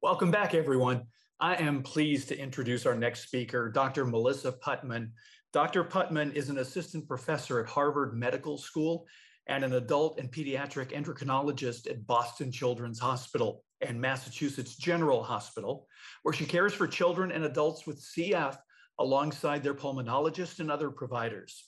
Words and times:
Welcome 0.00 0.30
back, 0.30 0.54
everyone. 0.54 1.08
I 1.40 1.56
am 1.56 1.82
pleased 1.82 2.28
to 2.28 2.38
introduce 2.38 2.86
our 2.86 2.94
next 2.94 3.22
speaker, 3.22 3.68
Dr. 3.68 4.04
Melissa 4.04 4.52
Putman. 4.52 5.10
Dr. 5.52 5.82
Putman 5.82 6.32
is 6.34 6.50
an 6.50 6.58
assistant 6.58 7.08
professor 7.08 7.58
at 7.58 7.68
Harvard 7.68 8.14
Medical 8.14 8.58
School 8.58 9.06
and 9.48 9.64
an 9.64 9.72
adult 9.72 10.20
and 10.20 10.30
pediatric 10.30 10.92
endocrinologist 10.92 11.90
at 11.90 12.06
Boston 12.06 12.52
Children's 12.52 13.00
Hospital 13.00 13.64
and 13.80 14.00
Massachusetts 14.00 14.76
General 14.76 15.20
Hospital, 15.20 15.88
where 16.22 16.32
she 16.32 16.46
cares 16.46 16.72
for 16.72 16.86
children 16.86 17.32
and 17.32 17.42
adults 17.42 17.84
with 17.84 18.00
CF 18.00 18.56
alongside 19.00 19.64
their 19.64 19.74
pulmonologist 19.74 20.60
and 20.60 20.70
other 20.70 20.92
providers. 20.92 21.64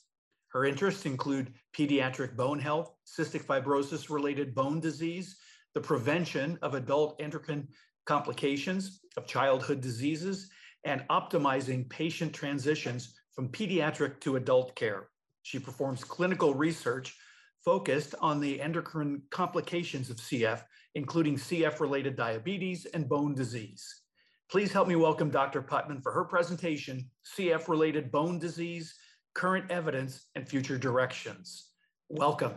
Her 0.52 0.64
interests 0.64 1.04
include 1.04 1.52
pediatric 1.76 2.36
bone 2.36 2.60
health, 2.60 2.94
cystic 3.04 3.42
fibrosis 3.42 4.08
related 4.08 4.54
bone 4.54 4.78
disease, 4.78 5.36
the 5.74 5.80
prevention 5.80 6.58
of 6.62 6.74
adult 6.74 7.20
endocrine 7.20 7.68
complications 8.10 9.02
of 9.16 9.24
childhood 9.24 9.80
diseases, 9.80 10.50
and 10.82 11.06
optimizing 11.10 11.88
patient 11.88 12.32
transitions 12.32 13.14
from 13.36 13.48
pediatric 13.48 14.18
to 14.18 14.34
adult 14.34 14.74
care. 14.74 15.10
She 15.42 15.60
performs 15.60 16.02
clinical 16.02 16.52
research 16.52 17.16
focused 17.64 18.16
on 18.20 18.40
the 18.40 18.60
endocrine 18.60 19.22
complications 19.30 20.10
of 20.10 20.16
CF, 20.16 20.60
including 20.96 21.36
CF 21.36 21.78
related 21.78 22.16
diabetes 22.16 22.84
and 22.94 23.08
bone 23.08 23.32
disease. 23.32 24.02
Please 24.50 24.72
help 24.72 24.88
me 24.88 24.96
welcome 24.96 25.30
Dr. 25.30 25.62
Putman 25.62 26.02
for 26.02 26.10
her 26.10 26.24
presentation 26.24 27.08
CF 27.38 27.68
related 27.68 28.10
bone 28.10 28.40
disease, 28.40 28.92
current 29.34 29.70
evidence, 29.70 30.26
and 30.34 30.48
future 30.48 30.76
directions. 30.76 31.68
Welcome. 32.08 32.54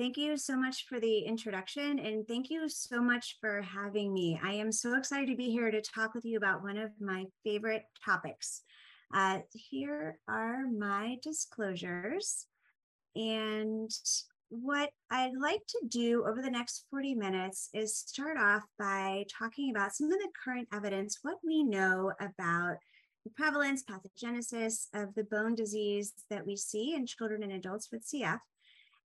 Thank 0.00 0.16
you 0.16 0.38
so 0.38 0.56
much 0.56 0.86
for 0.88 0.98
the 0.98 1.18
introduction 1.18 1.98
and 1.98 2.26
thank 2.26 2.48
you 2.48 2.70
so 2.70 3.02
much 3.02 3.36
for 3.38 3.60
having 3.60 4.14
me. 4.14 4.40
I 4.42 4.52
am 4.52 4.72
so 4.72 4.96
excited 4.96 5.28
to 5.28 5.36
be 5.36 5.50
here 5.50 5.70
to 5.70 5.82
talk 5.82 6.14
with 6.14 6.24
you 6.24 6.38
about 6.38 6.62
one 6.62 6.78
of 6.78 6.90
my 6.98 7.26
favorite 7.44 7.82
topics. 8.02 8.62
Uh, 9.12 9.40
here 9.52 10.18
are 10.26 10.66
my 10.66 11.18
disclosures. 11.22 12.46
And 13.14 13.90
what 14.48 14.88
I'd 15.10 15.36
like 15.38 15.60
to 15.68 15.82
do 15.86 16.24
over 16.26 16.40
the 16.40 16.50
next 16.50 16.86
40 16.90 17.16
minutes 17.16 17.68
is 17.74 17.94
start 17.94 18.38
off 18.38 18.62
by 18.78 19.26
talking 19.38 19.70
about 19.70 19.94
some 19.94 20.10
of 20.10 20.18
the 20.18 20.30
current 20.42 20.68
evidence, 20.72 21.18
what 21.20 21.36
we 21.44 21.62
know 21.62 22.10
about 22.22 22.78
the 23.26 23.30
prevalence, 23.36 23.84
pathogenesis 23.84 24.86
of 24.94 25.14
the 25.14 25.24
bone 25.24 25.54
disease 25.54 26.14
that 26.30 26.46
we 26.46 26.56
see 26.56 26.94
in 26.94 27.04
children 27.04 27.42
and 27.42 27.52
adults 27.52 27.90
with 27.92 28.02
CF. 28.08 28.38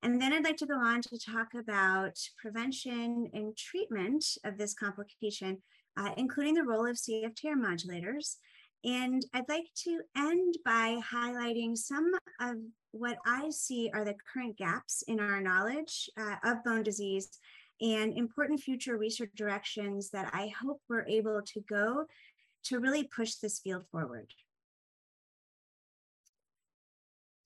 And 0.06 0.22
then 0.22 0.34
I'd 0.34 0.44
like 0.44 0.58
to 0.58 0.68
go 0.68 0.78
on 0.78 1.02
to 1.02 1.18
talk 1.18 1.56
about 1.56 2.16
prevention 2.38 3.28
and 3.34 3.58
treatment 3.58 4.24
of 4.44 4.56
this 4.56 4.76
complication, 4.76 5.58
uh, 5.98 6.12
including 6.16 6.54
the 6.54 6.64
role 6.64 6.86
of 6.86 6.96
CFTR 6.96 7.56
modulators. 7.56 8.36
And 8.84 9.26
I'd 9.34 9.50
like 9.50 9.66
to 9.86 10.02
end 10.16 10.58
by 10.64 11.00
highlighting 11.12 11.76
some 11.76 12.12
of 12.40 12.58
what 12.92 13.18
I 13.26 13.50
see 13.50 13.90
are 13.96 14.06
the 14.06 14.14
current 14.32 14.58
gaps 14.58 15.04
in 15.08 15.20
our 15.20 15.42
knowledge 15.42 16.08
uh, 16.20 16.36
of 16.44 16.64
bone 16.64 16.84
disease 16.84 17.40
and 17.82 18.16
important 18.16 18.60
future 18.60 18.98
research 18.98 19.32
directions 19.36 20.12
that 20.12 20.30
I 20.36 20.54
hope 20.62 20.82
we're 20.88 21.08
able 21.08 21.42
to 21.42 21.62
go 21.62 22.06
to 22.66 22.80
really 22.80 23.06
push 23.06 23.38
this 23.38 23.58
field 23.58 23.86
forward. 23.92 24.32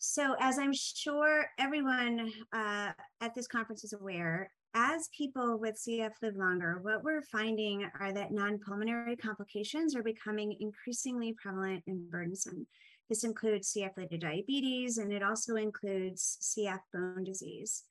So, 0.02 0.34
as 0.40 0.58
I'm 0.58 0.74
sure 0.74 1.46
everyone 1.60 2.32
uh, 2.54 2.92
at 3.20 3.36
this 3.36 3.48
conference 3.48 3.84
is 3.84 3.92
aware, 3.92 4.50
as 4.74 5.10
people 5.10 5.60
with 5.60 5.76
CF 5.76 6.12
live 6.22 6.38
longer, 6.38 6.80
what 6.82 7.04
we're 7.04 7.22
finding 7.24 7.86
are 8.00 8.14
that 8.14 8.32
non 8.32 8.60
pulmonary 8.60 9.18
complications 9.18 9.98
are 9.98 10.04
becoming 10.04 10.56
increasingly 10.62 11.36
prevalent 11.42 11.84
and 11.88 12.10
burdensome. 12.10 12.66
This 13.10 13.26
includes 13.26 13.74
CF 13.74 13.98
related 13.98 14.22
diabetes 14.22 15.00
and 15.00 15.12
it 15.12 15.22
also 15.22 15.58
includes 15.58 16.38
CF 16.42 16.80
bone 16.94 17.26
disease. 17.26 17.84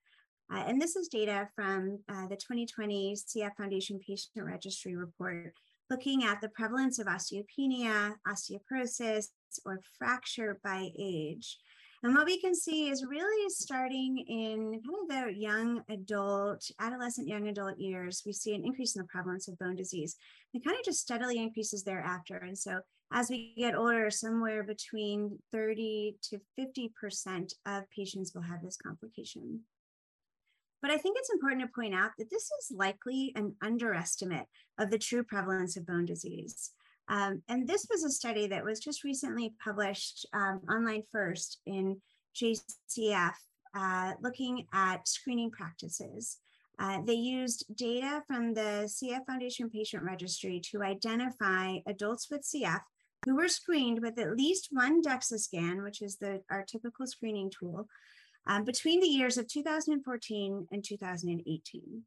Uh, 0.50 0.64
and 0.66 0.80
this 0.80 0.97
is 0.97 1.08
data 1.08 1.47
from 1.54 1.98
uh, 2.08 2.26
the 2.28 2.36
2020 2.36 3.16
CF 3.16 3.54
Foundation 3.58 3.98
Patient 3.98 4.47
Registry 4.47 4.97
report 4.97 5.52
looking 5.91 6.24
at 6.24 6.41
the 6.41 6.48
prevalence 6.50 6.98
of 6.98 7.06
osteopenia, 7.06 8.14
osteoporosis, 8.26 9.26
or 9.64 9.80
fracture 9.98 10.58
by 10.62 10.91
age. 10.98 11.58
And 12.03 12.14
what 12.14 12.26
we 12.26 12.41
can 12.41 12.54
see 12.54 12.88
is 12.91 13.04
really 13.04 13.50
starting 13.50 14.19
in 14.28 14.81
kind 14.82 15.25
of 15.25 15.32
the 15.32 15.38
young 15.38 15.82
adult, 15.91 16.70
adolescent 16.78 17.26
young 17.26 17.48
adult 17.48 17.78
years, 17.78 18.22
we 18.25 18.32
see 18.32 18.54
an 18.54 18.64
increase 18.64 18.94
in 18.94 19.03
the 19.03 19.09
prevalence 19.09 19.48
of 19.48 19.59
bone 19.59 19.75
disease. 19.75 20.16
It 20.54 20.64
kind 20.64 20.78
of 20.78 20.84
just 20.84 21.00
steadily 21.00 21.38
increases 21.38 21.82
thereafter. 21.82 22.36
And 22.36 22.56
so 22.56 22.81
as 23.12 23.31
we 23.31 23.54
get 23.56 23.75
older, 23.75 24.10
somewhere 24.10 24.62
between 24.62 25.38
30 25.50 26.16
to 26.31 26.41
50% 26.59 27.53
of 27.66 27.91
patients 27.91 28.32
will 28.32 28.42
have 28.42 28.62
this 28.62 28.76
complication. 28.76 29.62
But 30.80 30.92
I 30.92 30.98
think 30.98 31.16
it's 31.19 31.32
important 31.32 31.62
to 31.62 31.75
point 31.75 31.94
out 31.94 32.12
that 32.19 32.30
this 32.30 32.44
is 32.44 32.76
likely 32.76 33.32
an 33.34 33.56
underestimate 33.60 34.47
of 34.78 34.91
the 34.91 34.98
true 34.98 35.25
prevalence 35.25 35.76
of 35.76 35.86
bone 35.86 36.04
disease. 36.04 36.70
Um, 37.08 37.42
and 37.48 37.66
this 37.66 37.86
was 37.91 38.04
a 38.04 38.10
study 38.10 38.46
that 38.48 38.64
was 38.64 38.80
just 38.80 39.04
recently 39.04 39.54
published 39.62 40.26
um, 40.32 40.60
online 40.70 41.02
first 41.10 41.60
in 41.66 42.00
JCF, 42.36 43.32
uh, 43.74 44.12
looking 44.20 44.66
at 44.72 45.08
screening 45.08 45.50
practices. 45.50 46.38
Uh, 46.78 47.00
they 47.04 47.14
used 47.14 47.64
data 47.74 48.22
from 48.26 48.54
the 48.54 48.86
CF 48.86 49.26
Foundation 49.26 49.68
Patient 49.68 50.02
Registry 50.04 50.60
to 50.70 50.82
identify 50.82 51.78
adults 51.86 52.28
with 52.30 52.42
CF 52.42 52.80
who 53.26 53.36
were 53.36 53.48
screened 53.48 54.00
with 54.00 54.18
at 54.18 54.36
least 54.36 54.68
one 54.70 55.02
DEXA 55.02 55.38
scan, 55.41 55.82
which 55.82 56.02
is 56.02 56.16
the, 56.16 56.41
our 56.50 56.64
typical 56.64 57.06
screening 57.06 57.50
tool, 57.50 57.88
um, 58.47 58.64
between 58.64 59.00
the 59.00 59.08
years 59.08 59.36
of 59.36 59.48
2014 59.48 60.68
and 60.70 60.84
2018. 60.84 62.02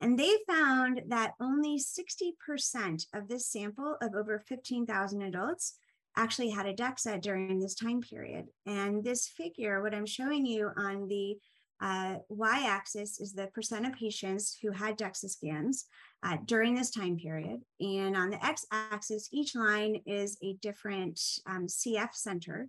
And 0.00 0.18
they 0.18 0.36
found 0.46 1.02
that 1.08 1.34
only 1.40 1.78
60% 1.78 3.06
of 3.14 3.28
this 3.28 3.50
sample 3.50 3.96
of 4.02 4.14
over 4.14 4.42
15,000 4.46 5.22
adults 5.22 5.78
actually 6.16 6.50
had 6.50 6.66
a 6.66 6.74
DEXA 6.74 7.20
during 7.20 7.58
this 7.60 7.74
time 7.74 8.00
period. 8.00 8.46
And 8.66 9.02
this 9.02 9.28
figure, 9.28 9.82
what 9.82 9.94
I'm 9.94 10.06
showing 10.06 10.46
you 10.46 10.70
on 10.76 11.08
the 11.08 11.38
uh, 11.80 12.16
y-axis 12.28 13.20
is 13.20 13.32
the 13.32 13.48
percent 13.48 13.86
of 13.86 13.92
patients 13.92 14.58
who 14.62 14.70
had 14.70 14.98
DEXA 14.98 15.28
scans 15.28 15.84
uh, 16.22 16.38
during 16.46 16.74
this 16.74 16.90
time 16.90 17.16
period. 17.16 17.60
And 17.80 18.16
on 18.16 18.30
the 18.30 18.44
x-axis, 18.44 19.28
each 19.32 19.54
line 19.54 20.00
is 20.06 20.38
a 20.42 20.54
different 20.54 21.20
um, 21.46 21.66
CF 21.66 22.14
center. 22.14 22.68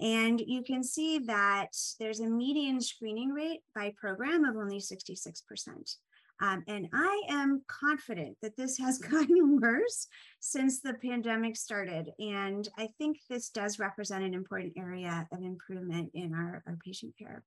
And 0.00 0.40
you 0.40 0.62
can 0.62 0.84
see 0.84 1.18
that 1.20 1.74
there's 1.98 2.20
a 2.20 2.28
median 2.28 2.80
screening 2.80 3.30
rate 3.30 3.60
by 3.74 3.94
program 3.96 4.44
of 4.44 4.56
only 4.56 4.78
66%. 4.78 5.96
Um, 6.40 6.64
and 6.68 6.88
I 6.92 7.22
am 7.30 7.62
confident 7.66 8.36
that 8.42 8.56
this 8.56 8.78
has 8.78 8.98
gotten 9.10 9.60
worse 9.60 10.06
since 10.40 10.80
the 10.80 10.94
pandemic 10.94 11.56
started. 11.56 12.10
And 12.18 12.68
I 12.78 12.88
think 12.98 13.18
this 13.28 13.48
does 13.48 13.78
represent 13.78 14.24
an 14.24 14.34
important 14.34 14.74
area 14.76 15.26
of 15.32 15.42
improvement 15.42 16.10
in 16.14 16.34
our, 16.34 16.62
our 16.66 16.78
patient 16.84 17.14
care. 17.18 17.42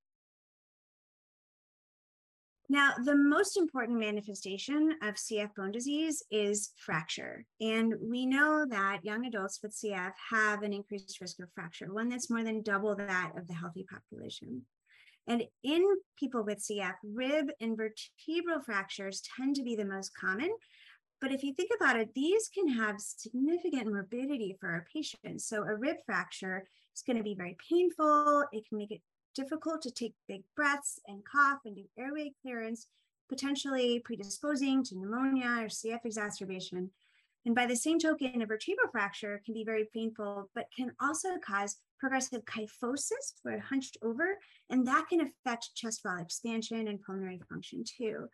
Now, 2.71 2.93
the 3.03 3.15
most 3.15 3.57
important 3.57 3.99
manifestation 3.99 4.93
of 5.01 5.15
CF 5.15 5.55
bone 5.55 5.71
disease 5.71 6.23
is 6.29 6.69
fracture. 6.77 7.43
And 7.59 7.95
we 7.99 8.27
know 8.27 8.63
that 8.69 9.03
young 9.03 9.25
adults 9.25 9.59
with 9.63 9.75
CF 9.75 10.11
have 10.29 10.61
an 10.61 10.71
increased 10.71 11.19
risk 11.19 11.39
of 11.39 11.51
fracture, 11.55 11.91
one 11.91 12.09
that's 12.09 12.29
more 12.29 12.43
than 12.43 12.61
double 12.61 12.95
that 12.95 13.31
of 13.35 13.47
the 13.47 13.55
healthy 13.55 13.87
population. 13.89 14.67
And 15.29 15.43
in 15.63 15.85
people 16.19 16.43
with 16.43 16.57
CF, 16.57 16.95
rib 17.03 17.51
and 17.61 17.77
vertebral 17.77 18.61
fractures 18.65 19.21
tend 19.37 19.55
to 19.55 19.63
be 19.63 19.75
the 19.75 19.85
most 19.85 20.11
common. 20.19 20.49
But 21.21 21.31
if 21.31 21.43
you 21.43 21.53
think 21.53 21.69
about 21.75 21.99
it, 21.99 22.09
these 22.15 22.49
can 22.49 22.67
have 22.67 22.99
significant 22.99 23.87
morbidity 23.87 24.57
for 24.59 24.69
our 24.69 24.85
patients. 24.91 25.45
So 25.45 25.63
a 25.63 25.75
rib 25.75 25.97
fracture 26.05 26.65
is 26.95 27.03
going 27.03 27.17
to 27.17 27.23
be 27.23 27.35
very 27.35 27.55
painful. 27.69 28.45
It 28.51 28.67
can 28.67 28.79
make 28.79 28.91
it 28.91 29.01
difficult 29.35 29.83
to 29.83 29.91
take 29.91 30.15
big 30.27 30.41
breaths 30.55 30.99
and 31.07 31.23
cough 31.23 31.59
and 31.65 31.75
do 31.75 31.83
airway 31.97 32.31
clearance, 32.41 32.87
potentially 33.29 34.01
predisposing 34.03 34.83
to 34.85 34.97
pneumonia 34.97 35.59
or 35.59 35.67
CF 35.67 36.05
exacerbation. 36.05 36.89
And 37.45 37.53
by 37.53 37.67
the 37.67 37.75
same 37.75 37.99
token, 37.99 38.41
a 38.41 38.47
vertebral 38.47 38.89
fracture 38.91 39.41
can 39.45 39.53
be 39.53 39.63
very 39.63 39.87
painful, 39.93 40.49
but 40.55 40.65
can 40.75 40.93
also 40.99 41.37
cause 41.45 41.77
progressive 41.99 42.43
kyphosis, 42.45 43.33
where 43.43 43.59
hunched 43.59 43.97
over, 44.01 44.37
and 44.69 44.87
that 44.87 45.07
can 45.09 45.21
affect 45.21 45.75
chest 45.75 46.01
wall 46.03 46.17
expansion 46.19 46.87
and 46.87 47.01
pulmonary 47.01 47.41
function 47.49 47.83
too. 47.83 48.27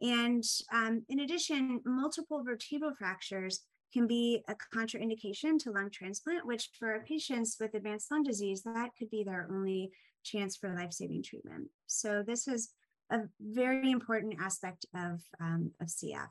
And 0.00 0.42
um, 0.72 1.04
in 1.08 1.20
addition, 1.20 1.80
multiple 1.84 2.42
vertebral 2.42 2.94
fractures 2.98 3.60
can 3.92 4.06
be 4.06 4.42
a 4.48 4.56
contraindication 4.74 5.58
to 5.60 5.70
lung 5.70 5.90
transplant, 5.90 6.46
which 6.46 6.70
for 6.78 7.04
patients 7.06 7.56
with 7.60 7.74
advanced 7.74 8.10
lung 8.10 8.22
disease, 8.22 8.62
that 8.62 8.90
could 8.98 9.10
be 9.10 9.22
their 9.22 9.46
only 9.50 9.90
chance 10.24 10.56
for 10.56 10.74
life-saving 10.74 11.22
treatment. 11.22 11.68
So 11.86 12.22
this 12.26 12.48
is 12.48 12.70
a 13.10 13.20
very 13.40 13.90
important 13.90 14.36
aspect 14.40 14.86
of, 14.94 15.20
um, 15.40 15.72
of 15.80 15.88
CF. 15.88 16.28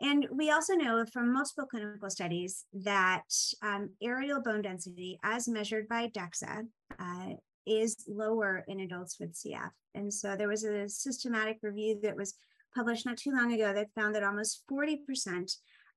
And 0.00 0.28
we 0.30 0.50
also 0.50 0.74
know 0.74 1.04
from 1.12 1.32
multiple 1.32 1.66
clinical 1.66 2.08
studies 2.08 2.66
that 2.72 3.24
um, 3.62 3.90
areal 4.02 4.42
bone 4.42 4.62
density, 4.62 5.18
as 5.24 5.48
measured 5.48 5.88
by 5.88 6.08
DEXA, 6.08 6.68
uh, 7.00 7.34
is 7.66 8.04
lower 8.08 8.64
in 8.68 8.80
adults 8.80 9.18
with 9.18 9.34
CF. 9.34 9.70
And 9.94 10.12
so 10.12 10.36
there 10.36 10.48
was 10.48 10.64
a 10.64 10.88
systematic 10.88 11.58
review 11.62 11.98
that 12.02 12.16
was 12.16 12.34
published 12.74 13.06
not 13.06 13.16
too 13.16 13.32
long 13.32 13.52
ago 13.52 13.72
that 13.72 13.92
found 13.94 14.14
that 14.14 14.22
almost 14.22 14.62
40% 14.70 15.56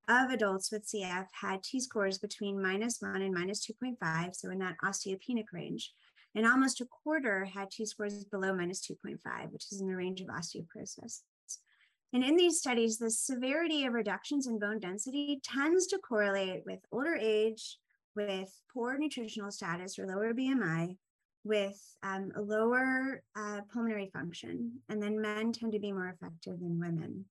of 0.10 0.32
adults 0.32 0.72
with 0.72 0.88
CF 0.88 1.28
had 1.40 1.64
T 1.64 1.80
scores 1.80 2.18
between 2.18 2.62
minus 2.62 2.98
one 3.02 3.22
and 3.22 3.34
minus 3.34 3.66
2.5, 3.66 4.36
so 4.36 4.50
in 4.50 4.58
that 4.60 4.76
osteopenic 4.84 5.46
range. 5.54 5.94
And 6.34 6.46
almost 6.46 6.82
a 6.82 6.86
quarter 6.86 7.46
had 7.46 7.70
T 7.70 7.86
scores 7.86 8.24
below 8.26 8.56
minus 8.56 8.82
2.5, 8.82 9.52
which 9.52 9.72
is 9.72 9.80
in 9.80 9.88
the 9.88 9.96
range 9.96 10.22
of 10.22 10.28
osteoporosis. 10.28 11.22
And 12.14 12.24
in 12.24 12.36
these 12.36 12.60
studies, 12.60 12.98
the 12.98 13.10
severity 13.10 13.86
of 13.86 13.94
reductions 13.94 14.48
in 14.48 14.60
bone 14.60 14.80
density 14.80 15.40
tends 15.44 15.88
to 15.88 15.98
correlate 15.98 16.64
with 16.66 16.80
older 16.92 17.16
age, 17.16 17.78
with 18.16 18.54
poor 18.74 18.98
nutritional 18.98 19.52
status 19.52 19.98
or 19.98 20.08
lower 20.08 20.34
BMI, 20.34 20.98
with 21.44 21.80
um, 22.04 22.32
lower 22.36 23.24
uh, 23.36 23.62
pulmonary 23.72 24.10
function. 24.12 24.80
And 24.90 25.02
then 25.02 25.22
men 25.22 25.54
tend 25.54 25.72
to 25.72 25.80
be 25.80 25.94
more 25.94 26.10
effective 26.10 26.60
than 26.60 26.80
women. 26.80 27.26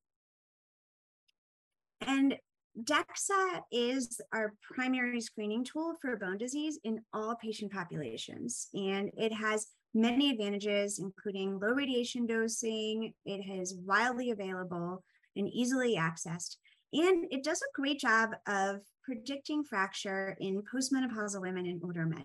And 2.01 2.37
DEXA 2.83 3.63
is 3.71 4.21
our 4.33 4.55
primary 4.63 5.21
screening 5.21 5.65
tool 5.65 5.95
for 6.01 6.17
bone 6.17 6.39
disease 6.39 6.79
in 6.85 7.01
all 7.13 7.37
patient 7.37 7.73
populations. 7.73 8.69
And 8.73 9.11
it 9.17 9.33
has 9.33 9.67
many 9.95 10.31
advantages, 10.31 10.99
including 10.99 11.59
low 11.59 11.73
radiation 11.73 12.27
dosing. 12.27 13.13
It 13.25 13.41
is 13.51 13.75
widely 13.75 14.31
available 14.31 15.03
and 15.37 15.49
easily 15.49 15.97
accessed. 15.97 16.57
And 16.93 17.27
it 17.31 17.45
does 17.45 17.63
a 17.63 17.81
great 17.81 18.01
job 18.01 18.31
of 18.47 18.81
predicting 19.05 19.65
fracture 19.65 20.37
in 20.41 20.63
postmenopausal 20.63 21.41
women 21.41 21.67
and 21.67 21.81
older 21.85 22.07
men. 22.07 22.25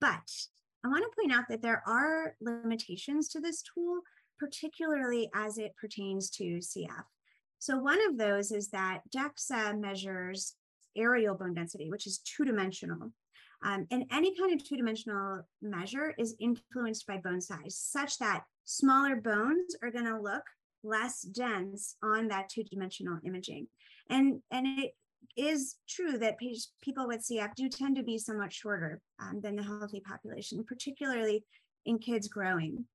But 0.00 0.30
I 0.84 0.88
want 0.88 1.04
to 1.04 1.16
point 1.16 1.32
out 1.32 1.44
that 1.48 1.62
there 1.62 1.82
are 1.86 2.34
limitations 2.40 3.28
to 3.30 3.40
this 3.40 3.62
tool, 3.62 4.00
particularly 4.38 5.28
as 5.34 5.58
it 5.58 5.76
pertains 5.80 6.30
to 6.30 6.58
CF. 6.58 7.04
So 7.58 7.78
one 7.78 7.98
of 8.08 8.16
those 8.16 8.50
is 8.50 8.68
that 8.70 9.02
DEXA 9.14 9.78
measures 9.78 10.54
areal 10.96 11.38
bone 11.38 11.54
density, 11.54 11.90
which 11.90 12.06
is 12.06 12.18
two-dimensional. 12.18 13.12
Um, 13.62 13.86
and 13.90 14.04
any 14.10 14.36
kind 14.36 14.52
of 14.54 14.66
two-dimensional 14.66 15.42
measure 15.60 16.14
is 16.18 16.34
influenced 16.40 17.06
by 17.06 17.18
bone 17.18 17.40
size, 17.40 17.76
such 17.76 18.18
that 18.18 18.44
smaller 18.64 19.16
bones 19.16 19.76
are 19.82 19.90
going 19.90 20.06
to 20.06 20.20
look 20.20 20.42
less 20.82 21.22
dense 21.22 21.96
on 22.02 22.28
that 22.28 22.48
two-dimensional 22.48 23.18
imaging. 23.24 23.66
And, 24.08 24.40
and 24.50 24.66
it 24.78 24.92
is 25.36 25.76
true 25.88 26.18
that 26.18 26.38
people 26.38 27.06
with 27.06 27.26
CF 27.26 27.54
do 27.54 27.68
tend 27.68 27.96
to 27.96 28.02
be 28.02 28.18
somewhat 28.18 28.52
shorter 28.52 29.00
um, 29.20 29.40
than 29.42 29.56
the 29.56 29.62
healthy 29.62 30.00
population, 30.00 30.64
particularly 30.64 31.44
in 31.84 31.98
kids 31.98 32.28
growing. 32.28 32.86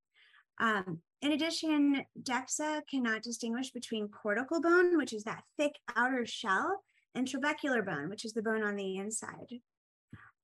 Um, 0.60 1.00
in 1.22 1.34
addition, 1.34 2.04
DEXA 2.22 2.82
cannot 2.90 3.24
distinguish 3.24 3.72
between 3.72 4.10
cortical 4.10 4.62
bone, 4.62 4.98
which 4.98 5.14
is 5.14 5.24
that 5.24 5.44
thick 5.58 5.74
outer 5.96 6.26
shell, 6.26 6.82
and 7.14 7.28
trabecular 7.28 7.86
bone, 7.86 8.10
which 8.10 8.26
is 8.26 8.34
the 8.34 8.42
bone 8.42 8.64
on 8.64 8.76
the 8.76 8.98
inside. 8.98 9.48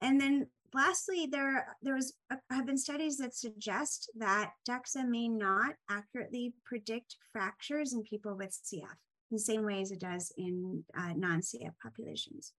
And 0.02 0.20
then 0.20 0.48
lastly, 0.74 1.28
there, 1.32 1.68
there 1.82 1.96
was, 1.96 2.14
uh, 2.32 2.38
have 2.50 2.66
been 2.66 2.78
studies 2.78 3.18
that 3.18 3.36
suggest 3.36 4.10
that 4.18 4.52
DEXA 4.68 5.08
may 5.08 5.28
not 5.28 5.76
accurately 5.90 6.54
predict 6.66 7.18
fractures 7.32 7.94
in 7.94 8.04
people 8.04 8.36
with 8.36 8.50
CF 8.52 8.82
in 8.82 9.38
the 9.38 9.40
same 9.40 9.64
way 9.64 9.82
as 9.82 9.92
it 9.92 10.00
does 10.00 10.32
in 10.38 10.84
uh, 10.98 11.14
non-CF 11.16 11.74
populations. 11.82 12.54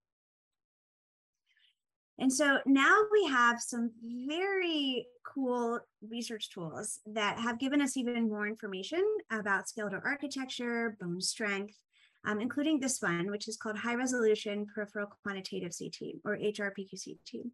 And 2.19 2.33
so 2.33 2.59
now 2.67 3.01
we 3.11 3.27
have 3.27 3.61
some 3.61 3.91
very 4.05 5.07
cool 5.27 5.81
research 6.09 6.51
tools 6.51 7.01
that 7.07 7.39
have 7.39 7.59
given 7.59 7.81
us 7.81 7.97
even 7.97 8.29
more 8.29 8.47
information 8.47 9.03
about 9.31 9.69
skeletal 9.69 10.01
architecture, 10.05 10.97
bone 11.01 11.21
strength, 11.21 11.75
um, 12.25 12.41
including 12.41 12.79
this 12.79 13.01
one, 13.01 13.31
which 13.31 13.49
is 13.49 13.57
called 13.57 13.79
High 13.79 13.95
Resolution 13.95 14.67
Peripheral 14.75 15.09
Quantitative 15.23 15.73
CT 15.77 16.17
or 16.25 16.37
HRPQCT. 16.37 17.51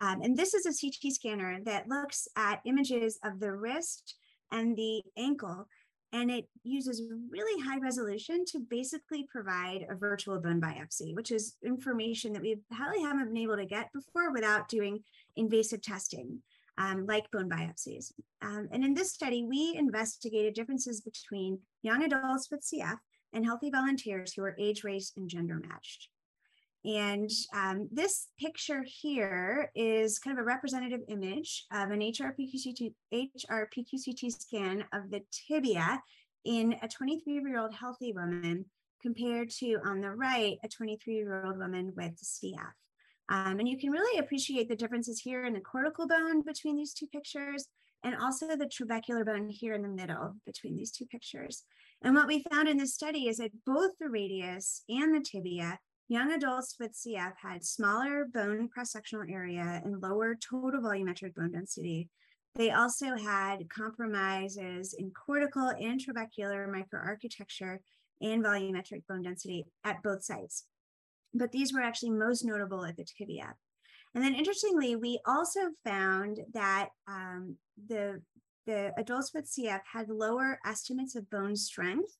Um, 0.00 0.20
and 0.22 0.36
this 0.36 0.54
is 0.54 0.66
a 0.66 0.78
CT 0.78 1.12
scanner 1.12 1.60
that 1.64 1.88
looks 1.88 2.28
at 2.36 2.60
images 2.64 3.18
of 3.24 3.40
the 3.40 3.52
wrist 3.52 4.16
and 4.52 4.76
the 4.76 5.02
ankle 5.16 5.66
and 6.12 6.30
it 6.30 6.48
uses 6.62 7.02
really 7.30 7.62
high 7.62 7.78
resolution 7.78 8.44
to 8.46 8.60
basically 8.60 9.26
provide 9.30 9.86
a 9.90 9.94
virtual 9.94 10.40
bone 10.40 10.60
biopsy, 10.60 11.14
which 11.14 11.30
is 11.30 11.56
information 11.62 12.32
that 12.32 12.42
we 12.42 12.56
probably 12.72 13.02
haven't 13.02 13.28
been 13.28 13.36
able 13.36 13.56
to 13.56 13.66
get 13.66 13.92
before 13.92 14.32
without 14.32 14.68
doing 14.68 15.00
invasive 15.36 15.82
testing, 15.82 16.38
um, 16.78 17.04
like 17.06 17.30
bone 17.30 17.50
biopsies. 17.50 18.12
Um, 18.40 18.68
and 18.72 18.84
in 18.84 18.94
this 18.94 19.12
study, 19.12 19.44
we 19.44 19.74
investigated 19.76 20.54
differences 20.54 21.02
between 21.02 21.58
young 21.82 22.02
adults 22.02 22.48
with 22.50 22.62
CF 22.62 22.98
and 23.32 23.44
healthy 23.44 23.70
volunteers 23.70 24.32
who 24.32 24.42
are 24.42 24.56
age, 24.58 24.84
race, 24.84 25.12
and 25.16 25.28
gender 25.28 25.60
matched. 25.68 26.08
And 26.84 27.30
um, 27.52 27.88
this 27.90 28.28
picture 28.38 28.84
here 28.86 29.70
is 29.74 30.18
kind 30.18 30.38
of 30.38 30.42
a 30.42 30.46
representative 30.46 31.00
image 31.08 31.66
of 31.72 31.90
an 31.90 32.00
HRPQCT, 32.00 32.94
HRPQCT 33.12 34.40
scan 34.40 34.84
of 34.92 35.10
the 35.10 35.22
tibia 35.32 36.00
in 36.44 36.76
a 36.82 36.88
23 36.88 37.34
year 37.34 37.58
old 37.58 37.74
healthy 37.74 38.12
woman 38.12 38.64
compared 39.02 39.50
to 39.50 39.78
on 39.84 40.00
the 40.00 40.10
right, 40.10 40.56
a 40.64 40.68
23 40.68 41.14
year 41.14 41.44
old 41.44 41.58
woman 41.58 41.92
with 41.96 42.16
CF. 42.16 42.72
Um, 43.28 43.58
and 43.58 43.68
you 43.68 43.76
can 43.76 43.90
really 43.90 44.18
appreciate 44.18 44.68
the 44.68 44.76
differences 44.76 45.20
here 45.20 45.44
in 45.44 45.52
the 45.52 45.60
cortical 45.60 46.06
bone 46.06 46.42
between 46.42 46.76
these 46.76 46.94
two 46.94 47.06
pictures 47.08 47.66
and 48.04 48.14
also 48.16 48.46
the 48.48 48.66
trabecular 48.66 49.24
bone 49.24 49.48
here 49.48 49.74
in 49.74 49.82
the 49.82 49.88
middle 49.88 50.34
between 50.46 50.76
these 50.76 50.90
two 50.90 51.06
pictures. 51.06 51.64
And 52.02 52.14
what 52.14 52.28
we 52.28 52.44
found 52.50 52.68
in 52.68 52.76
this 52.76 52.94
study 52.94 53.28
is 53.28 53.38
that 53.38 53.50
both 53.66 53.92
the 53.98 54.08
radius 54.08 54.84
and 54.88 55.14
the 55.14 55.20
tibia 55.20 55.78
Young 56.10 56.32
adults 56.32 56.76
with 56.80 56.94
CF 56.94 57.34
had 57.36 57.62
smaller 57.62 58.24
bone 58.32 58.70
cross-sectional 58.70 59.26
area 59.30 59.82
and 59.84 60.00
lower 60.00 60.34
total 60.34 60.80
volumetric 60.80 61.34
bone 61.34 61.52
density. 61.52 62.08
They 62.54 62.70
also 62.70 63.14
had 63.14 63.68
compromises 63.68 64.94
in 64.98 65.10
cortical 65.10 65.68
and 65.68 66.00
trabecular 66.00 66.66
microarchitecture 66.66 67.80
and 68.22 68.42
volumetric 68.42 69.06
bone 69.06 69.20
density 69.20 69.66
at 69.84 70.02
both 70.02 70.24
sites. 70.24 70.64
But 71.34 71.52
these 71.52 71.74
were 71.74 71.82
actually 71.82 72.12
most 72.12 72.42
notable 72.42 72.86
at 72.86 72.96
the 72.96 73.04
tibia. 73.04 73.54
And 74.14 74.24
then 74.24 74.34
interestingly, 74.34 74.96
we 74.96 75.20
also 75.26 75.60
found 75.84 76.40
that 76.54 76.88
um, 77.06 77.56
the, 77.88 78.22
the 78.66 78.92
adults 78.96 79.32
with 79.34 79.50
CF 79.50 79.80
had 79.92 80.08
lower 80.08 80.58
estimates 80.64 81.14
of 81.14 81.30
bone 81.30 81.56
strength 81.56 82.16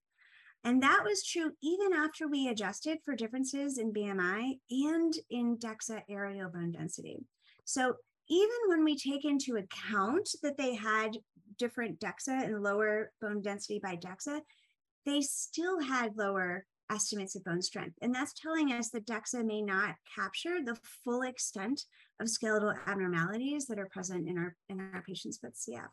and 0.65 0.83
that 0.83 1.03
was 1.05 1.25
true 1.25 1.53
even 1.63 1.93
after 1.93 2.27
we 2.27 2.49
adjusted 2.49 2.99
for 3.05 3.15
differences 3.15 3.79
in 3.79 3.93
BMI 3.93 4.59
and 4.71 5.15
in 5.31 5.57
DEXA 5.57 6.03
areal 6.11 6.53
bone 6.53 6.73
density. 6.73 7.25
So 7.65 7.95
even 8.29 8.57
when 8.67 8.85
we 8.85 8.97
take 8.97 9.25
into 9.25 9.57
account 9.57 10.29
that 10.43 10.57
they 10.57 10.75
had 10.75 11.17
different 11.59 12.01
DEXA 12.01 12.45
and 12.45 12.63
lower 12.63 13.13
bone 13.21 13.41
density 13.41 13.81
by 13.83 13.97
DEXA, 13.97 14.41
they 15.07 15.21
still 15.21 15.81
had 15.81 16.17
lower 16.17 16.67
estimates 16.91 17.37
of 17.37 17.45
bone 17.45 17.63
strength. 17.63 17.97
And 18.03 18.15
that's 18.15 18.33
telling 18.33 18.73
us 18.73 18.91
that 18.91 19.07
DEXA 19.07 19.45
may 19.45 19.63
not 19.63 19.95
capture 20.15 20.59
the 20.65 20.79
full 21.05 21.23
extent 21.23 21.85
of 22.21 22.29
skeletal 22.29 22.73
abnormalities 22.87 23.67
that 23.67 23.79
are 23.79 23.89
present 23.89 24.29
in 24.29 24.39
our, 24.39 24.57
in 24.69 24.81
our 24.81 25.03
patients 25.03 25.41
with 25.43 25.55
CF. 25.55 25.89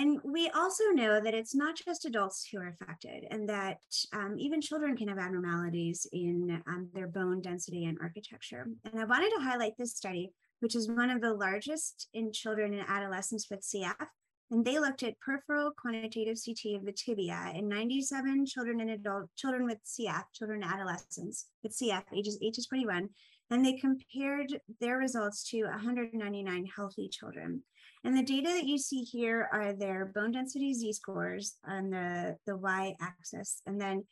And 0.00 0.18
we 0.24 0.48
also 0.54 0.84
know 0.94 1.20
that 1.20 1.34
it's 1.34 1.54
not 1.54 1.76
just 1.76 2.06
adults 2.06 2.48
who 2.50 2.58
are 2.58 2.68
affected, 2.68 3.26
and 3.30 3.46
that 3.50 3.80
um, 4.14 4.36
even 4.38 4.62
children 4.62 4.96
can 4.96 5.08
have 5.08 5.18
abnormalities 5.18 6.06
in 6.10 6.62
um, 6.66 6.88
their 6.94 7.06
bone 7.06 7.42
density 7.42 7.84
and 7.84 7.98
architecture. 8.00 8.66
And 8.84 8.98
I 8.98 9.04
wanted 9.04 9.30
to 9.36 9.42
highlight 9.42 9.74
this 9.76 9.94
study, 9.94 10.32
which 10.60 10.74
is 10.74 10.88
one 10.88 11.10
of 11.10 11.20
the 11.20 11.34
largest 11.34 12.08
in 12.14 12.32
children 12.32 12.72
and 12.72 12.88
adolescents 12.88 13.48
with 13.50 13.60
CF. 13.60 14.06
And 14.50 14.64
they 14.64 14.80
looked 14.80 15.04
at 15.04 15.18
peripheral 15.20 15.70
quantitative 15.70 16.36
CT 16.44 16.74
of 16.74 16.84
the 16.84 16.92
tibia 16.92 17.52
in 17.54 17.68
97 17.68 18.46
children 18.46 18.80
and 18.80 18.90
adult 18.90 19.30
children 19.36 19.64
with 19.64 19.78
CF, 19.84 20.24
children 20.34 20.62
and 20.62 20.72
adolescents 20.72 21.46
with 21.62 21.76
CF, 21.76 22.02
ages 22.12 22.38
8 22.42 22.54
to 22.54 22.66
21, 22.66 23.08
and 23.50 23.64
they 23.64 23.74
compared 23.74 24.58
their 24.80 24.98
results 24.98 25.48
to 25.50 25.62
199 25.62 26.66
healthy 26.74 27.08
children. 27.08 27.62
And 28.02 28.16
the 28.16 28.22
data 28.22 28.48
that 28.48 28.64
you 28.64 28.78
see 28.78 29.02
here 29.02 29.48
are 29.52 29.72
their 29.72 30.06
bone 30.06 30.32
density 30.32 30.74
Z 30.74 30.94
scores 30.94 31.56
on 31.64 31.90
the, 31.90 32.36
the 32.46 32.56
Y 32.56 32.96
axis. 33.00 33.60
And 33.66 33.80
then 33.80 34.04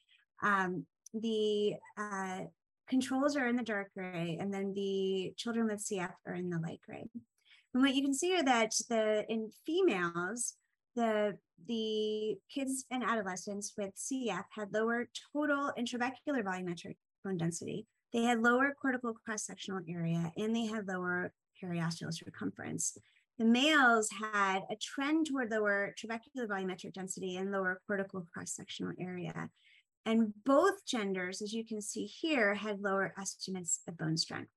um, 0.42 0.86
the 1.14 1.74
uh, 1.96 2.40
controls 2.88 3.36
are 3.36 3.48
in 3.48 3.56
the 3.56 3.62
dark 3.62 3.88
gray, 3.94 4.36
and 4.40 4.52
then 4.52 4.72
the 4.74 5.32
children 5.36 5.66
with 5.66 5.84
CF 5.84 6.12
are 6.26 6.34
in 6.34 6.50
the 6.50 6.58
light 6.58 6.80
gray. 6.86 7.08
And 7.74 7.82
what 7.82 7.94
you 7.94 8.02
can 8.02 8.14
see 8.14 8.34
are 8.34 8.42
that 8.44 8.72
the 8.88 9.24
in 9.28 9.50
females, 9.66 10.54
the 10.96 11.36
the 11.66 12.36
kids 12.52 12.84
and 12.90 13.02
adolescents 13.02 13.74
with 13.76 13.94
CF 13.96 14.44
had 14.50 14.72
lower 14.72 15.08
total 15.32 15.72
intratrabecular 15.78 16.42
volumetric 16.42 16.96
bone 17.24 17.36
density. 17.36 17.86
They 18.12 18.22
had 18.22 18.42
lower 18.42 18.74
cortical 18.80 19.14
cross-sectional 19.24 19.82
area 19.88 20.32
and 20.36 20.54
they 20.54 20.66
had 20.66 20.88
lower 20.88 21.32
periosteal 21.62 22.12
circumference. 22.12 22.96
The 23.38 23.44
males 23.44 24.08
had 24.10 24.62
a 24.70 24.76
trend 24.76 25.26
toward 25.26 25.50
lower 25.50 25.94
trabecular 25.98 26.46
volumetric 26.46 26.94
density 26.94 27.36
and 27.36 27.52
lower 27.52 27.80
cortical 27.86 28.26
cross-sectional 28.32 28.94
area. 28.98 29.50
And 30.06 30.32
both 30.44 30.86
genders, 30.86 31.42
as 31.42 31.52
you 31.52 31.64
can 31.64 31.82
see 31.82 32.06
here, 32.06 32.54
had 32.54 32.80
lower 32.80 33.12
estimates 33.20 33.80
of 33.86 33.98
bone 33.98 34.16
strength. 34.16 34.50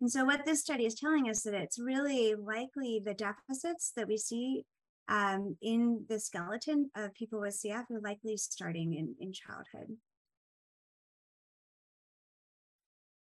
And 0.00 0.10
so 0.10 0.24
what 0.24 0.44
this 0.44 0.60
study 0.60 0.86
is 0.86 0.94
telling 0.94 1.28
us 1.28 1.38
is 1.38 1.52
that 1.52 1.54
it's 1.54 1.78
really 1.78 2.34
likely 2.34 3.02
the 3.04 3.14
deficits 3.14 3.92
that 3.96 4.06
we 4.06 4.16
see 4.16 4.64
um, 5.08 5.56
in 5.60 6.04
the 6.08 6.20
skeleton 6.20 6.90
of 6.94 7.14
people 7.14 7.40
with 7.40 7.58
CF 7.58 7.90
are 7.90 8.00
likely 8.00 8.36
starting 8.36 8.94
in, 8.94 9.14
in 9.20 9.32
childhood. 9.32 9.96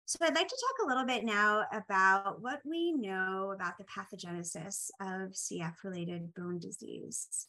So 0.06 0.18
I'd 0.22 0.34
like 0.34 0.48
to 0.48 0.56
talk 0.56 0.86
a 0.86 0.88
little 0.88 1.06
bit 1.06 1.24
now 1.24 1.64
about 1.72 2.40
what 2.40 2.60
we 2.64 2.92
know 2.92 3.52
about 3.54 3.78
the 3.78 3.84
pathogenesis 3.84 4.90
of 5.00 5.32
CF-related 5.32 6.34
bone 6.34 6.60
disease. 6.60 7.48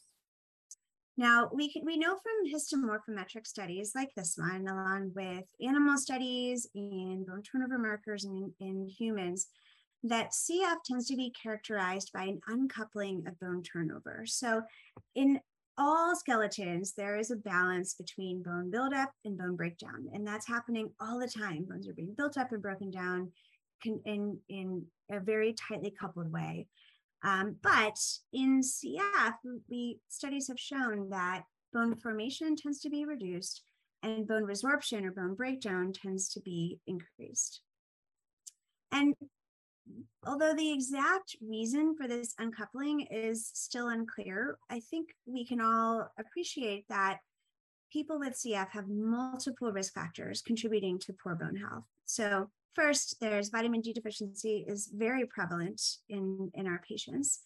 Now, 1.18 1.48
we, 1.52 1.72
can, 1.72 1.84
we 1.84 1.96
know 1.96 2.16
from 2.16 2.52
histomorphometric 2.52 3.46
studies 3.46 3.92
like 3.94 4.10
this 4.14 4.36
one, 4.36 4.68
along 4.68 5.12
with 5.14 5.44
animal 5.66 5.96
studies 5.96 6.68
and 6.74 7.26
bone 7.26 7.42
turnover 7.42 7.78
markers 7.78 8.24
in, 8.24 8.52
in 8.60 8.86
humans, 8.86 9.46
that 10.02 10.32
CF 10.32 10.76
tends 10.84 11.08
to 11.08 11.16
be 11.16 11.32
characterized 11.42 12.12
by 12.12 12.24
an 12.24 12.40
uncoupling 12.48 13.24
of 13.26 13.40
bone 13.40 13.62
turnover. 13.62 14.24
So 14.26 14.62
in 15.14 15.40
all 15.78 16.14
skeletons, 16.16 16.92
there 16.92 17.16
is 17.16 17.30
a 17.30 17.36
balance 17.36 17.94
between 17.94 18.42
bone 18.42 18.70
buildup 18.70 19.10
and 19.24 19.38
bone 19.38 19.56
breakdown. 19.56 20.08
And 20.12 20.26
that's 20.26 20.46
happening 20.46 20.90
all 21.00 21.18
the 21.18 21.28
time. 21.28 21.66
Bones 21.68 21.88
are 21.88 21.94
being 21.94 22.14
built 22.16 22.36
up 22.36 22.52
and 22.52 22.62
broken 22.62 22.90
down 22.90 23.32
in, 24.04 24.38
in 24.48 24.84
a 25.10 25.20
very 25.20 25.54
tightly 25.54 25.94
coupled 25.98 26.32
way. 26.32 26.66
Um, 27.26 27.56
but 27.60 27.98
in 28.32 28.60
CF, 28.60 29.34
we 29.68 29.98
studies 30.08 30.46
have 30.46 30.60
shown 30.60 31.10
that 31.10 31.42
bone 31.72 31.96
formation 31.96 32.54
tends 32.54 32.78
to 32.80 32.88
be 32.88 33.04
reduced 33.04 33.62
and 34.04 34.28
bone 34.28 34.44
resorption 34.44 35.04
or 35.04 35.10
bone 35.10 35.34
breakdown 35.34 35.92
tends 35.92 36.28
to 36.34 36.40
be 36.40 36.78
increased. 36.86 37.62
And 38.92 39.14
although 40.24 40.54
the 40.54 40.72
exact 40.72 41.34
reason 41.40 41.96
for 41.96 42.06
this 42.06 42.32
uncoupling 42.38 43.08
is 43.10 43.50
still 43.54 43.88
unclear, 43.88 44.58
I 44.70 44.78
think 44.78 45.08
we 45.26 45.44
can 45.44 45.60
all 45.60 46.08
appreciate 46.18 46.86
that 46.88 47.18
people 47.92 48.20
with 48.20 48.34
CF 48.34 48.68
have 48.70 48.88
multiple 48.88 49.72
risk 49.72 49.94
factors 49.94 50.42
contributing 50.42 51.00
to 51.00 51.12
poor 51.12 51.34
bone 51.34 51.56
health. 51.56 51.84
So 52.04 52.50
First, 52.76 53.16
there's 53.22 53.48
vitamin 53.48 53.80
D 53.80 53.94
deficiency 53.94 54.66
is 54.68 54.90
very 54.94 55.24
prevalent 55.24 55.80
in, 56.10 56.50
in 56.52 56.66
our 56.66 56.82
patients. 56.86 57.40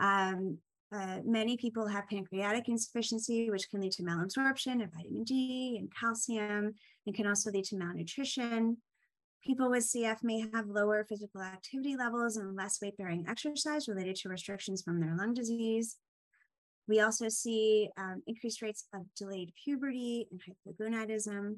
Um, 0.00 0.56
uh, 0.90 1.18
many 1.22 1.58
people 1.58 1.86
have 1.86 2.08
pancreatic 2.08 2.66
insufficiency, 2.66 3.50
which 3.50 3.68
can 3.68 3.82
lead 3.82 3.92
to 3.92 4.02
malabsorption 4.02 4.82
of 4.82 4.90
vitamin 4.94 5.24
D 5.24 5.76
and 5.78 5.92
calcium, 5.94 6.72
and 7.06 7.14
can 7.14 7.26
also 7.26 7.50
lead 7.50 7.66
to 7.66 7.76
malnutrition. 7.76 8.78
People 9.44 9.68
with 9.68 9.84
CF 9.84 10.22
may 10.22 10.48
have 10.54 10.66
lower 10.66 11.04
physical 11.06 11.42
activity 11.42 11.94
levels 11.94 12.38
and 12.38 12.56
less 12.56 12.80
weight 12.80 12.96
bearing 12.96 13.26
exercise 13.28 13.86
related 13.86 14.16
to 14.16 14.30
restrictions 14.30 14.80
from 14.80 14.98
their 14.98 15.14
lung 15.14 15.34
disease. 15.34 15.98
We 16.88 17.00
also 17.00 17.28
see 17.28 17.90
um, 17.98 18.22
increased 18.26 18.62
rates 18.62 18.86
of 18.94 19.02
delayed 19.14 19.52
puberty 19.62 20.26
and 20.30 20.40
hypogonadism. 20.40 21.56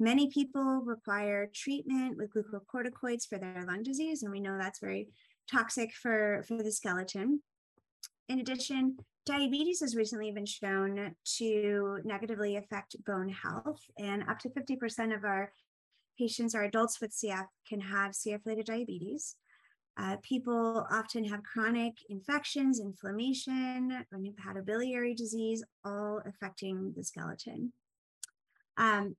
Many 0.00 0.30
people 0.30 0.82
require 0.84 1.50
treatment 1.52 2.16
with 2.16 2.32
glucocorticoids 2.32 3.26
for 3.26 3.38
their 3.38 3.64
lung 3.66 3.82
disease, 3.82 4.22
and 4.22 4.30
we 4.30 4.40
know 4.40 4.56
that's 4.56 4.78
very 4.78 5.08
toxic 5.50 5.92
for, 5.92 6.44
for 6.46 6.62
the 6.62 6.70
skeleton. 6.70 7.42
In 8.28 8.38
addition, 8.40 8.98
diabetes 9.26 9.80
has 9.80 9.96
recently 9.96 10.30
been 10.30 10.46
shown 10.46 11.14
to 11.38 12.00
negatively 12.04 12.56
affect 12.56 13.02
bone 13.04 13.28
health, 13.28 13.80
and 13.98 14.22
up 14.28 14.38
to 14.40 14.50
50% 14.50 15.16
of 15.16 15.24
our 15.24 15.50
patients 16.16 16.54
or 16.54 16.62
adults 16.62 17.00
with 17.00 17.12
CF 17.12 17.46
can 17.68 17.80
have 17.80 18.12
CF 18.12 18.44
related 18.44 18.66
diabetes. 18.66 19.36
Uh, 19.98 20.16
people 20.22 20.86
often 20.92 21.24
have 21.24 21.42
chronic 21.42 21.94
infections, 22.08 22.78
inflammation, 22.78 24.04
or 24.12 24.18
hepatobiliary 24.18 25.16
disease, 25.16 25.64
all 25.84 26.20
affecting 26.24 26.92
the 26.96 27.02
skeleton. 27.02 27.72
Um, 28.76 29.16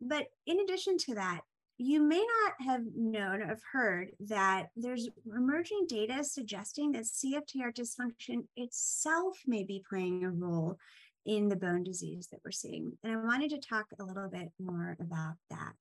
but 0.00 0.26
in 0.46 0.60
addition 0.60 0.98
to 0.98 1.14
that, 1.14 1.40
you 1.78 2.02
may 2.02 2.24
not 2.44 2.54
have 2.66 2.82
known 2.94 3.42
or 3.42 3.58
heard 3.72 4.10
that 4.20 4.68
there's 4.76 5.08
emerging 5.26 5.86
data 5.88 6.24
suggesting 6.24 6.92
that 6.92 7.04
CFTR 7.04 7.74
dysfunction 7.74 8.46
itself 8.56 9.38
may 9.46 9.62
be 9.62 9.84
playing 9.88 10.24
a 10.24 10.30
role 10.30 10.78
in 11.26 11.48
the 11.48 11.56
bone 11.56 11.82
disease 11.82 12.28
that 12.30 12.40
we're 12.44 12.52
seeing. 12.52 12.92
And 13.02 13.12
I 13.12 13.16
wanted 13.16 13.50
to 13.50 13.58
talk 13.58 13.86
a 13.98 14.04
little 14.04 14.28
bit 14.30 14.52
more 14.58 14.96
about 15.00 15.34
that. 15.50 15.74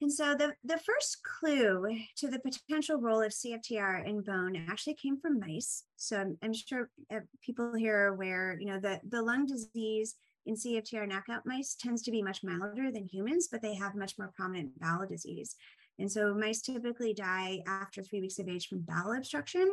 And 0.00 0.10
so 0.10 0.34
the, 0.34 0.54
the 0.64 0.78
first 0.78 1.18
clue 1.22 1.94
to 2.16 2.28
the 2.28 2.38
potential 2.38 2.96
role 2.96 3.20
of 3.20 3.32
CFTR 3.32 4.08
in 4.08 4.22
bone 4.22 4.66
actually 4.70 4.94
came 4.94 5.20
from 5.20 5.38
mice. 5.38 5.84
So 5.96 6.16
I'm, 6.16 6.38
I'm 6.42 6.54
sure 6.54 6.88
uh, 7.14 7.20
people 7.44 7.74
here 7.74 7.96
are 7.96 8.14
aware, 8.14 8.56
you 8.58 8.66
know, 8.66 8.80
the, 8.80 8.98
the 9.06 9.22
lung 9.22 9.44
disease 9.44 10.16
in 10.46 10.54
CFTR 10.54 11.08
knockout 11.08 11.46
mice 11.46 11.76
tends 11.78 12.02
to 12.02 12.10
be 12.10 12.22
much 12.22 12.42
milder 12.42 12.90
than 12.90 13.06
humans, 13.06 13.48
but 13.50 13.62
they 13.62 13.74
have 13.74 13.94
much 13.94 14.18
more 14.18 14.32
prominent 14.36 14.78
bowel 14.80 15.06
disease. 15.06 15.56
And 15.98 16.10
so 16.10 16.34
mice 16.34 16.62
typically 16.62 17.12
die 17.12 17.62
after 17.66 18.02
three 18.02 18.20
weeks 18.20 18.38
of 18.38 18.48
age 18.48 18.68
from 18.68 18.80
bowel 18.88 19.12
obstruction. 19.12 19.68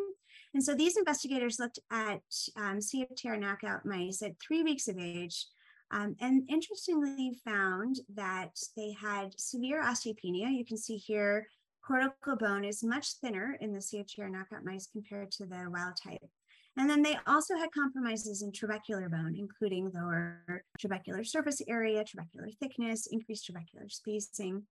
And 0.54 0.64
so 0.64 0.76
these 0.76 0.98
investigators 0.98 1.60
looked 1.60 1.80
at 1.92 2.22
um, 2.58 2.80
CFTR 2.80 3.40
knockout 3.40 3.86
mice 3.86 4.22
at 4.22 4.36
three 4.46 4.64
weeks 4.64 4.88
of 4.88 4.98
age 4.98 5.46
um, 5.92 6.16
and 6.20 6.44
interestingly 6.50 7.40
found 7.46 8.00
that 8.16 8.58
they 8.76 8.94
had 9.00 9.40
severe 9.40 9.82
osteopenia. 9.82 10.52
You 10.52 10.66
can 10.66 10.78
see 10.78 10.98
here, 10.98 11.48
cortical 11.86 12.36
bone 12.36 12.66
is 12.66 12.84
much 12.84 13.14
thinner 13.22 13.58
in 13.62 13.72
the 13.72 13.80
CFTR 13.80 14.30
knockout 14.30 14.66
mice 14.66 14.88
compared 14.92 15.32
to 15.32 15.46
the 15.46 15.70
wild 15.72 15.96
type. 16.02 16.24
And 16.78 16.88
then 16.88 17.02
they 17.02 17.18
also 17.26 17.56
had 17.58 17.72
compromises 17.72 18.44
in 18.44 18.52
trabecular 18.52 19.10
bone, 19.10 19.36
including 19.36 19.92
lower 19.96 20.64
trabecular 20.80 21.26
surface 21.26 21.60
area, 21.68 22.04
trabecular 22.04 22.56
thickness, 22.60 23.08
increased 23.08 23.50
trabecular 23.50 23.92
spacing. 23.92 24.64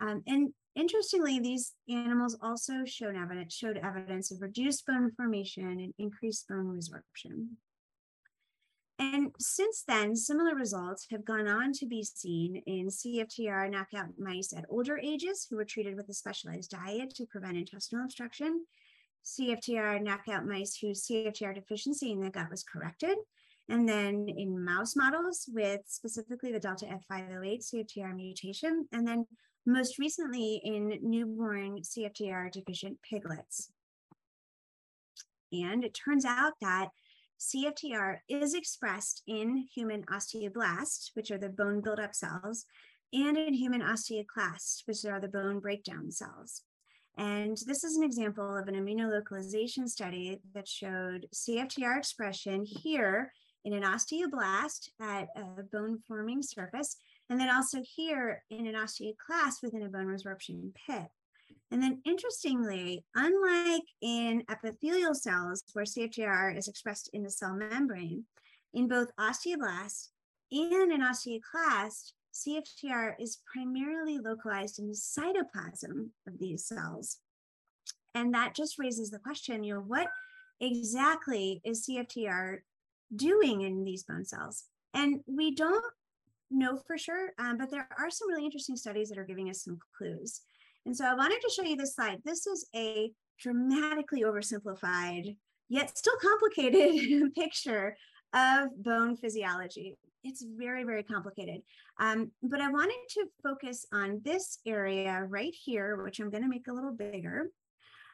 Um, 0.00 0.24
and 0.26 0.52
interestingly, 0.74 1.38
these 1.38 1.74
animals 1.88 2.36
also 2.42 2.84
showed 2.84 3.14
evidence, 3.14 3.54
showed 3.54 3.76
evidence 3.76 4.32
of 4.32 4.42
reduced 4.42 4.86
bone 4.86 5.12
formation 5.16 5.64
and 5.64 5.94
increased 5.98 6.48
bone 6.48 6.66
resorption. 6.66 7.46
And 8.98 9.30
since 9.38 9.84
then, 9.86 10.16
similar 10.16 10.54
results 10.54 11.06
have 11.12 11.24
gone 11.24 11.46
on 11.46 11.72
to 11.74 11.86
be 11.86 12.02
seen 12.02 12.62
in 12.66 12.88
CFTR 12.88 13.70
knockout 13.70 14.18
mice 14.18 14.52
at 14.56 14.64
older 14.68 14.98
ages 14.98 15.46
who 15.48 15.56
were 15.56 15.66
treated 15.66 15.96
with 15.96 16.08
a 16.08 16.14
specialized 16.14 16.70
diet 16.70 17.14
to 17.16 17.26
prevent 17.26 17.58
intestinal 17.58 18.04
obstruction 18.04 18.64
CFTR 19.26 20.00
knockout 20.02 20.46
mice 20.46 20.76
whose 20.76 21.06
CFTR 21.06 21.54
deficiency 21.54 22.12
in 22.12 22.20
the 22.20 22.30
gut 22.30 22.50
was 22.50 22.62
corrected. 22.62 23.16
And 23.68 23.88
then 23.88 24.28
in 24.28 24.64
mouse 24.64 24.94
models 24.94 25.50
with 25.52 25.80
specifically 25.86 26.52
the 26.52 26.60
Delta 26.60 26.86
F508 27.10 27.74
CFTR 27.74 28.14
mutation. 28.14 28.86
And 28.92 29.06
then 29.06 29.26
most 29.66 29.98
recently 29.98 30.60
in 30.64 30.96
newborn 31.02 31.80
CFTR 31.82 32.52
deficient 32.52 32.98
piglets. 33.02 33.72
And 35.52 35.84
it 35.84 35.94
turns 35.94 36.24
out 36.24 36.52
that 36.60 36.90
CFTR 37.40 38.18
is 38.28 38.54
expressed 38.54 39.22
in 39.26 39.66
human 39.74 40.04
osteoblasts, 40.04 41.10
which 41.14 41.30
are 41.30 41.38
the 41.38 41.48
bone 41.48 41.80
buildup 41.80 42.14
cells, 42.14 42.64
and 43.12 43.36
in 43.36 43.54
human 43.54 43.82
osteoclasts, 43.82 44.82
which 44.86 45.04
are 45.04 45.20
the 45.20 45.28
bone 45.28 45.60
breakdown 45.60 46.10
cells. 46.10 46.62
And 47.16 47.56
this 47.66 47.82
is 47.82 47.96
an 47.96 48.02
example 48.02 48.56
of 48.56 48.68
an 48.68 48.74
immunolocalization 48.74 49.88
study 49.88 50.38
that 50.54 50.68
showed 50.68 51.26
CFTR 51.34 51.96
expression 51.96 52.64
here 52.64 53.32
in 53.64 53.72
an 53.72 53.82
osteoblast 53.82 54.90
at 55.00 55.28
a 55.36 55.62
bone 55.72 55.98
forming 56.06 56.42
surface, 56.42 56.96
and 57.30 57.40
then 57.40 57.50
also 57.50 57.78
here 57.82 58.42
in 58.50 58.66
an 58.66 58.74
osteoclast 58.74 59.62
within 59.62 59.82
a 59.82 59.88
bone 59.88 60.06
resorption 60.06 60.72
pit. 60.86 61.06
And 61.70 61.82
then 61.82 62.00
interestingly, 62.04 63.04
unlike 63.14 63.82
in 64.00 64.44
epithelial 64.48 65.14
cells 65.14 65.64
where 65.72 65.84
CFTR 65.84 66.56
is 66.56 66.68
expressed 66.68 67.10
in 67.12 67.22
the 67.22 67.30
cell 67.30 67.54
membrane, 67.54 68.24
in 68.72 68.88
both 68.88 69.08
osteoblasts 69.18 70.10
and 70.52 70.92
in 70.92 71.00
osteoclast, 71.00 72.12
CFTR 72.36 73.14
is 73.18 73.38
primarily 73.52 74.18
localized 74.18 74.78
in 74.78 74.88
the 74.88 74.94
cytoplasm 74.94 76.10
of 76.26 76.38
these 76.38 76.66
cells. 76.66 77.18
And 78.14 78.32
that 78.34 78.54
just 78.54 78.78
raises 78.78 79.10
the 79.10 79.18
question, 79.18 79.64
you 79.64 79.74
know, 79.74 79.80
what 79.80 80.08
exactly 80.60 81.60
is 81.64 81.86
CFTR 81.86 82.58
doing 83.14 83.62
in 83.62 83.84
these 83.84 84.04
bone 84.04 84.24
cells? 84.24 84.64
And 84.94 85.20
we 85.26 85.54
don't 85.54 85.84
know 86.50 86.78
for 86.86 86.96
sure, 86.96 87.30
um, 87.38 87.58
but 87.58 87.70
there 87.70 87.88
are 87.98 88.10
some 88.10 88.28
really 88.28 88.44
interesting 88.44 88.76
studies 88.76 89.08
that 89.08 89.18
are 89.18 89.24
giving 89.24 89.50
us 89.50 89.64
some 89.64 89.78
clues. 89.96 90.42
And 90.84 90.96
so 90.96 91.04
I 91.04 91.14
wanted 91.14 91.40
to 91.40 91.50
show 91.50 91.62
you 91.62 91.76
this 91.76 91.94
slide. 91.94 92.20
This 92.24 92.46
is 92.46 92.68
a 92.74 93.10
dramatically 93.40 94.22
oversimplified, 94.22 95.36
yet 95.68 95.96
still 95.98 96.16
complicated 96.20 97.34
picture 97.34 97.96
of 98.34 98.82
bone 98.82 99.16
physiology. 99.16 99.96
It's 100.26 100.44
very, 100.44 100.84
very 100.84 101.02
complicated. 101.02 101.62
Um, 101.98 102.30
but 102.42 102.60
I 102.60 102.70
wanted 102.70 102.98
to 103.10 103.26
focus 103.42 103.86
on 103.92 104.20
this 104.24 104.58
area 104.66 105.24
right 105.28 105.54
here, 105.54 106.02
which 106.02 106.18
I'm 106.20 106.30
going 106.30 106.42
to 106.42 106.48
make 106.48 106.68
a 106.68 106.72
little 106.72 106.92
bigger. 106.92 107.50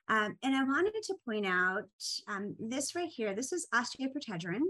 Um, 0.08 0.36
and 0.42 0.54
I 0.54 0.64
wanted 0.64 0.94
to 1.04 1.14
point 1.24 1.46
out 1.46 1.84
um, 2.28 2.54
this 2.58 2.94
right 2.94 3.08
here. 3.08 3.34
This 3.34 3.52
is 3.52 3.66
osteoprotegerin. 3.74 4.60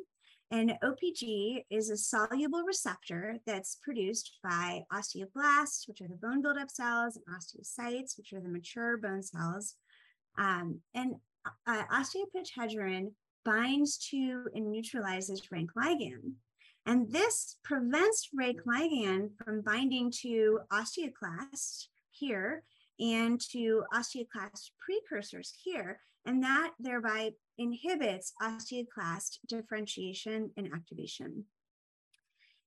And 0.50 0.74
OPG 0.84 1.64
is 1.70 1.88
a 1.88 1.96
soluble 1.96 2.62
receptor 2.66 3.38
that's 3.46 3.78
produced 3.82 4.38
by 4.44 4.82
osteoblasts, 4.92 5.88
which 5.88 6.02
are 6.02 6.08
the 6.08 6.18
bone 6.20 6.42
buildup 6.42 6.70
cells, 6.70 7.16
and 7.16 7.24
osteocytes, 7.34 8.18
which 8.18 8.34
are 8.34 8.40
the 8.40 8.50
mature 8.50 8.98
bone 8.98 9.22
cells. 9.22 9.76
Um, 10.36 10.80
and 10.94 11.14
uh, 11.66 11.84
osteoprotegerin 11.90 13.12
binds 13.46 13.96
to 14.10 14.46
and 14.54 14.70
neutralizes 14.70 15.50
rank 15.50 15.70
ligand. 15.76 16.34
And 16.86 17.10
this 17.12 17.56
prevents 17.62 18.28
rank 18.34 18.62
ligand 18.66 19.30
from 19.36 19.60
binding 19.60 20.10
to 20.22 20.60
osteoclast 20.72 21.86
here 22.10 22.64
and 22.98 23.40
to 23.50 23.84
osteoclast 23.94 24.70
precursors 24.78 25.54
here. 25.62 26.00
And 26.24 26.42
that 26.42 26.72
thereby 26.78 27.32
inhibits 27.58 28.32
osteoclast 28.42 29.38
differentiation 29.48 30.50
and 30.56 30.70
activation. 30.72 31.44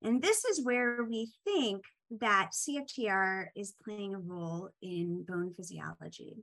And 0.01 0.21
this 0.21 0.45
is 0.45 0.63
where 0.63 1.03
we 1.03 1.31
think 1.43 1.83
that 2.19 2.51
CFTR 2.53 3.47
is 3.55 3.73
playing 3.83 4.13
a 4.13 4.19
role 4.19 4.69
in 4.81 5.23
bone 5.27 5.53
physiology. 5.53 6.37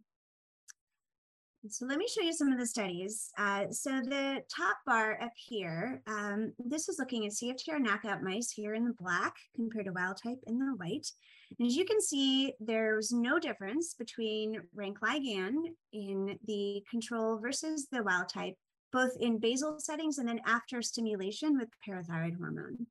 So 1.68 1.86
let 1.86 1.98
me 1.98 2.08
show 2.08 2.22
you 2.22 2.32
some 2.32 2.50
of 2.50 2.58
the 2.58 2.66
studies. 2.66 3.30
Uh, 3.38 3.70
so 3.70 3.90
the 3.90 4.42
top 4.54 4.78
bar 4.84 5.16
up 5.22 5.30
here, 5.36 6.02
um, 6.08 6.52
this 6.58 6.88
is 6.88 6.98
looking 6.98 7.24
at 7.24 7.32
CFTR 7.32 7.80
knockout 7.80 8.20
mice 8.20 8.50
here 8.50 8.74
in 8.74 8.84
the 8.84 8.94
black 8.98 9.34
compared 9.54 9.86
to 9.86 9.92
wild 9.92 10.18
type 10.20 10.40
in 10.48 10.58
the 10.58 10.74
white. 10.76 11.06
And 11.58 11.68
as 11.68 11.76
you 11.76 11.84
can 11.84 12.00
see, 12.00 12.52
there's 12.58 13.12
no 13.12 13.38
difference 13.38 13.94
between 13.94 14.60
rank 14.74 14.98
ligand 15.04 15.66
in 15.92 16.36
the 16.46 16.82
control 16.90 17.38
versus 17.38 17.86
the 17.92 18.02
wild 18.02 18.28
type, 18.28 18.56
both 18.92 19.12
in 19.20 19.38
basal 19.38 19.78
settings 19.78 20.18
and 20.18 20.28
then 20.28 20.40
after 20.44 20.82
stimulation 20.82 21.56
with 21.56 21.68
parathyroid 21.86 22.38
hormone. 22.38 22.86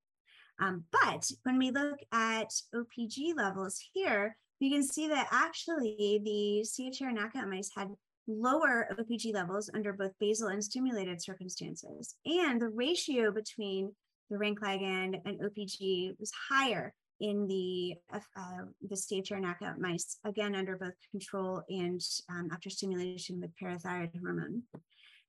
Um, 0.61 0.85
but 0.93 1.29
when 1.43 1.57
we 1.57 1.71
look 1.71 1.99
at 2.13 2.53
OPG 2.73 3.35
levels 3.35 3.83
here, 3.93 4.37
we 4.61 4.71
can 4.71 4.83
see 4.83 5.09
that 5.09 5.27
actually 5.31 6.21
the 6.23 6.63
CFTR 6.63 7.13
knockout 7.13 7.49
mice 7.49 7.71
had 7.75 7.89
lower 8.27 8.87
OPG 8.99 9.33
levels 9.33 9.69
under 9.73 9.93
both 9.93 10.11
basal 10.19 10.49
and 10.49 10.63
stimulated 10.63 11.21
circumstances. 11.21 12.15
And 12.25 12.61
the 12.61 12.69
ratio 12.69 13.31
between 13.31 13.93
the 14.29 14.37
rank 14.37 14.61
ligand 14.61 15.21
and 15.25 15.39
OPG 15.39 16.19
was 16.19 16.31
higher 16.49 16.93
in 17.19 17.47
the 17.47 17.95
uh, 18.11 18.65
the 18.81 18.95
CFTR 18.95 19.39
knockout 19.39 19.79
mice, 19.79 20.17
again 20.25 20.55
under 20.55 20.75
both 20.75 20.93
control 21.11 21.61
and 21.69 22.01
um, 22.29 22.49
after 22.51 22.69
stimulation 22.69 23.39
with 23.39 23.51
parathyroid 23.61 24.11
hormone. 24.19 24.63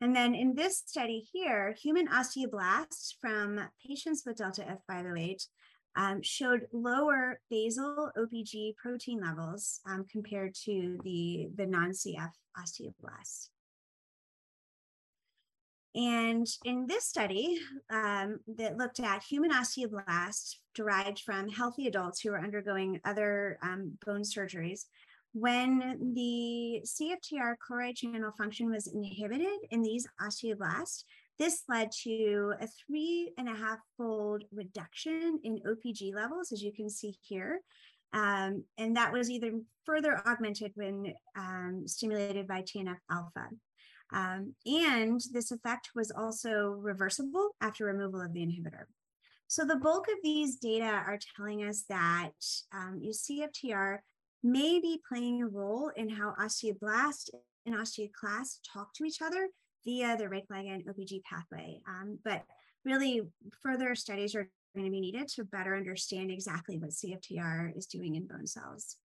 And 0.01 0.17
then 0.17 0.35
in 0.35 0.55
this 0.55 0.83
study 0.85 1.25
here, 1.33 1.77
human 1.81 2.09
osteoblasts 2.09 3.14
from 3.21 3.61
patients 3.87 4.25
with 4.27 4.38
Delta 4.38 4.79
F508 4.90 5.47
um, 5.96 6.22
showed 6.22 6.66
lower 6.72 7.40
basal 7.50 8.11
OPG 8.16 8.76
protein 8.76 9.20
levels 9.20 9.81
um, 9.87 10.05
compared 10.11 10.55
to 10.64 10.98
the, 11.05 11.48
the 11.57 11.66
non-CF 11.66 12.31
osteoblasts. 12.59 13.48
And 15.94 16.46
in 16.64 16.87
this 16.87 17.05
study 17.05 17.59
um, 17.90 18.40
that 18.57 18.78
looked 18.78 19.00
at 19.00 19.22
human 19.22 19.52
osteoblasts 19.52 20.57
derived 20.74 21.20
from 21.20 21.50
healthy 21.50 21.87
adults 21.87 22.20
who 22.20 22.31
were 22.31 22.40
undergoing 22.40 22.98
other 23.05 23.59
um, 23.62 23.98
bone 24.07 24.22
surgeries, 24.22 24.87
when 25.35 26.12
the 26.14 26.83
CFTR 26.85 27.55
chloride 27.59 27.96
channel 27.96 28.33
function 28.37 28.70
was 28.70 28.87
inhibited 28.87 29.59
in 29.70 29.83
these 29.83 30.07
osteoblasts, 30.20 31.05
this 31.42 31.64
led 31.68 31.90
to 31.90 32.55
a 32.61 32.68
three 32.68 33.33
and 33.37 33.48
a 33.48 33.55
half 33.55 33.81
fold 33.96 34.44
reduction 34.52 35.40
in 35.42 35.59
OPG 35.66 36.14
levels, 36.14 36.52
as 36.52 36.62
you 36.62 36.72
can 36.72 36.88
see 36.88 37.16
here. 37.20 37.61
Um, 38.12 38.62
and 38.78 38.96
that 38.96 39.12
was 39.12 39.28
either 39.28 39.50
further 39.85 40.22
augmented 40.24 40.70
when 40.76 41.12
um, 41.37 41.83
stimulated 41.87 42.46
by 42.46 42.62
TNF 42.62 42.98
alpha. 43.11 43.48
Um, 44.12 44.55
and 44.66 45.20
this 45.33 45.50
effect 45.50 45.90
was 45.96 46.12
also 46.12 46.76
reversible 46.78 47.57
after 47.61 47.87
removal 47.87 48.20
of 48.20 48.33
the 48.33 48.40
inhibitor. 48.40 48.85
So 49.48 49.64
the 49.64 49.76
bulk 49.76 50.07
of 50.09 50.18
these 50.22 50.57
data 50.57 50.85
are 50.85 51.18
telling 51.37 51.64
us 51.64 51.85
that 51.88 52.31
um, 52.72 53.02
CFTR 53.05 53.98
may 54.44 54.78
be 54.78 55.00
playing 55.09 55.42
a 55.42 55.48
role 55.48 55.90
in 55.96 56.09
how 56.09 56.35
osteoblast 56.40 57.31
and 57.66 57.74
osteoclast 57.74 58.61
talk 58.72 58.94
to 58.94 59.05
each 59.05 59.20
other 59.20 59.48
via 59.85 60.16
the 60.16 60.29
rank 60.29 60.47
and 60.51 60.85
OPG 60.87 61.23
pathway. 61.25 61.81
Um, 61.88 62.18
but 62.25 62.42
really, 62.85 63.23
further 63.62 63.95
studies 63.95 64.35
are 64.35 64.49
going 64.75 64.87
to 64.87 64.90
be 64.90 65.01
needed 65.01 65.29
to 65.29 65.45
better 65.45 65.77
understand 65.77 66.31
exactly 66.31 66.79
what 66.79 66.90
CFTR 66.90 67.77
is 67.77 67.87
doing 67.87 68.16
in 68.16 68.27
bone 68.27 68.47
cells. 68.47 68.97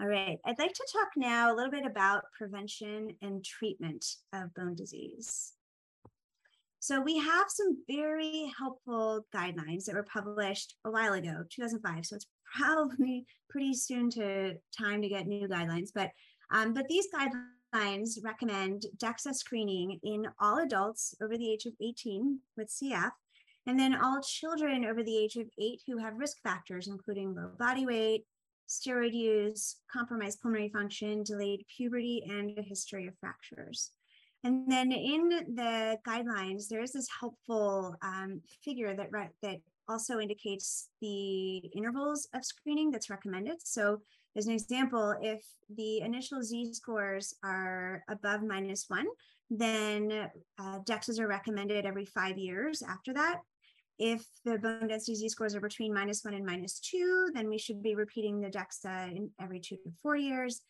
All 0.00 0.06
right, 0.08 0.38
I'd 0.46 0.58
like 0.58 0.72
to 0.72 0.86
talk 0.92 1.08
now 1.16 1.52
a 1.52 1.54
little 1.54 1.70
bit 1.70 1.84
about 1.84 2.24
prevention 2.36 3.16
and 3.20 3.44
treatment 3.44 4.04
of 4.32 4.54
bone 4.54 4.74
disease. 4.74 5.52
So 6.82 7.02
we 7.02 7.18
have 7.18 7.46
some 7.48 7.76
very 7.86 8.50
helpful 8.58 9.26
guidelines 9.34 9.84
that 9.84 9.94
were 9.94 10.06
published 10.10 10.76
a 10.86 10.90
while 10.90 11.12
ago, 11.12 11.44
2005. 11.50 12.06
So 12.06 12.16
it's 12.16 12.26
probably 12.56 13.26
pretty 13.50 13.74
soon 13.74 14.08
to 14.12 14.54
time 14.76 15.02
to 15.02 15.08
get 15.08 15.26
new 15.26 15.46
guidelines, 15.46 15.90
but 15.94 16.10
um, 16.52 16.72
but 16.72 16.88
these 16.88 17.06
guidelines 17.14 17.44
recommend 18.22 18.86
DEXA 18.96 19.34
screening 19.34 19.98
in 20.02 20.26
all 20.40 20.58
adults 20.58 21.14
over 21.22 21.36
the 21.36 21.50
age 21.50 21.66
of 21.66 21.74
18 21.80 22.38
with 22.56 22.68
CF 22.68 23.12
and 23.66 23.78
then 23.78 23.94
all 23.94 24.20
children 24.20 24.84
over 24.84 25.02
the 25.02 25.16
age 25.16 25.36
of 25.36 25.46
eight 25.58 25.82
who 25.86 25.98
have 25.98 26.18
risk 26.18 26.42
factors, 26.42 26.88
including 26.88 27.34
low 27.34 27.50
body 27.58 27.86
weight, 27.86 28.24
steroid 28.68 29.12
use, 29.12 29.76
compromised 29.92 30.40
pulmonary 30.40 30.70
function, 30.70 31.22
delayed 31.22 31.64
puberty, 31.76 32.24
and 32.28 32.56
a 32.58 32.62
history 32.62 33.06
of 33.06 33.14
fractures. 33.18 33.90
And 34.42 34.70
then 34.70 34.90
in 34.90 35.28
the 35.28 35.98
guidelines, 36.06 36.68
there 36.68 36.82
is 36.82 36.92
this 36.92 37.08
helpful 37.20 37.94
um, 38.02 38.40
figure 38.64 38.96
that, 38.96 39.10
that 39.42 39.60
also 39.88 40.18
indicates 40.18 40.88
the 41.02 41.58
intervals 41.74 42.26
of 42.34 42.44
screening 42.44 42.90
that's 42.90 43.10
recommended. 43.10 43.56
So 43.62 44.00
as 44.36 44.46
an 44.46 44.52
example, 44.52 45.14
if 45.20 45.44
the 45.76 46.00
initial 46.00 46.42
Z 46.42 46.72
scores 46.74 47.34
are 47.42 48.04
above 48.08 48.42
minus 48.42 48.84
one, 48.88 49.06
then 49.50 50.30
uh, 50.58 50.78
DEXAs 50.88 51.18
are 51.18 51.26
recommended 51.26 51.84
every 51.84 52.04
five 52.04 52.38
years 52.38 52.82
after 52.82 53.12
that. 53.14 53.40
If 53.98 54.24
the 54.44 54.58
bone 54.58 54.88
density 54.88 55.16
Z 55.16 55.28
scores 55.30 55.54
are 55.54 55.60
between 55.60 55.92
minus 55.92 56.24
one 56.24 56.34
and 56.34 56.46
minus 56.46 56.78
two, 56.78 57.28
then 57.34 57.48
we 57.48 57.58
should 57.58 57.82
be 57.82 57.94
repeating 57.94 58.40
the 58.40 58.48
DEXA 58.48 59.16
in 59.16 59.30
every 59.40 59.60
two 59.60 59.76
to 59.76 59.90
four 60.02 60.16
years. 60.16 60.62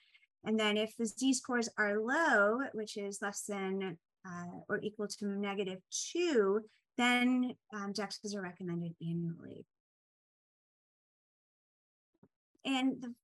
And 0.45 0.59
then 0.59 0.79
if 0.79 0.97
the 0.97 1.07
Z 1.07 1.35
scores 1.35 1.69
are 1.79 2.01
low, 2.01 2.61
which 2.73 2.97
is 2.97 3.21
less 3.21 3.43
than 3.47 3.99
uh, 4.27 4.61
or 4.69 4.81
equal 4.83 5.07
to 5.07 5.27
negative 5.27 5.79
two, 5.91 6.61
then 6.97 7.55
um, 7.75 7.93
DEXAs 7.93 8.35
are 8.35 8.43
recommended 8.43 8.95
annually. 9.01 9.67
And 12.65 13.01
the, 13.01 13.15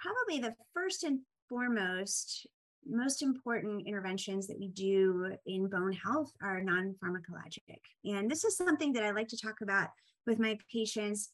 probably 0.00 0.40
the 0.40 0.54
first 0.74 1.04
and 1.04 1.20
foremost 1.48 2.46
most 2.86 3.22
important 3.22 3.86
interventions 3.86 4.46
that 4.46 4.58
we 4.58 4.68
do 4.68 5.36
in 5.46 5.68
bone 5.68 5.92
health 5.92 6.32
are 6.42 6.62
non 6.62 6.94
pharmacologic. 7.02 7.80
And 8.04 8.30
this 8.30 8.44
is 8.44 8.56
something 8.56 8.92
that 8.94 9.04
I 9.04 9.10
like 9.10 9.28
to 9.28 9.36
talk 9.36 9.60
about 9.60 9.88
with 10.26 10.38
my 10.38 10.58
patients 10.72 11.30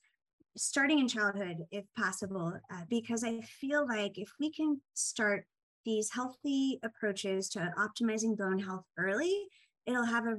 starting 0.57 0.99
in 0.99 1.07
childhood, 1.07 1.59
if 1.71 1.85
possible, 1.97 2.53
uh, 2.73 2.81
because 2.89 3.23
I 3.23 3.41
feel 3.43 3.87
like 3.87 4.19
if 4.19 4.31
we 4.41 4.51
can 4.51 4.81
start 4.95 5.47
these 5.85 6.11
healthy 6.11 6.81
approaches 6.83 7.49
to 7.51 7.73
optimizing 7.79 8.37
bone 8.37 8.59
health 8.59 8.85
early, 8.99 9.47
it'll 9.87 10.05
have 10.05 10.27
a 10.27 10.37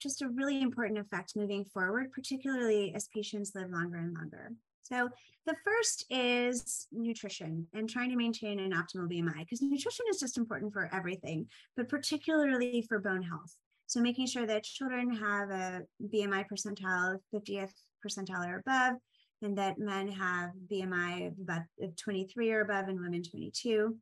just 0.00 0.22
a 0.22 0.28
really 0.28 0.62
important 0.62 0.98
effect 0.98 1.36
moving 1.36 1.64
forward, 1.64 2.10
particularly 2.10 2.92
as 2.94 3.08
patients 3.08 3.52
live 3.54 3.70
longer 3.70 3.98
and 3.98 4.14
longer. 4.14 4.52
So 4.82 5.08
the 5.46 5.56
first 5.64 6.04
is 6.10 6.86
nutrition 6.92 7.66
and 7.74 7.88
trying 7.88 8.10
to 8.10 8.16
maintain 8.16 8.58
an 8.58 8.72
optimal 8.72 9.10
BMI 9.10 9.38
because 9.38 9.62
nutrition 9.62 10.06
is 10.10 10.20
just 10.20 10.38
important 10.38 10.72
for 10.72 10.90
everything, 10.92 11.46
but 11.76 11.88
particularly 11.88 12.84
for 12.88 12.98
bone 12.98 13.22
health. 13.22 13.54
So 13.86 14.00
making 14.00 14.26
sure 14.26 14.46
that 14.46 14.64
children 14.64 15.14
have 15.16 15.50
a 15.50 15.82
BMI 16.12 16.44
percentile 16.46 17.18
50th 17.34 17.72
percentile 18.06 18.46
or 18.46 18.62
above, 18.64 19.00
and 19.42 19.56
that 19.58 19.78
men 19.78 20.08
have 20.08 20.50
BMI 20.70 21.28
of 21.28 21.34
about 21.40 21.62
23 21.96 22.52
or 22.52 22.60
above 22.60 22.88
and 22.88 23.00
women 23.00 23.22
22. 23.22 23.96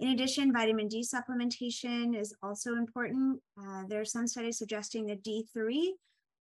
In 0.00 0.08
addition, 0.08 0.52
vitamin 0.52 0.88
D 0.88 1.04
supplementation 1.04 2.18
is 2.18 2.34
also 2.42 2.74
important. 2.74 3.40
Uh, 3.60 3.84
there 3.88 4.00
are 4.00 4.04
some 4.04 4.26
studies 4.26 4.58
suggesting 4.58 5.06
that 5.06 5.22
D3 5.22 5.90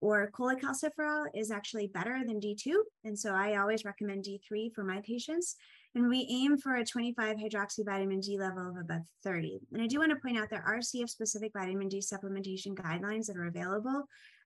or 0.01 0.31
cholecalciferol 0.31 1.25
is 1.33 1.51
actually 1.51 1.87
better 1.87 2.21
than 2.25 2.41
D2. 2.41 2.73
And 3.05 3.17
so 3.17 3.33
I 3.33 3.57
always 3.57 3.85
recommend 3.85 4.25
D3 4.25 4.73
for 4.73 4.83
my 4.83 4.99
patients. 5.01 5.55
And 5.93 6.09
we 6.09 6.27
aim 6.29 6.57
for 6.57 6.75
a 6.75 6.85
25 6.85 7.37
hydroxy 7.37 7.85
vitamin 7.85 8.19
D 8.19 8.37
level 8.37 8.69
of 8.69 8.77
above 8.77 9.03
30. 9.23 9.59
And 9.73 9.81
I 9.81 9.87
do 9.87 9.99
want 9.99 10.11
to 10.11 10.19
point 10.19 10.37
out 10.37 10.49
there 10.49 10.63
are 10.65 10.79
CF 10.79 11.09
specific 11.09 11.51
vitamin 11.53 11.87
D 11.87 11.99
supplementation 11.99 12.73
guidelines 12.73 13.27
that 13.27 13.37
are 13.37 13.47
available 13.47 14.05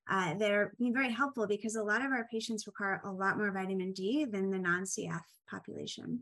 uh, 0.10 0.34
that 0.36 0.52
are 0.52 0.74
very 0.80 1.12
helpful 1.12 1.48
because 1.48 1.76
a 1.76 1.84
lot 1.84 2.06
of 2.06 2.12
our 2.12 2.28
patients 2.32 2.68
require 2.68 3.02
a 3.06 3.12
lot 3.12 3.38
more 3.38 3.52
vitamin 3.52 3.94
D 3.94 4.26
than 4.26 4.50
the 4.50 4.60
non 4.60 4.84
CF 4.84 5.22
population. 5.50 6.22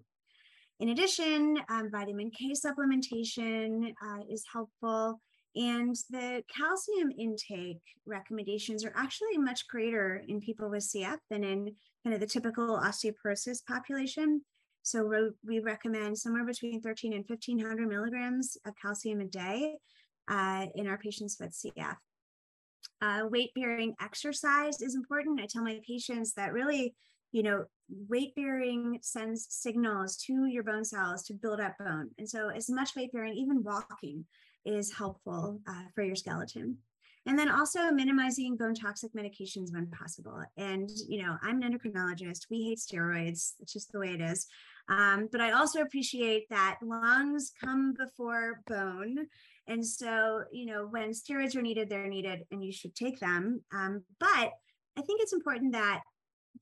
In 0.80 0.90
addition, 0.90 1.60
um, 1.70 1.90
vitamin 1.92 2.30
K 2.32 2.52
supplementation 2.54 3.94
uh, 4.04 4.24
is 4.30 4.44
helpful. 4.52 5.22
And 5.56 5.96
the 6.10 6.44
calcium 6.56 7.12
intake 7.18 7.82
recommendations 8.06 8.84
are 8.84 8.94
actually 8.96 9.38
much 9.38 9.68
greater 9.68 10.24
in 10.28 10.42
people 10.42 10.70
with 10.70 10.84
CF 10.84 11.18
than 11.30 11.44
in 11.44 11.76
kind 12.04 12.14
of 12.14 12.20
the 12.20 12.28
typical 12.28 12.80
osteoporosis 12.80 13.64
population. 13.66 14.42
So 14.82 15.32
we 15.46 15.60
recommend 15.60 16.18
somewhere 16.18 16.46
between 16.46 16.82
13 16.82 17.14
and 17.14 17.24
1500 17.28 17.88
milligrams 17.88 18.58
of 18.66 18.74
calcium 18.82 19.22
a 19.22 19.26
day 19.26 19.76
uh, 20.28 20.66
in 20.76 20.88
our 20.88 20.98
patients 20.98 21.38
with 21.40 21.52
CF. 21.52 21.96
Uh, 23.02 23.28
weight 23.30 23.52
bearing 23.56 23.94
exercise 24.02 24.82
is 24.82 24.96
important. 24.96 25.40
I 25.40 25.46
tell 25.46 25.64
my 25.64 25.80
patients 25.88 26.34
that 26.34 26.54
really, 26.54 26.96
you 27.32 27.44
know, 27.44 27.66
weight 28.10 28.34
bearing 28.36 29.00
sends 29.02 29.48
signals 29.50 30.18
to 30.26 30.46
your 30.46 30.64
bone 30.64 30.86
cells 30.86 31.24
to 31.24 31.34
build 31.34 31.60
up 31.60 31.78
bone. 31.78 32.10
And 32.18 32.30
so, 32.30 32.50
as 32.50 32.70
much 32.70 32.96
weight 32.96 33.12
bearing, 33.12 33.34
even 33.34 33.64
walking, 33.64 34.26
is 34.66 34.94
helpful 34.94 35.60
uh, 35.68 35.84
for 35.94 36.04
your 36.04 36.16
skeleton. 36.16 36.78
And 37.26 37.40
then 37.40 37.50
also 37.50 37.90
minimizing 37.90 38.58
bone 38.58 38.76
toxic 38.76 39.14
medications 39.14 39.74
when 39.74 39.88
possible. 39.88 40.44
And, 40.58 40.90
you 41.08 41.24
know, 41.24 41.38
I'm 41.42 41.62
an 41.62 41.72
endocrinologist. 41.72 42.48
We 42.50 42.64
hate 42.64 42.80
steroids. 42.80 43.54
It's 43.60 43.72
just 43.72 43.92
the 43.94 44.00
way 44.00 44.10
it 44.10 44.20
is. 44.20 44.46
Um, 44.90 45.30
but 45.32 45.40
I 45.40 45.52
also 45.52 45.82
appreciate 45.82 46.50
that 46.50 46.80
lungs 46.84 47.54
come 47.64 47.94
before 47.98 48.62
bone. 48.68 49.28
And 49.68 49.86
so, 49.86 50.44
you 50.52 50.66
know, 50.66 50.88
when 50.90 51.12
steroids 51.12 51.56
are 51.56 51.62
needed, 51.62 51.90
they're 51.90 52.08
needed 52.08 52.44
and 52.52 52.62
you 52.62 52.74
should 52.74 52.94
take 52.94 53.20
them. 53.22 53.62
Um, 53.74 54.04
but 54.20 54.52
I 54.98 55.02
think 55.02 55.22
it's 55.22 55.32
important 55.32 55.72
that 55.72 56.02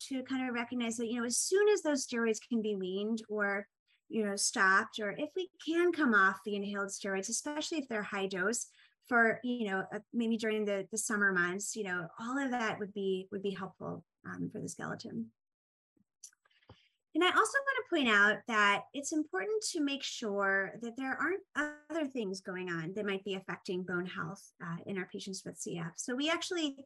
to 0.10 0.22
kind 0.24 0.48
of 0.48 0.54
recognize 0.54 0.98
that, 0.98 1.08
you 1.08 1.20
know, 1.20 1.26
as 1.26 1.38
soon 1.38 1.68
as 1.70 1.82
those 1.82 2.06
steroids 2.06 2.38
can 2.48 2.62
be 2.62 2.76
weaned 2.76 3.24
or 3.28 3.68
you 4.12 4.26
know 4.26 4.36
stopped 4.36 5.00
or 5.00 5.16
if 5.18 5.30
we 5.36 5.50
can 5.66 5.92
come 5.92 6.14
off 6.14 6.40
the 6.46 6.56
inhaled 6.56 6.90
steroids 6.90 7.30
especially 7.30 7.78
if 7.78 7.88
they're 7.88 8.04
high 8.04 8.28
dose 8.28 8.68
for 9.08 9.40
you 9.44 9.66
know 9.70 9.84
uh, 9.94 10.00
maybe 10.14 10.38
during 10.38 10.66
the 10.66 10.88
the 10.92 10.98
summer 10.98 11.32
months 11.32 11.76
you 11.76 11.84
know 11.84 12.08
all 12.20 12.38
of 12.38 12.52
that 12.52 12.78
would 12.80 12.94
be 12.94 13.28
would 13.32 13.44
be 13.44 13.52
helpful 13.52 14.04
um, 14.26 14.50
for 14.52 14.60
the 14.60 14.70
skeleton 14.70 15.28
and 17.14 17.24
I 17.24 17.28
also 17.28 17.38
want 17.38 17.78
to 17.78 17.96
point 17.96 18.08
out 18.08 18.38
that 18.48 18.84
it's 18.94 19.12
important 19.12 19.62
to 19.72 19.82
make 19.82 20.02
sure 20.02 20.72
that 20.82 20.96
there 20.96 21.18
aren't 21.20 21.76
other 21.90 22.08
things 22.08 22.40
going 22.40 22.70
on 22.70 22.94
that 22.96 23.06
might 23.06 23.26
be 23.26 23.36
affecting 23.36 23.84
bone 23.84 24.06
health 24.06 24.42
uh, 24.64 24.78
in 24.86 24.98
our 24.98 25.10
patients 25.12 25.44
with 25.46 25.60
CF. 25.60 25.92
So 25.98 26.16
we 26.16 26.30
actually 26.30 26.78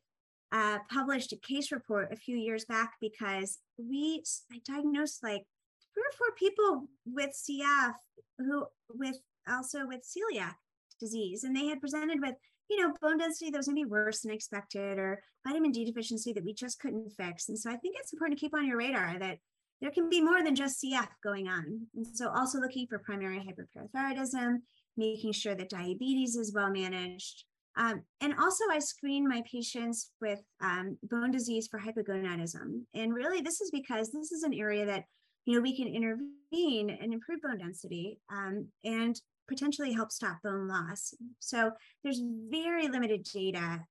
uh, 0.52 0.80
published 0.90 1.32
a 1.32 1.38
case 1.38 1.72
report 1.72 2.12
a 2.12 2.16
few 2.16 2.38
years 2.38 2.66
back 2.66 2.94
because 3.02 3.60
we 3.78 4.24
I 4.52 4.62
diagnosed 4.66 5.22
like 5.22 5.46
three 5.95 6.03
or 6.03 6.17
four 6.17 6.36
people 6.38 6.88
with 7.05 7.31
CF 7.31 7.93
who 8.38 8.65
with 8.89 9.17
also 9.49 9.88
with 9.88 10.01
celiac 10.01 10.55
disease, 10.99 11.43
and 11.43 11.55
they 11.55 11.67
had 11.67 11.81
presented 11.81 12.19
with 12.21 12.36
you 12.69 12.81
know 12.81 12.93
bone 13.01 13.17
density 13.17 13.49
that 13.49 13.58
was 13.58 13.67
to 13.67 13.73
be 13.73 13.86
worse 13.86 14.21
than 14.21 14.31
expected, 14.31 14.99
or 14.99 15.23
vitamin 15.47 15.71
D 15.71 15.86
deficiency 15.86 16.34
that 16.34 16.45
we 16.45 16.53
just 16.53 16.79
couldn't 16.79 17.12
fix. 17.17 17.49
And 17.49 17.58
so 17.58 17.71
I 17.71 17.77
think 17.77 17.95
it's 17.97 18.13
important 18.13 18.38
to 18.38 18.45
keep 18.45 18.53
on 18.53 18.67
your 18.67 18.77
radar 18.77 19.17
that 19.19 19.39
there 19.81 19.91
can 19.91 20.10
be 20.10 20.21
more 20.21 20.43
than 20.43 20.55
just 20.55 20.84
CF 20.84 21.08
going 21.23 21.47
on. 21.47 21.88
And 21.95 22.08
so 22.08 22.29
also 22.29 22.60
looking 22.60 22.88
for 22.88 22.99
primary 22.99 23.39
hyperparathyroidism, 23.39 24.58
making 24.97 25.34
sure 25.34 25.55
that 25.55 25.69
diabetes 25.69 26.36
is 26.36 26.53
well 26.53 26.71
managed. 26.71 27.43
Um, 27.77 28.03
and 28.21 28.34
also, 28.39 28.63
I 28.71 28.79
screen 28.79 29.27
my 29.27 29.43
patients 29.51 30.12
with 30.21 30.39
um, 30.62 30.97
bone 31.03 31.31
disease 31.31 31.67
for 31.67 31.77
hypogonadism. 31.77 32.84
And 32.93 33.13
really, 33.13 33.41
this 33.41 33.60
is 33.60 33.69
because 33.69 34.12
this 34.12 34.31
is 34.31 34.43
an 34.43 34.53
area 34.53 34.86
that 34.86 35.03
you 35.45 35.55
know, 35.55 35.62
we 35.62 35.75
can 35.75 35.88
intervene 35.88 36.89
and 36.89 37.13
improve 37.13 37.41
bone 37.41 37.60
density 37.60 38.19
um, 38.31 38.67
and 38.84 39.19
potentially 39.47 39.93
help 39.93 40.12
stop 40.12 40.38
bone 40.43 40.67
loss. 40.67 41.13
So 41.39 41.71
there's 42.03 42.21
very 42.49 42.88
limited 42.88 43.23
data 43.23 43.81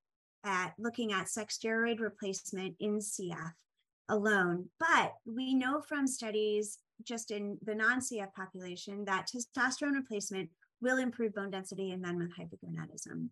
at 0.44 0.74
looking 0.78 1.12
at 1.12 1.28
sex 1.28 1.58
steroid 1.58 2.00
replacement 2.00 2.74
in 2.80 2.98
CF 2.98 3.52
alone, 4.08 4.68
but 4.78 5.12
we 5.24 5.54
know 5.54 5.80
from 5.80 6.06
studies 6.06 6.78
just 7.02 7.30
in 7.30 7.56
the 7.64 7.74
non-CF 7.74 8.32
population 8.34 9.04
that 9.06 9.28
testosterone 9.28 9.94
replacement 9.94 10.50
will 10.80 10.98
improve 10.98 11.34
bone 11.34 11.50
density 11.50 11.92
in 11.92 12.00
men 12.00 12.18
with 12.18 12.30
hypogonadism. 12.36 13.28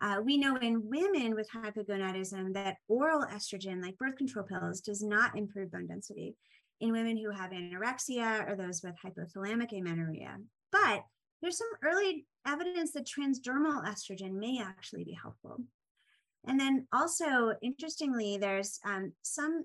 Uh, 0.00 0.20
we 0.24 0.38
know 0.38 0.56
in 0.56 0.88
women 0.88 1.34
with 1.34 1.50
hypogonadism 1.50 2.54
that 2.54 2.76
oral 2.86 3.26
estrogen, 3.26 3.82
like 3.82 3.98
birth 3.98 4.16
control 4.16 4.44
pills, 4.44 4.80
does 4.80 5.02
not 5.02 5.36
improve 5.36 5.72
bone 5.72 5.88
density 5.88 6.36
in 6.80 6.92
women 6.92 7.16
who 7.16 7.30
have 7.30 7.50
anorexia 7.50 8.48
or 8.48 8.56
those 8.56 8.82
with 8.82 8.94
hypothalamic 9.04 9.72
amenorrhea. 9.72 10.36
But 10.70 11.04
there's 11.40 11.58
some 11.58 11.68
early 11.82 12.26
evidence 12.46 12.92
that 12.92 13.06
transdermal 13.06 13.84
estrogen 13.84 14.32
may 14.32 14.60
actually 14.60 15.04
be 15.04 15.18
helpful. 15.20 15.58
And 16.46 16.58
then 16.58 16.86
also, 16.92 17.54
interestingly, 17.62 18.38
there's 18.38 18.78
um, 18.84 19.12
some, 19.22 19.64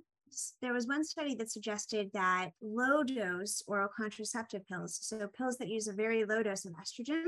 there 0.61 0.73
was 0.73 0.87
one 0.87 1.05
study 1.05 1.35
that 1.35 1.51
suggested 1.51 2.09
that 2.13 2.49
low 2.61 3.03
dose 3.03 3.63
oral 3.67 3.89
contraceptive 3.95 4.67
pills, 4.67 4.99
so 5.01 5.27
pills 5.37 5.57
that 5.57 5.69
use 5.69 5.87
a 5.87 5.93
very 5.93 6.25
low 6.25 6.43
dose 6.43 6.65
of 6.65 6.73
estrogen, 6.73 7.25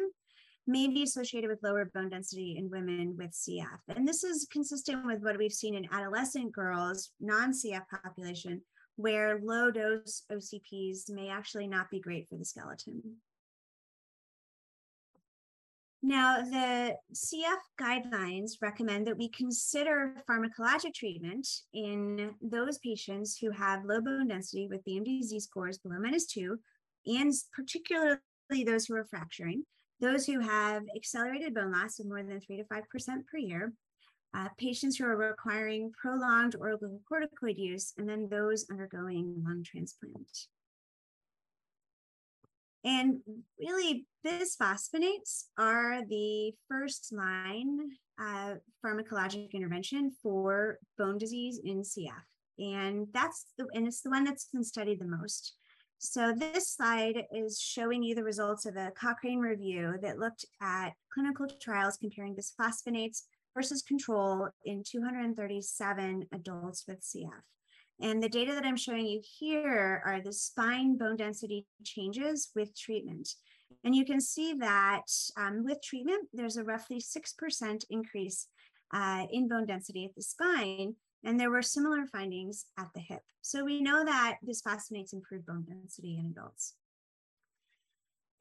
may 0.67 0.87
be 0.87 1.03
associated 1.03 1.47
with 1.47 1.61
lower 1.61 1.85
bone 1.93 2.09
density 2.09 2.55
in 2.57 2.69
women 2.71 3.15
with 3.17 3.31
CF. 3.31 3.79
And 3.87 4.07
this 4.07 4.23
is 4.23 4.47
consistent 4.51 5.05
with 5.05 5.21
what 5.21 5.37
we've 5.37 5.53
seen 5.53 5.75
in 5.75 5.87
adolescent 5.91 6.51
girls, 6.51 7.11
non 7.19 7.51
CF 7.51 7.83
population, 8.03 8.61
where 8.95 9.39
low 9.43 9.71
dose 9.71 10.23
OCPs 10.31 11.09
may 11.09 11.29
actually 11.29 11.67
not 11.67 11.89
be 11.89 11.99
great 11.99 12.27
for 12.29 12.37
the 12.37 12.45
skeleton. 12.45 13.01
Now, 16.07 16.41
the 16.41 16.95
CF 17.15 17.57
guidelines 17.81 18.61
recommend 18.61 19.07
that 19.07 19.17
we 19.17 19.27
consider 19.29 20.13
pharmacologic 20.29 20.93
treatment 20.93 21.47
in 21.73 22.35
those 22.41 22.77
patients 22.77 23.39
who 23.39 23.49
have 23.49 23.85
low 23.85 24.01
bone 24.01 24.27
density 24.27 24.67
with 24.67 24.85
BMDZ 24.85 25.41
scores 25.41 25.79
below 25.79 25.97
minus 25.99 26.27
two, 26.27 26.59
and 27.07 27.33
particularly 27.53 28.19
those 28.63 28.85
who 28.85 28.95
are 28.95 29.05
fracturing, 29.05 29.63
those 29.99 30.27
who 30.27 30.39
have 30.39 30.83
accelerated 30.95 31.55
bone 31.55 31.71
loss 31.71 31.99
of 31.99 32.05
more 32.05 32.21
than 32.21 32.39
3 32.39 32.57
to 32.57 32.63
5% 32.65 32.81
per 33.25 33.37
year, 33.37 33.73
uh, 34.35 34.49
patients 34.57 34.97
who 34.97 35.05
are 35.05 35.15
requiring 35.15 35.91
prolonged 35.99 36.55
oral 36.59 36.77
glucocorticoid 36.77 37.57
use, 37.57 37.93
and 37.97 38.07
then 38.09 38.27
those 38.29 38.65
undergoing 38.69 39.41
lung 39.45 39.63
transplant. 39.63 40.47
And 42.83 43.21
really, 43.59 44.05
bisphosphonates 44.25 45.45
are 45.57 46.05
the 46.05 46.53
first 46.69 47.11
line 47.11 47.79
uh, 48.19 48.55
pharmacologic 48.85 49.51
intervention 49.53 50.11
for 50.21 50.77
bone 50.97 51.17
disease 51.17 51.59
in 51.63 51.81
CF. 51.81 52.11
And 52.59 53.07
that's 53.13 53.47
the, 53.57 53.65
and 53.73 53.87
it's 53.87 54.01
the 54.01 54.11
one 54.11 54.23
that's 54.23 54.45
been 54.45 54.63
studied 54.63 54.99
the 54.99 55.05
most. 55.05 55.55
So 55.97 56.33
this 56.33 56.69
slide 56.69 57.23
is 57.33 57.59
showing 57.59 58.03
you 58.03 58.15
the 58.15 58.23
results 58.23 58.65
of 58.65 58.75
a 58.75 58.91
Cochrane 58.91 59.39
review 59.39 59.95
that 60.01 60.19
looked 60.19 60.45
at 60.61 60.91
clinical 61.11 61.47
trials 61.59 61.97
comparing 61.97 62.35
bisphosphonates 62.35 63.23
versus 63.55 63.81
control 63.81 64.49
in 64.65 64.83
237 64.85 66.27
adults 66.33 66.83
with 66.87 67.01
CF. 67.01 67.41
And 68.01 68.21
the 68.21 68.29
data 68.29 68.51
that 68.53 68.65
I'm 68.65 68.75
showing 68.75 69.05
you 69.05 69.21
here 69.39 70.03
are 70.05 70.19
the 70.19 70.33
spine 70.33 70.97
bone 70.97 71.15
density 71.15 71.65
changes 71.83 72.51
with 72.55 72.77
treatment. 72.77 73.29
And 73.83 73.95
you 73.95 74.05
can 74.05 74.19
see 74.19 74.53
that 74.59 75.05
um, 75.37 75.63
with 75.63 75.81
treatment, 75.81 76.27
there's 76.33 76.57
a 76.57 76.63
roughly 76.63 76.99
6% 76.99 77.83
increase 77.89 78.47
uh, 78.93 79.25
in 79.31 79.47
bone 79.47 79.65
density 79.65 80.05
at 80.05 80.15
the 80.15 80.21
spine. 80.21 80.95
And 81.23 81.39
there 81.39 81.49
were 81.49 81.61
similar 81.61 82.05
findings 82.05 82.65
at 82.77 82.89
the 82.93 82.99
hip. 82.99 83.21
So 83.41 83.63
we 83.63 83.81
know 83.81 84.03
that 84.03 84.37
bisphosphonates 84.45 85.13
improve 85.13 85.45
bone 85.45 85.65
density 85.67 86.17
in 86.19 86.27
adults. 86.27 86.75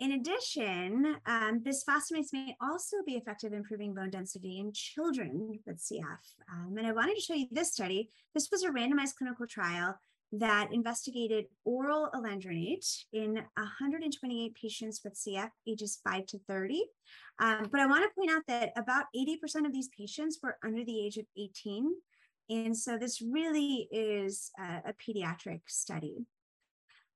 In 0.01 0.13
addition, 0.13 1.17
um, 1.27 1.61
bisphosphonates 1.61 2.33
may 2.33 2.57
also 2.61 2.97
be 3.07 3.15
effective 3.15 3.53
in 3.53 3.59
improving 3.59 3.95
bone 3.95 4.11
density 4.11 4.59
in 4.59 4.73
children 4.73 5.61
with 5.67 5.79
CF. 5.79 6.19
Um, 6.53 6.75
and 6.77 6.87
I 6.87 6.93
wanted 6.93 7.15
to 7.15 7.21
show 7.21 7.35
you 7.35 7.47
this 7.53 7.73
study. 7.73 8.11
This 8.35 8.49
was 8.51 8.65
a 8.65 8.71
randomized 8.71 9.15
clinical 9.17 9.47
trial 9.47 9.97
that 10.33 10.73
investigated 10.73 11.45
oral 11.65 12.11
alendronate 12.13 13.05
in 13.13 13.35
128 13.35 14.55
patients 14.55 15.01
with 15.05 15.15
CF 15.15 15.51
ages 15.69 16.01
5 16.03 16.27
to 16.27 16.39
30. 16.49 16.83
Um, 17.39 17.69
but 17.71 17.81
I 17.81 17.87
want 17.87 18.03
to 18.03 18.15
point 18.17 18.33
out 18.33 18.43
that 18.49 18.73
about 18.77 19.05
80% 19.17 19.65
of 19.65 19.73
these 19.73 19.91
patients 19.97 20.41
were 20.43 20.59
under 20.65 20.85
the 20.85 21.07
age 21.07 21.19
of 21.19 21.27
18. 21.39 21.93
And 22.51 22.77
so 22.77 22.99
this 22.99 23.23
really 23.23 23.89
is 23.93 24.51
a, 24.59 24.91
a 24.91 24.95
pediatric 24.95 25.61
study. 25.69 26.27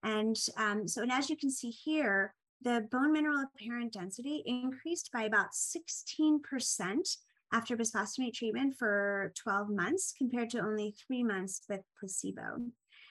And 0.05 0.37
um, 0.57 0.87
so, 0.87 1.03
and 1.03 1.11
as 1.11 1.29
you 1.29 1.37
can 1.37 1.51
see 1.51 1.71
here, 1.71 2.35
the 2.63 2.87
bone 2.91 3.13
mineral 3.13 3.45
apparent 3.45 3.93
density 3.93 4.43
increased 4.47 5.11
by 5.13 5.23
about 5.25 5.53
16% 5.53 7.17
after 7.53 7.77
bisphosphonate 7.77 8.35
treatment 8.35 8.77
for 8.77 9.33
12 9.37 9.71
months 9.71 10.13
compared 10.17 10.51
to 10.51 10.61
only 10.61 10.95
three 11.07 11.23
months 11.23 11.63
with 11.69 11.81
placebo. 11.99 12.61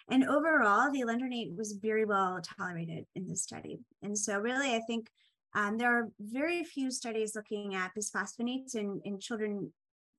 And 0.09 0.25
overall, 0.25 0.91
the 0.91 1.01
alendronate 1.01 1.55
was 1.57 1.73
very 1.73 2.05
well 2.05 2.39
tolerated 2.41 3.05
in 3.15 3.27
this 3.27 3.43
study. 3.43 3.79
And 4.01 4.17
so, 4.17 4.39
really, 4.39 4.75
I 4.75 4.81
think 4.87 5.09
um, 5.53 5.77
there 5.77 5.93
are 5.93 6.09
very 6.19 6.63
few 6.63 6.91
studies 6.91 7.35
looking 7.35 7.75
at 7.75 7.91
bisphosphonates 7.95 8.75
in, 8.75 9.01
in 9.03 9.19
children 9.19 9.71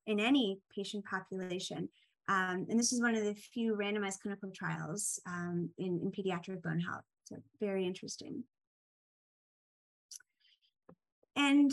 in 0.05 0.19
any 0.19 0.59
patient 0.75 1.05
population. 1.05 1.89
Um, 2.27 2.67
and 2.69 2.77
this 2.77 2.93
is 2.93 3.01
one 3.01 3.15
of 3.15 3.23
the 3.23 3.33
few 3.33 3.75
randomized 3.75 4.19
clinical 4.21 4.51
trials 4.53 5.19
um, 5.25 5.69
in, 5.79 5.99
in 6.03 6.11
pediatric 6.11 6.61
bone 6.61 6.79
health. 6.79 7.05
So, 7.23 7.37
very 7.59 7.85
interesting. 7.85 8.43
And 11.39 11.71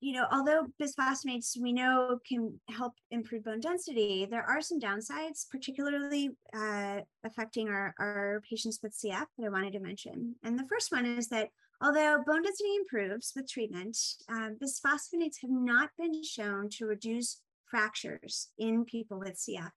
you 0.00 0.12
know, 0.12 0.26
although 0.30 0.66
bisphosphonates 0.80 1.58
we 1.58 1.72
know 1.72 2.18
can 2.28 2.60
help 2.68 2.92
improve 3.10 3.44
bone 3.44 3.60
density, 3.60 4.26
there 4.30 4.44
are 4.44 4.60
some 4.60 4.78
downsides, 4.78 5.48
particularly 5.50 6.28
uh, 6.54 7.00
affecting 7.24 7.68
our, 7.68 7.94
our 7.98 8.42
patients 8.48 8.80
with 8.82 8.92
CF 8.92 9.24
that 9.38 9.46
I 9.46 9.48
wanted 9.48 9.72
to 9.72 9.80
mention. 9.80 10.34
And 10.42 10.58
the 10.58 10.66
first 10.68 10.92
one 10.92 11.06
is 11.06 11.28
that 11.28 11.48
although 11.80 12.22
bone 12.26 12.42
density 12.42 12.76
improves 12.76 13.32
with 13.34 13.50
treatment, 13.50 13.96
uh, 14.28 14.50
bisphosphonates 14.62 15.40
have 15.40 15.50
not 15.50 15.88
been 15.96 16.22
shown 16.22 16.68
to 16.72 16.84
reduce 16.84 17.40
fractures 17.64 18.48
in 18.58 18.84
people 18.84 19.18
with 19.18 19.38
CF. 19.38 19.70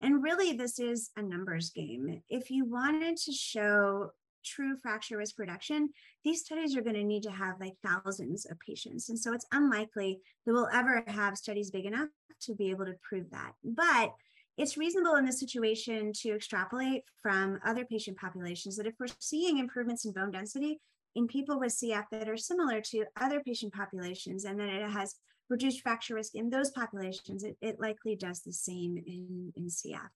And 0.00 0.22
really, 0.22 0.54
this 0.54 0.78
is 0.78 1.10
a 1.18 1.22
numbers 1.22 1.68
game. 1.68 2.22
If 2.30 2.50
you 2.50 2.64
wanted 2.64 3.18
to 3.18 3.32
show 3.32 4.12
true 4.46 4.76
fracture 4.82 5.16
risk 5.18 5.38
reduction, 5.38 5.90
these 6.24 6.40
studies 6.40 6.76
are 6.76 6.82
going 6.82 6.96
to 6.96 7.04
need 7.04 7.22
to 7.24 7.30
have 7.30 7.60
like 7.60 7.74
thousands 7.84 8.46
of 8.46 8.58
patients. 8.60 9.08
And 9.08 9.18
so 9.18 9.32
it's 9.32 9.46
unlikely 9.52 10.20
that 10.44 10.52
we'll 10.52 10.68
ever 10.72 11.02
have 11.06 11.36
studies 11.36 11.70
big 11.70 11.84
enough 11.84 12.08
to 12.42 12.54
be 12.54 12.70
able 12.70 12.86
to 12.86 12.94
prove 13.08 13.30
that. 13.30 13.52
But 13.64 14.12
it's 14.56 14.78
reasonable 14.78 15.16
in 15.16 15.26
this 15.26 15.40
situation 15.40 16.12
to 16.22 16.34
extrapolate 16.34 17.02
from 17.22 17.58
other 17.64 17.84
patient 17.84 18.16
populations 18.16 18.76
that 18.76 18.86
if 18.86 18.94
we're 18.98 19.08
seeing 19.20 19.58
improvements 19.58 20.06
in 20.06 20.12
bone 20.12 20.30
density 20.30 20.80
in 21.14 21.26
people 21.26 21.58
with 21.58 21.76
CF 21.76 22.04
that 22.10 22.28
are 22.28 22.36
similar 22.36 22.80
to 22.80 23.04
other 23.20 23.40
patient 23.40 23.72
populations, 23.74 24.44
and 24.44 24.58
then 24.58 24.68
it 24.68 24.88
has 24.90 25.16
reduced 25.48 25.80
fracture 25.80 26.14
risk 26.14 26.34
in 26.34 26.50
those 26.50 26.70
populations, 26.70 27.44
it, 27.44 27.56
it 27.60 27.80
likely 27.80 28.16
does 28.16 28.40
the 28.40 28.52
same 28.52 29.02
in, 29.06 29.52
in 29.56 29.66
CF. 29.66 30.08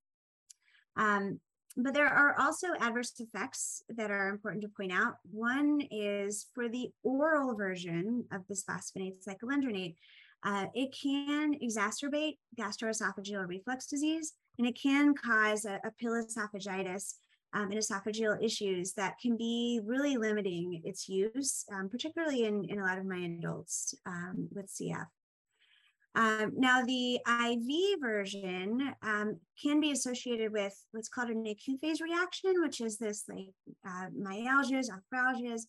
Um, 0.96 1.40
but 1.76 1.94
there 1.94 2.08
are 2.08 2.38
also 2.38 2.68
adverse 2.80 3.12
effects 3.18 3.82
that 3.90 4.10
are 4.10 4.28
important 4.28 4.62
to 4.62 4.68
point 4.68 4.92
out. 4.92 5.16
One 5.30 5.82
is 5.90 6.46
for 6.54 6.68
the 6.68 6.90
oral 7.02 7.54
version 7.54 8.24
of 8.32 8.42
bisphosphonates 8.48 9.26
like 9.26 9.40
alendronate, 9.40 9.94
uh, 10.42 10.66
it 10.74 10.94
can 11.00 11.54
exacerbate 11.60 12.38
gastroesophageal 12.58 13.46
reflux 13.46 13.86
disease 13.86 14.34
and 14.58 14.66
it 14.66 14.78
can 14.80 15.14
cause 15.14 15.64
a, 15.64 15.80
a 15.84 15.90
esophagitis 16.04 17.14
um, 17.52 17.70
and 17.70 17.74
esophageal 17.74 18.42
issues 18.42 18.92
that 18.94 19.16
can 19.20 19.36
be 19.36 19.80
really 19.84 20.16
limiting 20.16 20.80
its 20.84 21.08
use, 21.08 21.64
um, 21.72 21.88
particularly 21.88 22.44
in, 22.44 22.64
in 22.66 22.78
a 22.78 22.84
lot 22.84 22.98
of 22.98 23.04
my 23.04 23.18
adults 23.18 23.94
um, 24.06 24.48
with 24.52 24.66
CF. 24.66 25.06
Um, 26.16 26.52
now, 26.56 26.82
the 26.84 27.20
IV 27.26 28.00
version 28.00 28.94
um, 29.02 29.38
can 29.62 29.80
be 29.80 29.92
associated 29.92 30.52
with 30.52 30.74
what's 30.90 31.08
called 31.08 31.30
an 31.30 31.46
acute 31.46 31.80
phase 31.80 32.00
reaction, 32.00 32.54
which 32.62 32.80
is 32.80 32.98
this 32.98 33.24
like 33.28 33.54
uh, 33.86 34.06
myalgias, 34.18 34.88
arthralgias, 34.90 35.62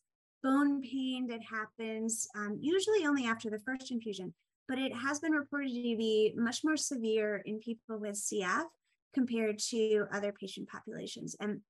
bone 0.44 0.82
pain 0.82 1.28
that 1.28 1.42
happens 1.44 2.28
um, 2.36 2.58
usually 2.60 3.06
only 3.06 3.26
after 3.26 3.50
the 3.50 3.60
first 3.60 3.92
infusion, 3.92 4.34
but 4.68 4.80
it 4.80 4.94
has 4.96 5.20
been 5.20 5.34
reported 5.34 5.70
to 5.70 5.96
be 5.98 6.34
much 6.36 6.62
more 6.64 6.78
severe 6.78 7.44
in 7.46 7.60
people 7.60 8.00
with 8.00 8.16
CF 8.16 8.64
compared 9.14 9.60
to 9.60 10.06
other 10.12 10.32
patient 10.32 10.68
populations. 10.70 11.36
And 11.40 11.62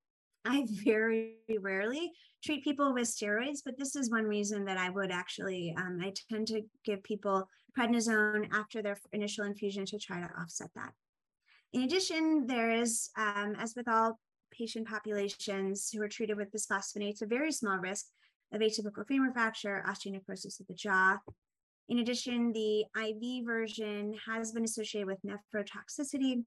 I 0.44 0.66
very 0.84 1.36
rarely 1.60 2.12
treat 2.42 2.64
people 2.64 2.92
with 2.92 3.04
steroids, 3.04 3.60
but 3.64 3.78
this 3.78 3.94
is 3.94 4.10
one 4.10 4.24
reason 4.24 4.64
that 4.64 4.78
I 4.78 4.90
would 4.90 5.12
actually, 5.12 5.74
um, 5.76 6.00
I 6.02 6.12
tend 6.30 6.48
to 6.48 6.62
give 6.84 7.02
people 7.04 7.48
prednisone 7.78 8.48
after 8.52 8.82
their 8.82 8.98
initial 9.12 9.44
infusion 9.44 9.86
to 9.86 9.98
try 9.98 10.20
to 10.20 10.28
offset 10.40 10.70
that. 10.74 10.92
In 11.72 11.82
addition, 11.82 12.46
there 12.46 12.70
is, 12.70 13.10
um, 13.16 13.54
as 13.58 13.74
with 13.76 13.88
all 13.88 14.18
patient 14.50 14.88
populations 14.88 15.90
who 15.90 16.02
are 16.02 16.08
treated 16.08 16.36
with 16.36 16.52
bisphosphonates, 16.52 17.22
a 17.22 17.26
very 17.26 17.52
small 17.52 17.78
risk 17.78 18.06
of 18.52 18.60
atypical 18.60 19.06
femur 19.06 19.32
fracture, 19.32 19.84
osteonecrosis 19.88 20.60
of 20.60 20.66
the 20.66 20.74
jaw. 20.74 21.18
In 21.88 22.00
addition, 22.00 22.52
the 22.52 22.84
IV 22.96 23.46
version 23.46 24.14
has 24.26 24.52
been 24.52 24.64
associated 24.64 25.06
with 25.06 25.18
nephrotoxicity. 25.22 26.44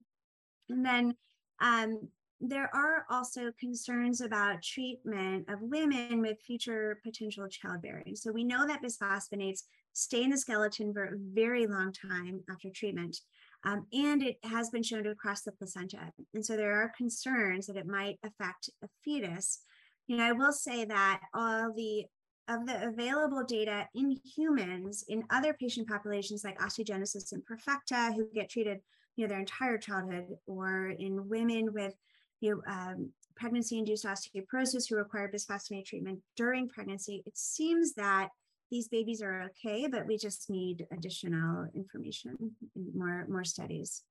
And 0.69 0.85
then 0.85 1.15
um, 1.59 2.09
there 2.49 2.69
are 2.73 3.05
also 3.09 3.51
concerns 3.59 4.21
about 4.21 4.61
treatment 4.61 5.49
of 5.49 5.61
women 5.61 6.21
with 6.21 6.41
future 6.41 6.99
potential 7.03 7.47
childbearing. 7.47 8.15
So 8.15 8.31
we 8.31 8.43
know 8.43 8.65
that 8.67 8.83
bisphosphonates 8.83 9.63
stay 9.93 10.23
in 10.23 10.29
the 10.29 10.37
skeleton 10.37 10.93
for 10.93 11.05
a 11.05 11.17
very 11.17 11.67
long 11.67 11.93
time 11.93 12.41
after 12.49 12.69
treatment. 12.69 13.17
Um, 13.63 13.87
and 13.93 14.21
it 14.21 14.37
has 14.43 14.69
been 14.69 14.83
shown 14.83 15.03
to 15.03 15.15
cross 15.15 15.41
the 15.41 15.51
placenta. 15.51 16.11
And 16.33 16.45
so 16.45 16.55
there 16.55 16.73
are 16.81 16.93
concerns 16.95 17.67
that 17.67 17.77
it 17.77 17.87
might 17.87 18.19
affect 18.23 18.69
a 18.83 18.87
fetus. 19.03 19.61
You 20.07 20.17
know, 20.17 20.23
I 20.25 20.33
will 20.33 20.51
say 20.51 20.85
that 20.85 21.21
all 21.33 21.73
the 21.73 22.05
of 22.47 22.67
the 22.67 22.87
available 22.87 23.43
data 23.43 23.87
in 23.95 24.19
humans 24.23 25.03
in 25.07 25.23
other 25.31 25.53
patient 25.53 25.87
populations 25.87 26.43
like 26.43 26.59
osteogenesis 26.59 27.33
imperfecta 27.33 28.13
who 28.13 28.27
get 28.35 28.49
treated 28.49 28.79
you 29.15 29.25
know 29.25 29.29
their 29.29 29.39
entire 29.39 29.77
childhood 29.77 30.27
or 30.45 30.89
in 30.99 31.27
women 31.27 31.73
with 31.73 31.95
you 32.41 32.55
know, 32.55 32.71
um, 32.71 33.09
pregnancy-induced 33.35 34.05
osteoporosis 34.05 34.89
who 34.89 34.95
require 34.95 35.31
bisphosphonate 35.31 35.85
treatment 35.85 36.19
during 36.35 36.69
pregnancy, 36.69 37.23
it 37.25 37.37
seems 37.37 37.93
that 37.93 38.29
these 38.71 38.87
babies 38.87 39.21
are 39.21 39.43
okay, 39.43 39.87
but 39.87 40.07
we 40.07 40.17
just 40.17 40.49
need 40.49 40.87
additional 40.91 41.67
information, 41.75 42.55
more, 42.95 43.25
more 43.29 43.43
studies. 43.43 44.03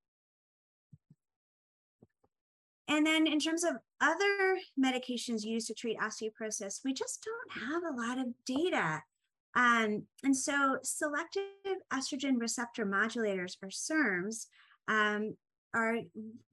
And 2.86 3.06
then 3.06 3.26
in 3.26 3.40
terms 3.40 3.64
of 3.64 3.76
other 4.00 4.58
medications 4.78 5.42
used 5.42 5.66
to 5.68 5.74
treat 5.74 5.98
osteoporosis, 5.98 6.84
we 6.84 6.92
just 6.92 7.24
don't 7.24 7.70
have 7.70 7.82
a 7.82 7.96
lot 7.96 8.18
of 8.18 8.26
data. 8.46 9.02
Um, 9.56 10.02
and 10.22 10.36
so 10.36 10.78
selective 10.82 11.42
estrogen 11.92 12.38
receptor 12.38 12.84
modulators 12.84 13.56
or 13.62 13.68
SERMs 13.68 14.46
um, 14.88 15.36
are 15.74 15.98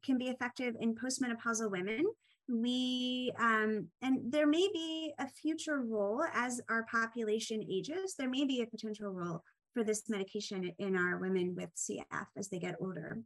can 0.03 0.17
be 0.17 0.27
effective 0.27 0.75
in 0.79 0.95
postmenopausal 0.95 1.71
women. 1.71 2.05
We 2.49 3.31
um, 3.39 3.87
and 4.01 4.19
there 4.31 4.47
may 4.47 4.67
be 4.73 5.13
a 5.19 5.27
future 5.27 5.81
role 5.81 6.23
as 6.33 6.59
our 6.69 6.85
population 6.91 7.63
ages. 7.69 8.15
There 8.17 8.29
may 8.29 8.45
be 8.45 8.61
a 8.61 8.67
potential 8.67 9.11
role 9.11 9.43
for 9.73 9.83
this 9.83 10.09
medication 10.09 10.71
in 10.79 10.97
our 10.97 11.17
women 11.17 11.55
with 11.55 11.69
CF 11.75 12.27
as 12.37 12.49
they 12.49 12.59
get 12.59 12.75
older. 12.81 13.19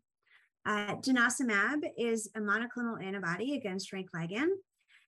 Uh, 0.65 0.95
denosumab 0.95 1.84
is 1.97 2.29
a 2.36 2.39
monoclonal 2.39 3.03
antibody 3.03 3.55
against 3.55 3.93
rank 3.93 4.10
ligand. 4.15 4.49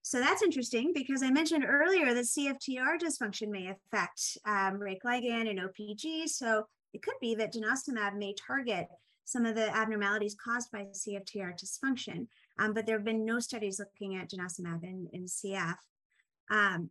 So 0.04 0.20
that's 0.20 0.44
interesting 0.44 0.94
because 0.94 1.22
I 1.22 1.32
mentioned 1.32 1.66
earlier 1.68 2.14
that 2.14 2.26
CFTR 2.26 3.00
dysfunction 3.00 3.50
may 3.50 3.68
affect 3.68 4.38
um, 4.46 4.80
rank 4.80 5.00
ligand 5.06 5.50
and 5.50 5.60
OPG. 5.60 6.30
So 6.30 6.66
it 6.94 7.02
could 7.02 7.16
be 7.20 7.36
that 7.36 7.54
denosumab 7.54 8.16
may 8.16 8.34
target 8.34 8.88
some 9.28 9.46
of 9.46 9.56
the 9.56 9.76
abnormalities 9.76 10.38
caused 10.42 10.72
by 10.72 10.86
CFTR 10.86 11.54
dysfunction, 11.60 12.28
um, 12.60 12.74
but 12.74 12.86
there 12.86 12.96
have 12.96 13.04
been 13.04 13.26
no 13.26 13.40
studies 13.40 13.78
looking 13.78 14.16
at 14.16 14.30
denosumab 14.30 14.84
in, 14.84 15.10
in 15.12 15.26
CF. 15.26 15.76
Um, 16.50 16.90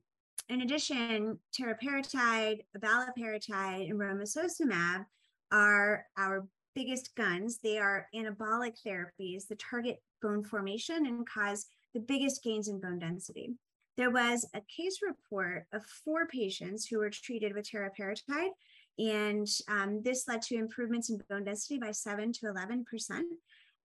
in 0.51 0.61
addition, 0.61 1.38
teriparatide, 1.59 2.61
abaloparatide, 2.77 3.88
and 3.88 3.99
romosozumab 3.99 5.07
are 5.51 6.05
our 6.18 6.46
biggest 6.75 7.16
guns. 7.16 7.59
They 7.62 7.79
are 7.79 8.07
anabolic 8.14 8.75
therapies 8.87 9.49
that 9.49 9.59
target 9.59 10.03
bone 10.20 10.44
formation 10.44 11.07
and 11.07 11.27
cause 11.27 11.64
the 11.94 12.01
biggest 12.01 12.44
gains 12.44 12.68
in 12.68 12.83
bone 12.83 12.99
density. 12.99 13.55
There 13.96 14.11
was 14.11 14.46
a 14.55 14.61
case 14.61 14.99
report 15.01 15.64
of 15.72 15.87
four 15.87 16.27
patients 16.27 16.87
who 16.87 16.99
were 16.99 17.09
treated 17.09 17.55
with 17.55 17.70
teriparatide, 17.70 18.51
and 18.98 19.46
um, 19.68 20.02
this 20.02 20.26
led 20.26 20.42
to 20.42 20.56
improvements 20.56 21.11
in 21.11 21.20
bone 21.28 21.44
density 21.44 21.78
by 21.78 21.90
7 21.90 22.32
to 22.32 22.46
11%. 22.46 22.85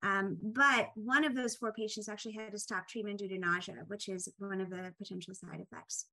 Um, 0.03 0.37
but 0.41 0.89
one 0.95 1.23
of 1.25 1.35
those 1.35 1.55
four 1.55 1.73
patients 1.73 2.09
actually 2.09 2.33
had 2.33 2.51
to 2.51 2.59
stop 2.59 2.87
treatment 2.87 3.19
due 3.19 3.27
to 3.27 3.37
nausea, 3.37 3.83
which 3.87 4.09
is 4.09 4.29
one 4.39 4.61
of 4.61 4.69
the 4.69 4.93
potential 4.97 5.35
side 5.35 5.59
effects. 5.59 6.07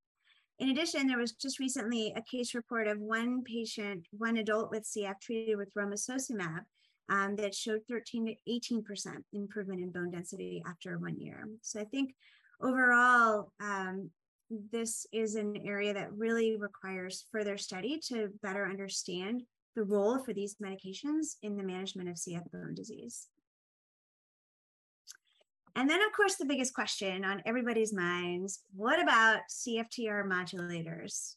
In 0.59 0.71
addition, 0.71 1.07
there 1.07 1.19
was 1.19 1.33
just 1.33 1.59
recently 1.61 2.13
a 2.17 2.23
case 2.23 2.55
report 2.55 2.89
of 2.89 2.99
one 2.99 3.45
patient, 3.45 4.07
one 4.11 4.39
adult 4.39 4.71
with 4.71 4.85
CF 4.85 5.21
treated 5.21 5.57
with 5.57 5.73
romosozumab 5.75 6.65
um, 7.09 7.37
that 7.37 7.55
showed 7.55 7.83
13 7.89 8.27
to 8.27 8.83
18% 8.83 9.23
improvement 9.33 9.81
in 9.81 9.91
bone 9.91 10.11
density 10.11 10.63
after 10.67 10.99
one 10.99 11.17
year. 11.19 11.49
So 11.63 11.81
I 11.81 11.85
think 11.85 12.15
overall, 12.61 13.53
um, 13.61 14.11
this 14.51 15.07
is 15.13 15.35
an 15.35 15.57
area 15.65 15.93
that 15.93 16.13
really 16.13 16.57
requires 16.57 17.27
further 17.31 17.59
study 17.59 18.01
to 18.09 18.31
better 18.43 18.67
understand 18.67 19.43
the 19.77 19.85
role 19.85 20.19
for 20.19 20.33
these 20.33 20.57
medications 20.57 21.37
in 21.43 21.57
the 21.57 21.63
management 21.63 22.09
of 22.09 22.17
CF 22.17 22.51
bone 22.51 22.75
disease. 22.75 23.29
And 25.77 25.89
then, 25.89 26.01
of 26.01 26.13
course, 26.17 26.37
the 26.37 26.47
biggest 26.47 26.75
question 26.75 27.25
on 27.25 27.43
everybody's 27.47 27.93
minds 27.93 28.63
what 28.75 29.01
about 29.01 29.41
CFTR 29.51 30.27
modulators? 30.27 31.37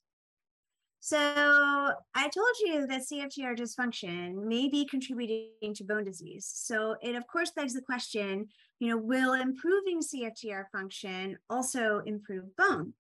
So, 1.00 1.18
I 1.18 2.30
told 2.30 2.56
you 2.64 2.88
that 2.88 3.02
CFTR 3.02 3.58
dysfunction 3.58 4.46
may 4.46 4.70
be 4.70 4.86
contributing 4.86 5.74
to 5.76 5.84
bone 5.84 6.06
disease. 6.06 6.50
So, 6.52 6.96
it 7.02 7.16
of 7.16 7.28
course 7.28 7.52
begs 7.52 7.74
the 7.74 7.82
question 7.82 8.48
you 8.82 8.88
know, 8.90 8.98
will 8.98 9.34
improving 9.34 10.00
CFTR 10.02 10.66
function 10.72 11.38
also 11.52 12.02
improve 12.08 12.56
bone? 12.58 12.94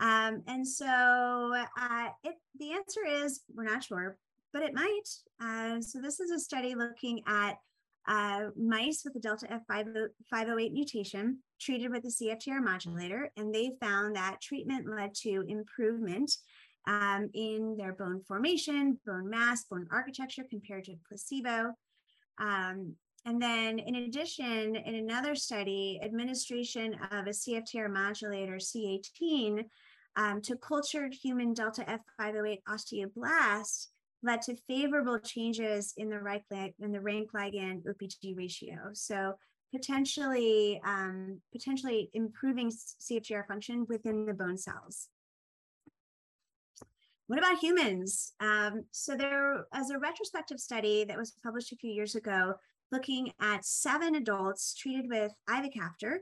Um, 0.00 0.42
and 0.46 0.66
so, 0.66 0.86
uh, 0.86 2.08
it, 2.22 2.34
the 2.58 2.72
answer 2.72 3.00
is 3.04 3.40
we're 3.54 3.64
not 3.64 3.82
sure, 3.82 4.16
but 4.52 4.62
it 4.62 4.74
might. 4.74 5.08
Uh, 5.42 5.80
so, 5.80 6.00
this 6.00 6.20
is 6.20 6.30
a 6.30 6.38
study 6.38 6.74
looking 6.74 7.22
at 7.26 7.58
uh, 8.06 8.50
mice 8.56 9.02
with 9.04 9.16
a 9.16 9.20
delta 9.20 9.46
F508 9.70 10.72
mutation 10.72 11.38
treated 11.60 11.90
with 11.90 12.04
a 12.04 12.08
CFTR 12.08 12.62
modulator, 12.62 13.30
and 13.36 13.54
they 13.54 13.72
found 13.80 14.16
that 14.16 14.40
treatment 14.40 14.88
led 14.88 15.14
to 15.14 15.44
improvement 15.48 16.32
um, 16.86 17.28
in 17.34 17.76
their 17.76 17.92
bone 17.92 18.22
formation, 18.26 18.98
bone 19.06 19.28
mass, 19.28 19.64
bone 19.64 19.86
architecture 19.90 20.44
compared 20.48 20.84
to 20.84 20.94
placebo. 21.06 21.74
Um, 22.38 22.94
and 23.26 23.42
then, 23.42 23.78
in 23.78 23.96
addition, 23.96 24.76
in 24.76 24.94
another 24.94 25.34
study, 25.34 26.00
administration 26.02 26.94
of 27.10 27.26
a 27.26 27.30
CFTR 27.30 27.92
modulator, 27.92 28.56
C18, 28.56 29.64
um, 30.16 30.40
to 30.42 30.56
cultured 30.56 31.14
human 31.14 31.54
delta 31.54 31.84
F508 32.20 32.62
osteoblasts 32.68 33.88
led 34.22 34.42
to 34.42 34.56
favorable 34.66 35.18
changes 35.18 35.94
in 35.96 36.08
the 36.10 36.18
rank, 36.18 36.42
in 36.50 36.92
the 36.92 37.00
rank 37.00 37.30
ligand 37.32 37.84
OPG 37.86 38.36
ratio. 38.36 38.90
So 38.92 39.34
potentially, 39.72 40.80
um, 40.84 41.40
potentially 41.52 42.10
improving 42.14 42.70
CFTR 42.70 43.46
function 43.46 43.86
within 43.88 44.26
the 44.26 44.34
bone 44.34 44.56
cells. 44.56 45.08
What 47.28 47.38
about 47.38 47.58
humans? 47.58 48.32
Um, 48.40 48.84
so 48.90 49.14
there 49.14 49.66
was 49.72 49.90
a 49.90 49.98
retrospective 49.98 50.58
study 50.58 51.04
that 51.04 51.18
was 51.18 51.34
published 51.42 51.72
a 51.72 51.76
few 51.76 51.90
years 51.90 52.14
ago 52.14 52.54
looking 52.90 53.30
at 53.40 53.66
seven 53.66 54.14
adults 54.14 54.74
treated 54.74 55.10
with 55.10 55.32
ivacaftor, 55.48 56.18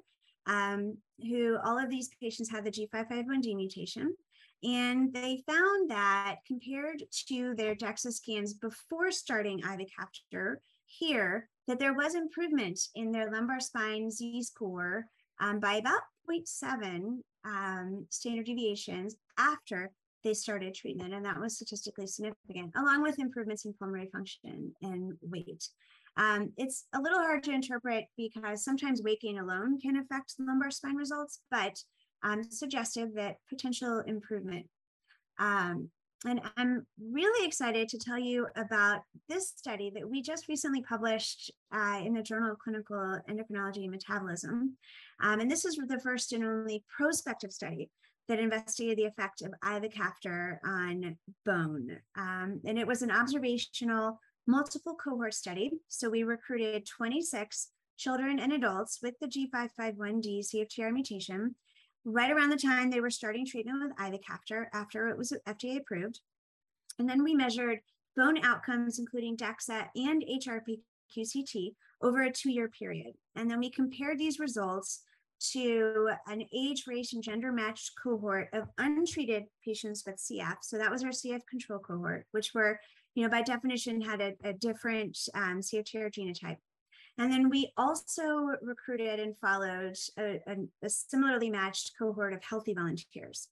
um, 0.46 0.96
who 1.20 1.58
all 1.64 1.78
of 1.78 1.90
these 1.90 2.10
patients 2.20 2.50
had 2.50 2.64
the 2.64 2.70
G551D 2.70 3.54
mutation. 3.56 4.14
And 4.62 5.12
they 5.12 5.42
found 5.46 5.90
that 5.90 6.36
compared 6.46 7.02
to 7.28 7.54
their 7.54 7.74
DEXA 7.74 8.12
scans 8.12 8.54
before 8.54 9.10
starting 9.10 9.60
ivacaftor 9.62 10.56
here, 10.86 11.48
that 11.66 11.78
there 11.78 11.94
was 11.94 12.14
improvement 12.14 12.80
in 12.94 13.12
their 13.12 13.30
lumbar 13.30 13.60
spine 13.60 14.10
Z-score 14.10 15.06
um, 15.40 15.60
by 15.60 15.74
about 15.74 16.00
0.7 16.30 17.18
um, 17.44 18.06
standard 18.10 18.46
deviations 18.46 19.16
after 19.38 19.92
they 20.24 20.34
started 20.34 20.74
treatment. 20.74 21.14
And 21.14 21.24
that 21.24 21.38
was 21.38 21.56
statistically 21.56 22.06
significant, 22.06 22.72
along 22.76 23.02
with 23.02 23.18
improvements 23.18 23.64
in 23.64 23.74
pulmonary 23.74 24.08
function 24.12 24.72
and 24.82 25.12
weight. 25.22 25.68
Um, 26.16 26.52
it's 26.56 26.86
a 26.94 27.00
little 27.00 27.18
hard 27.18 27.42
to 27.44 27.52
interpret 27.52 28.06
because 28.16 28.64
sometimes 28.64 29.02
gain 29.20 29.38
alone 29.38 29.78
can 29.80 29.96
affect 29.96 30.34
lumbar 30.38 30.70
spine 30.70 30.96
results, 30.96 31.40
but 31.50 31.78
um, 32.22 32.42
suggestive 32.42 33.14
that 33.14 33.36
potential 33.48 34.00
improvement. 34.06 34.66
Um, 35.38 35.90
and 36.24 36.40
I'm 36.56 36.86
really 36.98 37.46
excited 37.46 37.88
to 37.90 37.98
tell 37.98 38.18
you 38.18 38.46
about 38.56 39.00
this 39.28 39.52
study 39.54 39.90
that 39.94 40.08
we 40.08 40.22
just 40.22 40.48
recently 40.48 40.82
published 40.82 41.52
uh, 41.72 42.00
in 42.04 42.14
the 42.14 42.22
Journal 42.22 42.52
of 42.52 42.58
Clinical 42.58 43.20
Endocrinology 43.28 43.82
and 43.82 43.90
Metabolism. 43.90 44.76
Um, 45.22 45.40
and 45.40 45.50
this 45.50 45.64
is 45.64 45.76
the 45.76 46.00
first 46.00 46.32
and 46.32 46.44
only 46.44 46.84
prospective 46.88 47.52
study 47.52 47.90
that 48.28 48.40
investigated 48.40 48.98
the 48.98 49.04
effect 49.04 49.42
of 49.42 49.52
ivacaftor 49.62 50.58
on 50.64 51.16
bone. 51.44 51.96
Um, 52.16 52.60
and 52.64 52.78
it 52.78 52.86
was 52.86 53.02
an 53.02 53.10
observational 53.10 54.18
multiple 54.46 54.94
cohort 54.94 55.34
study. 55.34 55.72
So 55.88 56.08
we 56.08 56.22
recruited 56.22 56.86
26 56.86 57.68
children 57.96 58.38
and 58.38 58.52
adults 58.52 59.00
with 59.02 59.14
the 59.20 59.26
G551D 59.26 60.40
CFTR 60.40 60.92
mutation 60.92 61.54
right 62.04 62.30
around 62.30 62.50
the 62.50 62.56
time 62.56 62.90
they 62.90 63.00
were 63.00 63.10
starting 63.10 63.44
treatment 63.44 63.82
with 63.82 63.96
ivacaftor 63.96 64.66
after 64.72 65.08
it 65.08 65.18
was 65.18 65.32
FDA 65.46 65.78
approved. 65.78 66.20
And 66.98 67.08
then 67.08 67.24
we 67.24 67.34
measured 67.34 67.80
bone 68.16 68.42
outcomes, 68.44 68.98
including 68.98 69.36
DEXA 69.36 69.88
and 69.96 70.24
HRP 70.24 70.80
QCT 71.14 71.74
over 72.00 72.22
a 72.22 72.32
two-year 72.32 72.68
period. 72.68 73.14
And 73.34 73.50
then 73.50 73.58
we 73.58 73.70
compared 73.70 74.18
these 74.18 74.38
results 74.38 75.02
to 75.52 76.10
an 76.26 76.44
age, 76.54 76.84
race, 76.86 77.12
and 77.12 77.22
gender 77.22 77.52
matched 77.52 77.92
cohort 78.02 78.48
of 78.52 78.68
untreated 78.78 79.44
patients 79.64 80.04
with 80.06 80.16
CF. 80.16 80.56
So 80.62 80.78
that 80.78 80.90
was 80.90 81.04
our 81.04 81.10
CF 81.10 81.40
control 81.48 81.78
cohort, 81.78 82.26
which 82.32 82.52
were, 82.54 82.80
you 83.14 83.22
know, 83.22 83.28
by 83.28 83.42
definition 83.42 84.00
had 84.00 84.20
a, 84.20 84.34
a 84.44 84.52
different 84.52 85.18
um, 85.34 85.60
CFTR 85.60 86.12
genotype. 86.12 86.56
And 87.18 87.32
then 87.32 87.48
we 87.48 87.72
also 87.76 88.50
recruited 88.60 89.20
and 89.20 89.36
followed 89.38 89.96
a, 90.18 90.40
a, 90.46 90.56
a 90.82 90.88
similarly 90.88 91.50
matched 91.50 91.92
cohort 91.98 92.34
of 92.34 92.42
healthy 92.42 92.74
volunteers. 92.74 93.48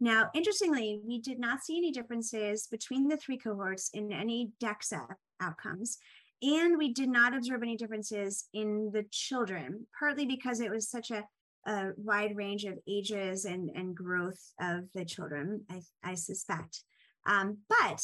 Now, 0.00 0.30
interestingly, 0.34 1.00
we 1.06 1.20
did 1.20 1.38
not 1.38 1.62
see 1.62 1.76
any 1.76 1.90
differences 1.90 2.66
between 2.68 3.08
the 3.08 3.18
three 3.18 3.36
cohorts 3.36 3.90
in 3.92 4.12
any 4.12 4.52
DEXA 4.62 5.06
outcomes. 5.40 5.98
And 6.42 6.78
we 6.78 6.92
did 6.92 7.08
not 7.08 7.36
observe 7.36 7.62
any 7.62 7.76
differences 7.76 8.48
in 8.54 8.90
the 8.92 9.04
children, 9.10 9.86
partly 9.98 10.26
because 10.26 10.60
it 10.60 10.70
was 10.70 10.88
such 10.88 11.10
a, 11.10 11.24
a 11.66 11.90
wide 11.96 12.36
range 12.36 12.64
of 12.64 12.78
ages 12.88 13.44
and, 13.44 13.70
and 13.74 13.94
growth 13.94 14.40
of 14.60 14.84
the 14.94 15.04
children, 15.04 15.62
I, 15.70 15.80
I 16.02 16.14
suspect. 16.14 16.82
Um, 17.26 17.58
but 17.68 18.02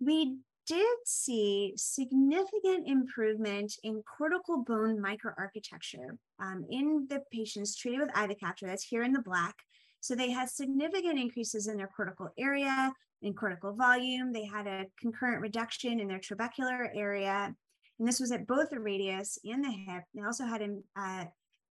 we 0.00 0.36
did 0.66 0.96
see 1.04 1.72
significant 1.76 2.86
improvement 2.86 3.74
in 3.82 4.02
cortical 4.16 4.62
bone 4.62 5.02
microarchitecture 5.02 6.16
um, 6.40 6.64
in 6.70 7.06
the 7.10 7.20
patients 7.32 7.76
treated 7.76 8.00
with 8.00 8.10
ivacaftor. 8.10 8.62
That's 8.66 8.84
here 8.84 9.02
in 9.02 9.12
the 9.12 9.22
black. 9.22 9.56
So 10.00 10.14
they 10.14 10.30
had 10.30 10.48
significant 10.48 11.18
increases 11.18 11.66
in 11.66 11.76
their 11.76 11.90
cortical 11.94 12.30
area, 12.38 12.92
in 13.22 13.34
cortical 13.34 13.72
volume. 13.74 14.32
They 14.32 14.44
had 14.44 14.66
a 14.66 14.86
concurrent 15.00 15.40
reduction 15.40 16.00
in 16.00 16.08
their 16.08 16.20
trabecular 16.20 16.88
area. 16.94 17.54
And 17.98 18.08
this 18.08 18.20
was 18.20 18.32
at 18.32 18.46
both 18.46 18.70
the 18.70 18.80
radius 18.80 19.38
and 19.44 19.64
the 19.64 19.70
hip. 19.70 20.04
They 20.14 20.22
also 20.22 20.44
had 20.44 20.62
uh, 20.96 21.24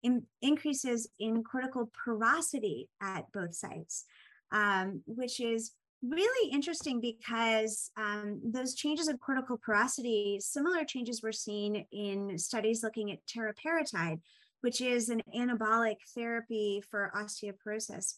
in, 0.02 0.24
increases 0.42 1.08
in 1.18 1.42
cortical 1.42 1.90
porosity 2.04 2.88
at 3.00 3.30
both 3.32 3.54
sites, 3.54 4.04
um, 4.52 5.02
which 5.06 5.40
is 5.40 5.72
really 6.02 6.52
interesting 6.52 7.00
because 7.00 7.90
um, 7.96 8.40
those 8.44 8.74
changes 8.74 9.08
in 9.08 9.18
cortical 9.18 9.58
porosity, 9.58 10.38
similar 10.40 10.84
changes 10.84 11.22
were 11.22 11.32
seen 11.32 11.84
in 11.90 12.38
studies 12.38 12.82
looking 12.82 13.10
at 13.10 13.18
teriparatide, 13.26 14.20
which 14.60 14.80
is 14.80 15.08
an 15.08 15.22
anabolic 15.34 15.96
therapy 16.14 16.82
for 16.90 17.12
osteoporosis. 17.16 18.14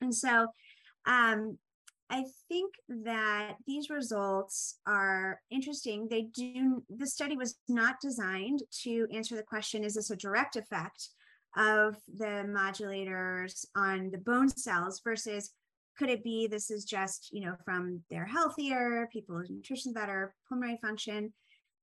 And 0.00 0.14
so 0.14 0.46
um, 1.06 1.58
I 2.10 2.24
think 2.48 2.74
that 2.88 3.54
these 3.66 3.88
results 3.88 4.80
are 4.86 5.40
interesting. 5.50 6.08
They 6.08 6.22
do, 6.22 6.82
the 6.94 7.06
study 7.06 7.36
was 7.36 7.56
not 7.68 8.00
designed 8.02 8.64
to 8.82 9.06
answer 9.12 9.36
the 9.36 9.44
question 9.44 9.84
is 9.84 9.94
this 9.94 10.10
a 10.10 10.16
direct 10.16 10.56
effect 10.56 11.10
of 11.56 11.96
the 12.16 12.44
modulators 12.48 13.64
on 13.76 14.10
the 14.10 14.18
bone 14.18 14.48
cells 14.48 15.00
versus 15.04 15.52
could 15.96 16.10
it 16.10 16.24
be 16.24 16.46
this 16.46 16.70
is 16.70 16.84
just, 16.84 17.28
you 17.32 17.44
know, 17.44 17.54
from 17.64 18.00
they're 18.10 18.26
healthier, 18.26 19.08
people's 19.12 19.50
nutrition 19.50 19.92
better, 19.92 20.34
pulmonary 20.48 20.78
function? 20.82 21.32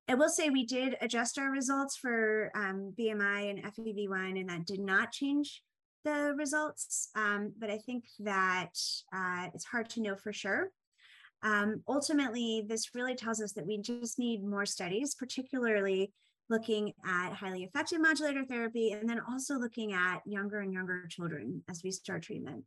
I 0.10 0.16
will 0.16 0.30
say 0.30 0.50
we 0.50 0.66
did 0.66 0.98
adjust 1.02 1.38
our 1.38 1.52
results 1.52 1.96
for 1.98 2.52
um, 2.56 2.94
BMI 2.98 3.50
and 3.50 3.64
FEV1, 3.64 4.40
and 4.40 4.50
that 4.50 4.66
did 4.66 4.80
not 4.80 5.12
change 5.12 5.62
the 6.04 6.34
results. 6.38 7.10
Um, 7.16 7.54
but 7.60 7.70
I 7.70 7.78
think 7.78 8.06
that 8.20 8.74
uh, 9.14 9.48
it's 9.54 9.66
hard 9.66 9.90
to 9.92 10.02
know 10.02 10.16
for 10.16 10.34
sure. 10.34 10.70
Um, 11.44 11.84
ultimately, 11.88 12.66
this 12.68 12.96
really 12.96 13.16
tells 13.16 13.42
us 13.42 13.54
that 13.54 13.68
we 13.68 13.80
just 13.80 14.18
need 14.18 14.44
more 14.44 14.66
studies, 14.66 15.16
particularly 15.16 16.12
looking 16.50 16.94
at 17.06 17.34
highly 17.34 17.64
effective 17.64 18.02
modulator 18.02 18.46
therapy, 18.46 18.92
and 18.92 19.08
then 19.08 19.22
also 19.30 19.56
looking 19.56 19.94
at 19.94 20.22
younger 20.26 20.62
and 20.62 20.74
younger 20.74 21.06
children 21.10 21.64
as 21.70 21.82
we 21.84 21.92
start 21.92 22.24
treatment. 22.24 22.64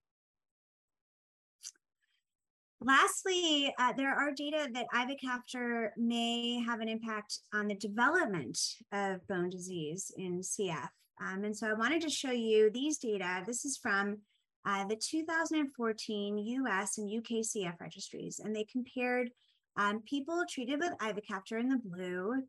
Lastly, 2.82 3.74
uh, 3.78 3.92
there 3.92 4.14
are 4.14 4.32
data 4.32 4.68
that 4.72 4.86
ivacaftor 4.94 5.90
may 5.98 6.60
have 6.60 6.80
an 6.80 6.88
impact 6.88 7.40
on 7.52 7.68
the 7.68 7.74
development 7.74 8.58
of 8.92 9.26
bone 9.26 9.50
disease 9.50 10.10
in 10.16 10.40
CF. 10.40 10.88
Um, 11.20 11.44
and 11.44 11.56
so 11.56 11.68
I 11.68 11.74
wanted 11.74 12.02
to 12.02 12.10
show 12.10 12.30
you 12.30 12.70
these 12.70 12.98
data. 12.98 13.42
This 13.46 13.64
is 13.64 13.76
from 13.76 14.18
uh, 14.66 14.86
the 14.86 14.96
2014 14.96 16.38
US 16.38 16.98
and 16.98 17.10
UK 17.10 17.44
CF 17.44 17.80
registries, 17.80 18.40
and 18.42 18.54
they 18.54 18.64
compared 18.64 19.30
um, 19.76 20.02
people 20.02 20.42
treated 20.48 20.80
with 20.80 20.98
ivacaftor 20.98 21.60
in 21.60 21.68
the 21.68 21.80
blue 21.82 22.42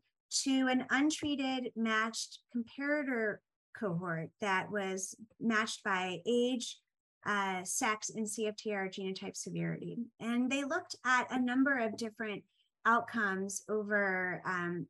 to 0.44 0.66
an 0.68 0.86
untreated 0.90 1.70
matched 1.76 2.40
comparator 2.54 3.36
cohort 3.78 4.30
that 4.40 4.70
was 4.70 5.14
matched 5.40 5.82
by 5.84 6.18
age, 6.26 6.78
uh, 7.26 7.62
sex, 7.64 8.10
and 8.10 8.26
CFTR 8.26 8.92
genotype 8.92 9.36
severity. 9.36 9.98
And 10.20 10.50
they 10.50 10.64
looked 10.64 10.96
at 11.04 11.30
a 11.30 11.40
number 11.40 11.78
of 11.78 11.96
different 11.96 12.42
outcomes 12.86 13.62
over 13.68 14.42
um, 14.44 14.86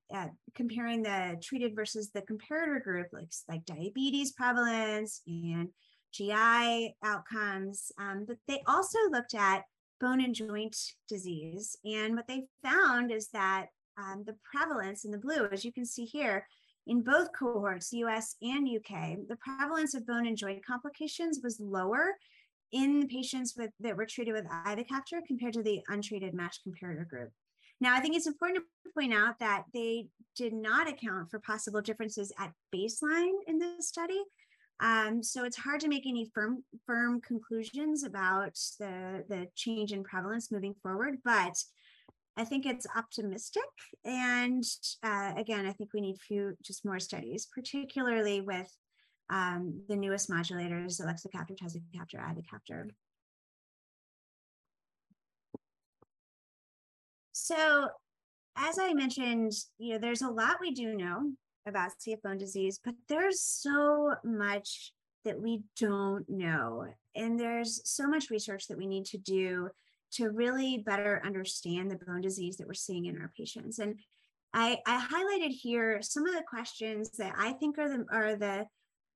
comparing 0.55 1.03
the 1.03 1.39
treated 1.43 1.75
versus 1.75 2.11
the 2.11 2.23
comparator 2.23 2.83
group, 2.83 3.09
like, 3.13 3.29
like 3.49 3.65
diabetes 3.65 4.33
prevalence 4.33 5.23
and 5.27 5.69
GI 6.13 6.97
outcomes. 7.05 7.91
Um, 7.99 8.25
but 8.27 8.37
they 8.47 8.63
also 8.67 8.99
looked 9.11 9.35
at 9.35 9.65
bone 10.01 10.21
and 10.21 10.35
joint 10.35 10.77
disease. 11.09 11.77
And 11.85 12.17
what 12.17 12.27
they 12.27 12.45
found 12.63 13.13
is 13.13 13.29
that 13.29 13.67
um, 13.99 14.25
the 14.27 14.37
prevalence 14.43 15.05
in 15.05 15.11
the 15.11 15.19
blue, 15.19 15.47
as 15.53 15.65
you 15.65 15.73
can 15.73 15.87
see 15.87 16.05
here, 16.05 16.47
in 16.87 17.03
both 17.03 17.29
cohorts, 17.39 17.93
US 17.93 18.35
and 18.43 18.69
UK, 18.69 19.17
the 19.29 19.37
prevalence 19.37 19.95
of 19.95 20.07
bone 20.07 20.27
and 20.27 20.37
joint 20.37 20.65
complications 20.65 21.41
was 21.43 21.61
lower 21.61 22.17
in 22.73 23.01
the 23.01 23.07
patients 23.07 23.55
with 23.57 23.71
that 23.81 23.97
were 23.97 24.07
treated 24.07 24.33
with 24.33 24.47
ivacaftor 24.47 25.25
compared 25.27 25.53
to 25.53 25.63
the 25.63 25.81
untreated 25.89 26.35
matched 26.35 26.63
comparator 26.67 27.07
group. 27.07 27.31
Now, 27.83 27.97
I 27.97 28.01
think 28.01 28.15
it's 28.15 28.29
important 28.29 28.61
to 28.61 28.91
point 28.93 29.13
out 29.13 29.41
that 29.41 29.65
they 29.75 30.07
did 30.37 30.53
not 30.53 30.89
account 30.89 31.33
for 31.33 31.41
possible 31.41 31.81
differences 31.81 32.33
at 32.39 32.53
baseline 32.73 33.33
in 33.49 33.59
this 33.59 33.89
study. 33.89 34.23
Um, 34.79 35.21
so 35.21 35.43
it's 35.43 35.57
hard 35.57 35.81
to 35.81 35.89
make 35.89 36.07
any 36.07 36.31
firm 36.33 36.63
firm 36.87 37.21
conclusions 37.21 38.05
about 38.05 38.57
the, 38.79 39.25
the 39.29 39.49
change 39.57 39.91
in 39.91 40.05
prevalence 40.05 40.53
moving 40.53 40.75
forward, 40.81 41.19
but 41.25 41.57
I 42.37 42.45
think 42.45 42.67
it's 42.67 42.87
optimistic. 42.97 43.65
And 44.05 44.63
uh, 45.03 45.33
again, 45.37 45.67
I 45.67 45.73
think 45.73 45.91
we 45.93 46.03
need 46.03 46.21
few 46.21 46.57
just 46.63 46.85
more 46.85 47.01
studies, 47.01 47.49
particularly 47.53 48.43
with 48.43 48.71
um, 49.29 49.83
the 49.89 49.97
newest 49.97 50.31
modulators, 50.31 51.01
elexacaftor, 51.01 51.59
tezacaftor, 51.59 52.21
ivacaftor. 52.21 52.91
So 57.43 57.89
as 58.57 58.79
I 58.79 58.95
mentioned, 58.95 59.53
you 59.79 59.95
know, 59.95 59.99
there's 59.99 60.23
a 60.23 60.29
lot 60.29 60.59
we 60.61 60.71
do 60.71 60.95
know 60.95 61.33
about 61.67 61.91
CF 61.99 62.23
bone 62.23 62.39
disease, 62.39 62.79
but 62.85 62.95
there's 63.09 63.41
so 63.41 64.15
much 64.25 64.93
that 65.25 65.41
we 65.41 65.63
don't 65.77 66.25
know. 66.29 66.87
And 67.17 67.39
there's 67.39 67.81
so 67.85 68.07
much 68.07 68.31
research 68.31 68.69
that 68.69 68.79
we 68.79 68.87
need 68.87 69.07
to 69.07 69.19
do 69.19 69.71
to 70.13 70.31
really 70.31 70.85
better 70.87 71.21
understand 71.25 71.91
the 71.91 71.99
bone 72.07 72.21
disease 72.21 72.59
that 72.59 72.67
we're 72.69 72.75
seeing 72.75 73.07
in 73.07 73.21
our 73.21 73.33
patients. 73.37 73.81
And 73.81 73.99
I, 74.55 74.79
I 74.87 75.05
highlighted 75.05 75.51
here 75.51 76.01
some 76.01 76.27
of 76.27 76.35
the 76.35 76.45
questions 76.49 77.11
that 77.19 77.35
I 77.37 77.55
think 77.55 77.77
are 77.79 77.89
the 77.89 78.05
are 78.13 78.37
the 78.37 78.67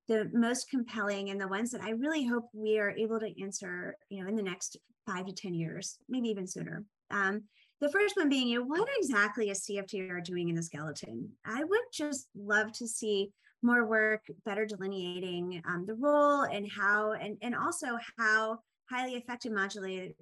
the 0.08 0.30
most 0.32 0.68
compelling 0.70 1.30
and 1.30 1.40
the 1.40 1.48
ones 1.48 1.70
that 1.72 1.82
I 1.82 1.90
really 1.90 2.24
hope 2.24 2.48
we 2.52 2.78
are 2.78 2.90
able 2.90 3.20
to 3.20 3.42
answer, 3.42 3.96
you 4.08 4.22
know, 4.22 4.28
in 4.28 4.36
the 4.36 4.42
next 4.42 4.76
five 5.04 5.26
to 5.26 5.32
10 5.32 5.52
years, 5.52 5.98
maybe 6.08 6.28
even 6.28 6.46
sooner. 6.46 6.84
Um, 7.10 7.42
the 7.80 7.90
first 7.90 8.16
one 8.16 8.28
being, 8.28 8.48
you 8.48 8.60
know, 8.60 8.64
what 8.66 8.88
exactly 8.98 9.50
is 9.50 9.66
CFTR 9.66 10.24
doing 10.24 10.48
in 10.48 10.54
the 10.54 10.62
skeleton? 10.62 11.30
I 11.44 11.62
would 11.62 11.80
just 11.92 12.28
love 12.34 12.72
to 12.72 12.86
see 12.86 13.32
more 13.62 13.86
work 13.86 14.22
better 14.44 14.64
delineating 14.64 15.62
um, 15.68 15.84
the 15.86 15.94
role 15.94 16.42
and 16.42 16.70
how, 16.70 17.12
and, 17.12 17.36
and 17.42 17.54
also 17.54 17.98
how 18.18 18.58
highly 18.88 19.14
effective 19.14 19.52
modulated 19.52 20.14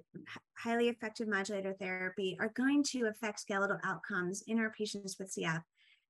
highly 0.57 0.89
effective 0.89 1.27
modulator 1.27 1.75
therapy 1.79 2.35
are 2.39 2.51
going 2.55 2.83
to 2.83 3.05
affect 3.05 3.39
skeletal 3.39 3.77
outcomes 3.83 4.43
in 4.47 4.59
our 4.59 4.71
patients 4.71 5.17
with 5.19 5.33
CF. 5.33 5.61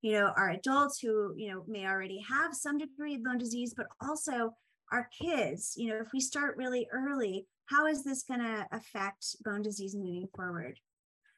You 0.01 0.13
know, 0.13 0.31
our 0.37 0.51
adults 0.51 0.99
who, 0.99 1.33
you 1.35 1.51
know, 1.51 1.63
may 1.67 1.85
already 1.85 2.23
have 2.29 2.53
some 2.53 2.77
degree 2.77 3.15
of 3.15 3.23
bone 3.23 3.37
disease, 3.37 3.73
but 3.75 3.87
also 4.01 4.51
our 4.91 5.09
kids, 5.19 5.73
you 5.75 5.89
know, 5.89 5.97
if 5.97 6.07
we 6.13 6.19
start 6.19 6.57
really 6.57 6.87
early, 6.91 7.47
how 7.65 7.87
is 7.87 8.03
this 8.03 8.23
going 8.23 8.39
to 8.39 8.67
affect 8.71 9.35
bone 9.43 9.63
disease 9.63 9.95
moving 9.95 10.27
forward? 10.35 10.79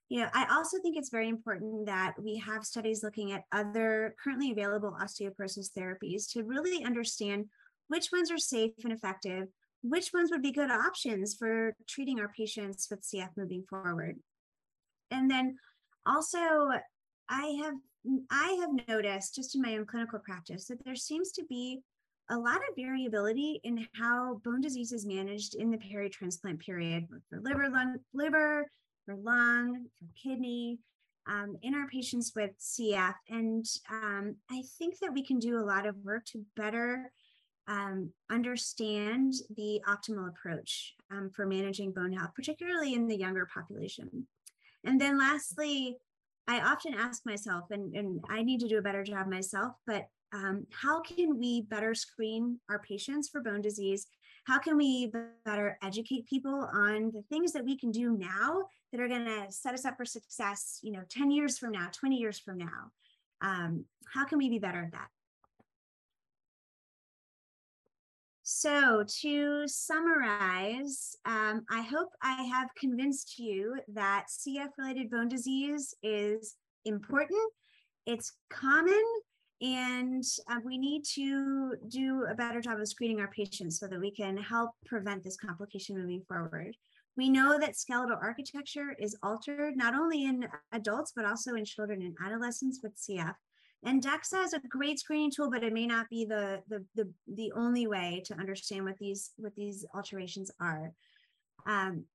You 0.09 0.21
know, 0.21 0.29
I 0.33 0.47
also 0.51 0.77
think 0.81 0.95
it's 0.97 1.09
very 1.09 1.27
important 1.27 1.85
that 1.87 2.13
we 2.17 2.37
have 2.37 2.63
studies 2.63 3.03
looking 3.03 3.33
at 3.33 3.43
other 3.51 4.15
currently 4.23 4.51
available 4.51 4.95
osteoporosis 5.01 5.69
therapies 5.77 6.31
to 6.31 6.43
really 6.43 6.85
understand 6.85 7.45
which 7.89 8.09
ones 8.11 8.31
are 8.31 8.37
safe 8.37 8.71
and 8.83 8.93
effective, 8.93 9.47
which 9.83 10.11
ones 10.13 10.31
would 10.31 10.41
be 10.41 10.51
good 10.51 10.71
options 10.71 11.35
for 11.35 11.75
treating 11.87 12.19
our 12.19 12.29
patients 12.29 12.87
with 12.89 13.01
CF 13.01 13.29
moving 13.35 13.65
forward. 13.69 14.17
And 15.11 15.29
then 15.29 15.57
also, 16.05 16.69
I 17.29 17.61
have 17.63 17.75
I 18.31 18.57
have 18.61 18.87
noticed 18.87 19.35
just 19.35 19.55
in 19.55 19.61
my 19.61 19.75
own 19.75 19.85
clinical 19.85 20.19
practice 20.19 20.65
that 20.67 20.83
there 20.85 20.95
seems 20.95 21.31
to 21.33 21.43
be 21.49 21.81
a 22.29 22.37
lot 22.37 22.57
of 22.57 22.75
variability 22.77 23.59
in 23.63 23.85
how 23.93 24.39
bone 24.45 24.61
disease 24.61 24.93
is 24.93 25.05
managed 25.05 25.55
in 25.55 25.71
the 25.71 25.77
peri-transplant 25.77 26.59
period 26.59 27.07
for 27.29 27.39
liver, 27.41 27.69
lung, 27.69 27.97
liver, 28.13 28.69
for 29.07 29.15
lung, 29.15 29.85
for 29.97 30.05
kidney, 30.21 30.79
um, 31.27 31.57
in 31.61 31.73
our 31.73 31.87
patients 31.87 32.33
with 32.35 32.51
CF. 32.59 33.13
And 33.29 33.65
um, 33.89 34.35
I 34.51 34.63
think 34.77 34.99
that 34.99 35.13
we 35.13 35.23
can 35.23 35.39
do 35.39 35.59
a 35.59 35.65
lot 35.65 35.87
of 35.87 35.95
work 36.03 36.25
to 36.25 36.45
better 36.55 37.11
um, 37.67 38.11
understand 38.29 39.33
the 39.55 39.81
optimal 39.87 40.29
approach 40.29 40.95
um, 41.11 41.29
for 41.33 41.45
managing 41.45 41.91
bone 41.91 42.13
health, 42.13 42.31
particularly 42.35 42.93
in 42.93 43.07
the 43.07 43.17
younger 43.17 43.45
population. 43.45 44.27
And 44.83 44.99
then 44.99 45.17
lastly, 45.17 45.97
I 46.47 46.61
often 46.61 46.93
ask 46.93 47.25
myself, 47.25 47.71
and, 47.71 47.93
and 47.95 48.23
I 48.29 48.43
need 48.43 48.59
to 48.61 48.69
do 48.69 48.77
a 48.77 48.81
better 48.81 49.03
job 49.03 49.27
myself, 49.27 49.73
but 49.85 50.07
um, 50.33 50.65
how 50.71 51.01
can 51.01 51.37
we 51.37 51.61
better 51.61 51.93
screen 51.93 52.59
our 52.69 52.79
patients 52.79 53.29
for 53.29 53.41
bone 53.41 53.61
disease? 53.61 54.07
How 54.45 54.59
can 54.59 54.77
we 54.77 55.11
better 55.43 55.77
educate 55.83 56.25
people 56.25 56.69
on 56.73 57.11
the 57.11 57.23
things 57.29 57.51
that 57.51 57.65
we 57.65 57.77
can 57.77 57.91
do 57.91 58.17
now 58.17 58.63
that 58.91 59.01
are 59.01 59.07
going 59.07 59.25
to 59.25 59.51
set 59.51 59.73
us 59.73 59.85
up 59.85 59.97
for 59.97 60.05
success, 60.05 60.79
you 60.81 60.91
know, 60.91 61.01
10 61.09 61.31
years 61.31 61.57
from 61.57 61.71
now, 61.71 61.89
20 61.91 62.15
years 62.15 62.39
from 62.39 62.57
now? 62.57 62.91
Um, 63.41 63.85
how 64.13 64.25
can 64.25 64.37
we 64.37 64.49
be 64.49 64.59
better 64.59 64.83
at 64.83 64.91
that? 64.91 65.07
So, 68.49 69.03
to 69.23 69.67
summarize, 69.67 71.17
um, 71.25 71.65
I 71.69 71.81
hope 71.81 72.07
I 72.23 72.43
have 72.43 72.69
convinced 72.79 73.37
you 73.37 73.77
that 73.89 74.27
CF 74.29 74.69
related 74.77 75.11
bone 75.11 75.27
disease 75.27 75.93
is 76.01 76.55
important, 76.85 77.51
it's 78.05 78.31
common, 78.49 79.03
and 79.61 80.23
uh, 80.49 80.59
we 80.63 80.77
need 80.77 81.03
to 81.15 81.75
do 81.89 82.25
a 82.31 82.35
better 82.35 82.61
job 82.61 82.79
of 82.79 82.87
screening 82.87 83.19
our 83.19 83.29
patients 83.31 83.79
so 83.79 83.87
that 83.87 83.99
we 83.99 84.11
can 84.11 84.37
help 84.37 84.71
prevent 84.85 85.25
this 85.25 85.35
complication 85.35 85.97
moving 85.97 86.21
forward. 86.25 86.73
We 87.17 87.29
know 87.29 87.57
that 87.59 87.75
skeletal 87.75 88.17
architecture 88.21 88.95
is 88.99 89.17
altered 89.23 89.75
not 89.75 89.95
only 89.95 90.25
in 90.25 90.47
adults, 90.71 91.13
but 91.15 91.25
also 91.25 91.55
in 91.55 91.65
children 91.65 92.03
and 92.03 92.15
adolescents 92.23 92.79
with 92.83 92.95
CF. 92.95 93.33
And 93.83 94.03
DEXA 94.03 94.45
is 94.45 94.53
a 94.53 94.59
great 94.69 94.99
screening 94.99 95.31
tool, 95.31 95.49
but 95.49 95.63
it 95.63 95.73
may 95.73 95.87
not 95.87 96.09
be 96.09 96.25
the, 96.25 96.61
the, 96.69 96.85
the, 96.95 97.09
the 97.27 97.51
only 97.53 97.87
way 97.87 98.21
to 98.25 98.35
understand 98.35 98.85
what 98.85 98.97
these, 98.99 99.31
what 99.37 99.55
these 99.55 99.85
alterations 99.95 100.51
are. 100.59 100.91
Um, 101.65 102.05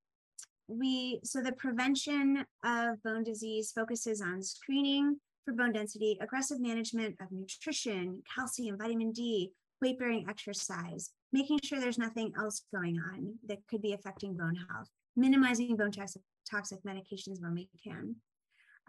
we, 0.69 1.21
so 1.25 1.41
the 1.41 1.53
prevention 1.53 2.45
of 2.65 3.03
bone 3.03 3.25
disease 3.25 3.73
focuses 3.73 4.21
on 4.21 4.41
screening 4.43 5.17
for 5.45 5.53
bone 5.53 5.73
density, 5.73 6.19
aggressive 6.21 6.61
management 6.61 7.17
of 7.21 7.33
nutrition, 7.33 8.23
calcium, 8.33 8.79
vitamin 8.79 9.11
D, 9.11 9.51
weight 9.81 9.99
bearing 9.99 10.27
exercise, 10.29 11.11
making 11.33 11.59
sure 11.63 11.81
there's 11.81 11.99
nothing 11.99 12.33
else 12.39 12.63
going 12.75 12.99
on 13.13 13.35
that 13.47 13.67
could 13.69 13.83
be 13.83 13.93
affecting 13.93 14.37
bone 14.37 14.57
health, 14.71 14.89
minimizing 15.17 15.77
bone 15.77 15.93
toxic, 15.93 16.23
toxic 16.51 16.83
medications 16.85 17.41
when 17.41 17.55
we 17.55 17.69
can. 17.83 18.17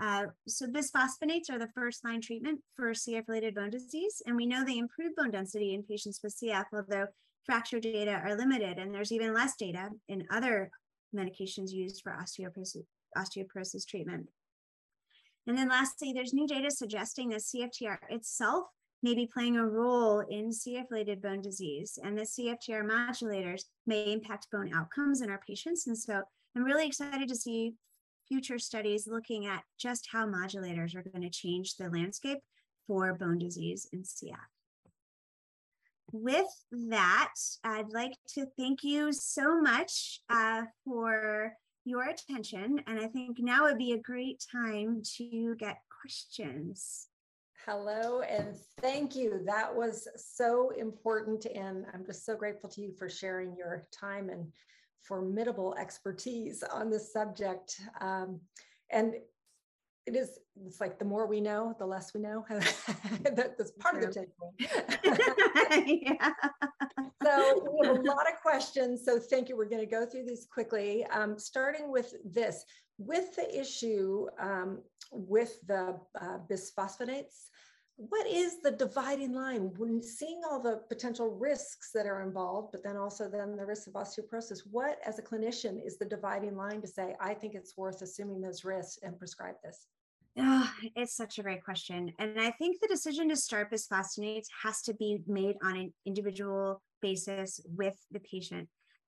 Uh, 0.02 0.26
so 0.48 0.66
bisphosphonates 0.68 1.50
are 1.50 1.60
the 1.60 1.70
first 1.76 2.04
line 2.04 2.20
treatment 2.20 2.60
for 2.76 2.92
CF 2.92 3.28
related 3.28 3.56
bone 3.56 3.70
disease. 3.70 4.22
And 4.26 4.36
we 4.36 4.46
know 4.46 4.64
they 4.64 4.78
improve 4.78 5.16
bone 5.16 5.32
density 5.32 5.74
in 5.74 5.84
patients 5.84 6.20
with 6.24 6.36
CF, 6.36 6.66
although 6.74 7.08
fracture 7.46 7.80
data 7.80 8.12
are 8.12 8.36
limited. 8.36 8.80
And 8.80 8.94
there's 8.94 9.12
even 9.12 9.34
less 9.34 9.56
data 9.56 9.90
in 10.08 10.26
other 10.32 10.72
medications 11.16 11.72
used 11.72 12.02
for 12.02 12.12
osteoporosis, 12.12 12.84
osteoporosis 13.18 13.88
treatment. 13.88 14.28
And 15.46 15.58
then 15.58 15.70
lastly, 15.70 16.14
there's 16.14 16.34
new 16.34 16.48
data 16.48 16.72
suggesting 16.72 17.30
that 17.30 17.42
CFTR 17.42 17.98
itself 18.10 18.66
may 19.04 19.14
be 19.14 19.28
playing 19.28 19.58
a 19.58 19.68
role 19.68 20.22
in 20.22 20.50
CF-related 20.50 21.22
bone 21.22 21.42
disease, 21.42 22.00
and 22.02 22.18
the 22.18 22.24
CFTR 22.24 22.84
modulators 22.84 23.64
may 23.86 24.12
impact 24.12 24.48
bone 24.52 24.74
outcomes 24.74 25.22
in 25.22 25.30
our 25.30 25.42
patients. 25.46 25.88
And 25.88 25.98
so 25.98 26.22
I'm 26.56 26.64
really 26.64 26.88
excited 26.88 27.28
to 27.28 27.36
see 27.36 27.74
future 28.28 28.58
studies 28.58 29.08
looking 29.08 29.46
at 29.46 29.64
just 29.78 30.08
how 30.12 30.26
modulators 30.26 30.96
are 30.96 31.04
going 31.04 31.22
to 31.22 31.30
change 31.30 31.76
the 31.76 31.90
landscape 31.90 32.40
for 32.88 33.14
bone 33.14 33.38
disease 33.38 33.88
in 33.92 34.04
CF. 34.04 34.38
With 36.12 36.48
that, 36.72 37.34
I'd 37.64 37.92
like 37.92 38.14
to 38.36 38.46
thank 38.58 38.84
you 38.84 39.12
so 39.12 39.60
much 39.60 40.20
uh, 40.30 40.64
for 40.86 41.54
your 41.86 42.04
attention. 42.04 42.82
And 42.88 43.00
I 43.00 43.08
think 43.08 43.40
now 43.40 43.64
would 43.64 43.78
be 43.78 43.94
a 43.94 44.02
great 44.02 44.44
time 44.52 45.02
to 45.18 45.56
get 45.56 45.78
questions. 46.02 47.08
Hello 47.66 48.20
and 48.20 48.58
thank 48.82 49.16
you. 49.16 49.40
That 49.46 49.74
was 49.74 50.10
so 50.18 50.72
important. 50.72 51.46
And 51.46 51.86
I'm 51.94 52.06
just 52.06 52.26
so 52.26 52.36
grateful 52.36 52.70
to 52.72 52.82
you 52.82 52.92
for 52.92 53.08
sharing 53.08 53.56
your 53.56 53.84
time 53.90 54.30
and 54.30 54.52
formidable 55.02 55.74
expertise 55.80 56.62
on 56.62 56.90
this 56.90 57.14
subject. 57.14 57.80
Um, 58.02 58.42
and 58.92 59.14
it 60.06 60.16
is, 60.18 60.40
it's 60.66 60.82
like 60.82 61.00
the 61.00 61.06
more 61.06 61.26
we 61.26 61.40
know, 61.40 61.74
the 61.80 61.86
less 61.86 62.14
we 62.14 62.20
know. 62.20 62.46
that, 62.50 63.56
that's 63.58 63.72
part 63.80 63.96
True. 63.96 64.10
of 64.10 64.14
the 64.14 64.26
takeaway. 64.60 66.00
yeah. 66.20 66.32
So 67.24 67.78
we 67.80 67.88
have 67.88 67.98
a 67.98 68.02
lot 68.02 68.30
of 68.30 68.42
questions. 68.42 69.06
So 69.06 69.20
thank 69.20 69.48
you. 69.48 69.56
We're 69.56 69.70
going 69.70 69.80
to 69.80 69.90
go 69.90 70.06
through 70.06 70.26
these 70.26 70.46
quickly, 70.52 71.06
um, 71.06 71.40
starting 71.40 71.90
with 71.90 72.14
this. 72.26 72.66
With 72.98 73.36
the 73.36 73.60
issue 73.60 74.28
um, 74.40 74.80
with 75.12 75.60
the 75.68 76.00
uh, 76.20 76.38
bisphosphonates, 76.50 77.50
what 77.96 78.26
is 78.28 78.62
the 78.62 78.72
dividing 78.72 79.34
line 79.34 79.72
when 79.78 80.02
seeing 80.02 80.42
all 80.50 80.60
the 80.60 80.82
potential 80.90 81.30
risks 81.30 81.92
that 81.94 82.08
are 82.08 82.24
involved 82.24 82.72
but 82.72 82.84
then 82.84 82.98
also 82.98 83.30
then 83.30 83.56
the 83.56 83.66
risk 83.66 83.88
of 83.88 83.94
osteoporosis 83.94 84.62
what 84.72 84.98
as 85.06 85.20
a 85.20 85.22
clinician 85.22 85.86
is 85.86 85.98
the 86.00 86.06
dividing 86.06 86.56
line 86.58 86.82
to 86.82 86.88
say 86.88 87.16
i 87.22 87.36
think 87.36 87.54
it's 87.54 87.78
worth 87.78 88.02
assuming 88.02 88.42
those 88.42 88.66
risks 88.66 88.98
and 89.04 89.18
prescribe 89.20 89.56
this 89.64 89.88
Oh, 90.36 90.68
it's 90.96 91.16
such 91.16 91.38
a 91.38 91.44
great 91.44 91.64
question. 91.64 92.12
And 92.18 92.40
I 92.40 92.50
think 92.50 92.82
the 92.82 92.88
decision 92.88 93.30
to 93.30 93.36
start 93.36 93.72
bisphosphonates 93.72 94.48
has 94.64 94.82
to 94.82 94.94
be 94.96 95.20
made 95.28 95.58
on 95.62 95.78
an 95.78 95.94
individual 96.08 96.82
basis 97.04 97.60
with 97.78 97.96
the 98.10 98.20
patient. 98.20 98.68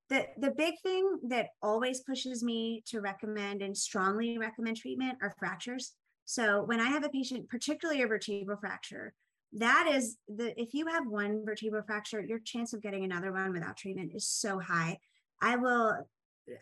The, 0.10 0.28
the 0.38 0.52
big 0.52 0.76
thing 0.84 1.20
that 1.30 1.48
always 1.62 2.02
pushes 2.02 2.44
me 2.44 2.84
to 2.88 3.02
recommend 3.02 3.62
and 3.62 3.76
strongly 3.76 4.38
recommend 4.38 4.78
treatment 4.78 5.18
are 5.22 5.34
fractures. 5.40 5.94
So 6.26 6.64
when 6.64 6.80
I 6.80 6.90
have 6.90 7.04
a 7.04 7.10
patient, 7.10 7.50
particularly 7.50 8.02
a 8.02 8.08
vertebral 8.08 8.58
fracture, 8.60 9.14
that 9.54 9.90
is 9.92 10.18
the 10.28 10.60
if 10.60 10.74
you 10.74 10.88
have 10.88 11.08
one 11.08 11.46
vertebral 11.46 11.84
fracture, 11.84 12.22
your 12.22 12.40
chance 12.40 12.74
of 12.74 12.82
getting 12.82 13.04
another 13.04 13.32
one 13.32 13.54
without 13.54 13.78
treatment 13.78 14.12
is 14.14 14.28
so 14.28 14.60
high. 14.60 15.00
I 15.42 15.56
will 15.56 16.08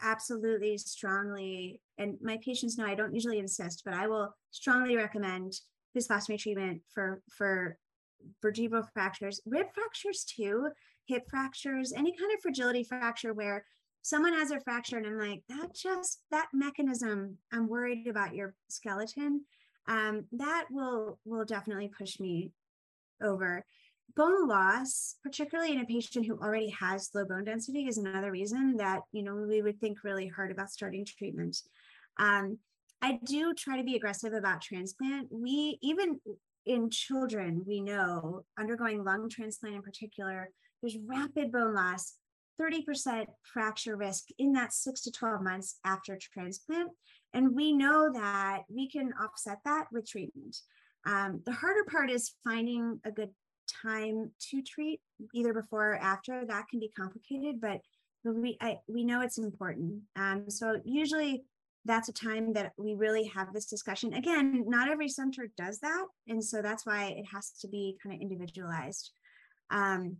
absolutely 0.02 0.78
strongly, 0.78 1.82
and 1.98 2.18
my 2.22 2.38
patients 2.44 2.78
know 2.78 2.86
I 2.86 2.96
don't 2.96 3.14
usually 3.14 3.40
insist, 3.40 3.82
but 3.84 3.94
I 3.94 4.08
will 4.08 4.36
strongly 4.52 4.96
recommend 4.96 5.60
bisphosphonate 5.98 6.40
treatment 6.40 6.82
for 6.94 7.22
for 7.30 7.78
vertebral 8.42 8.88
fractures, 8.94 9.42
rib 9.46 9.68
fractures 9.74 10.24
too, 10.24 10.70
hip 11.08 11.24
fractures, 11.30 11.94
any 11.94 12.16
kind 12.16 12.32
of 12.34 12.42
fragility 12.42 12.84
fracture 12.84 13.34
where 13.34 13.66
someone 14.02 14.34
has 14.34 14.52
a 14.52 14.60
fracture 14.60 14.98
and 14.98 15.08
I'm 15.08 15.18
like, 15.18 15.44
that 15.50 15.74
just 15.74 16.22
that 16.32 16.48
mechanism, 16.54 17.38
I'm 17.52 17.68
worried 17.68 18.08
about 18.08 18.36
your 18.36 18.54
skeleton. 18.70 19.46
Um, 19.88 20.26
that 20.34 20.66
will 20.72 21.20
will 21.26 21.46
definitely 21.46 21.90
push 21.98 22.20
me 22.20 22.52
over. 23.22 23.66
Bone 24.16 24.48
loss, 24.48 25.16
particularly 25.24 25.72
in 25.72 25.82
a 25.82 25.86
patient 25.86 26.26
who 26.26 26.38
already 26.38 26.70
has 26.70 27.10
low 27.16 27.26
bone 27.26 27.46
density, 27.46 27.88
is 27.88 27.98
another 27.98 28.32
reason 28.32 28.78
that 28.78 29.02
you 29.12 29.24
know 29.24 29.36
we 29.36 29.62
would 29.62 29.80
think 29.80 30.04
really 30.04 30.28
hard 30.28 30.52
about 30.52 30.70
starting 30.70 31.06
treatment. 31.06 31.58
Um, 32.18 32.60
I 33.02 33.20
do 33.26 33.54
try 33.54 33.78
to 33.78 33.84
be 33.84 33.96
aggressive 33.96 34.34
about 34.34 34.62
transplant. 34.62 35.28
We 35.32 35.80
even 35.82 36.20
in 36.66 36.90
children, 36.90 37.64
we 37.66 37.82
know 37.82 38.46
undergoing 38.58 39.04
lung 39.04 39.30
transplant 39.30 39.76
in 39.76 39.82
particular, 39.82 40.50
there's 40.84 40.98
rapid 41.08 41.52
bone 41.52 41.74
loss 41.74 42.18
30% 42.62 43.26
fracture 43.42 43.96
risk 43.96 44.26
in 44.38 44.54
that 44.54 44.74
six 44.74 45.02
to 45.02 45.12
12 45.12 45.42
months 45.42 45.80
after 45.84 46.20
transplant. 46.20 46.92
And 47.34 47.56
we 47.56 47.74
know 47.74 48.12
that 48.14 48.62
we 48.70 48.90
can 48.90 49.12
offset 49.20 49.60
that 49.66 49.86
with 49.92 50.08
treatment. 50.08 50.58
Um, 51.06 51.42
the 51.46 51.52
harder 51.52 51.84
part 51.90 52.12
is 52.12 52.36
finding 52.44 53.00
a 53.06 53.12
good 53.12 53.32
time 53.82 54.32
to 54.52 54.62
treat, 54.62 55.02
either 55.34 55.54
before 55.54 55.94
or 55.94 55.96
after. 55.96 56.46
That 56.46 56.68
can 56.70 56.80
be 56.80 56.92
complicated, 56.96 57.60
but 57.60 57.80
we 58.24 58.58
I, 58.62 58.78
we 58.88 59.04
know 59.04 59.22
it's 59.22 59.38
important. 59.38 60.02
Um, 60.16 60.50
so 60.50 60.80
usually 60.86 61.44
that's 61.86 62.08
a 62.08 62.14
time 62.14 62.54
that 62.54 62.74
we 62.78 62.94
really 62.94 63.26
have 63.26 63.52
this 63.52 63.66
discussion. 63.66 64.14
Again, 64.14 64.66
not 64.68 64.90
every 64.90 65.10
center 65.10 65.50
does 65.58 65.80
that, 65.80 66.06
and 66.28 66.44
so 66.44 66.62
that's 66.62 66.86
why 66.86 67.08
it 67.18 67.26
has 67.34 67.52
to 67.62 67.68
be 67.68 67.98
kind 68.02 68.16
of 68.16 68.22
individualized. 68.22 69.12
Um, 69.72 70.18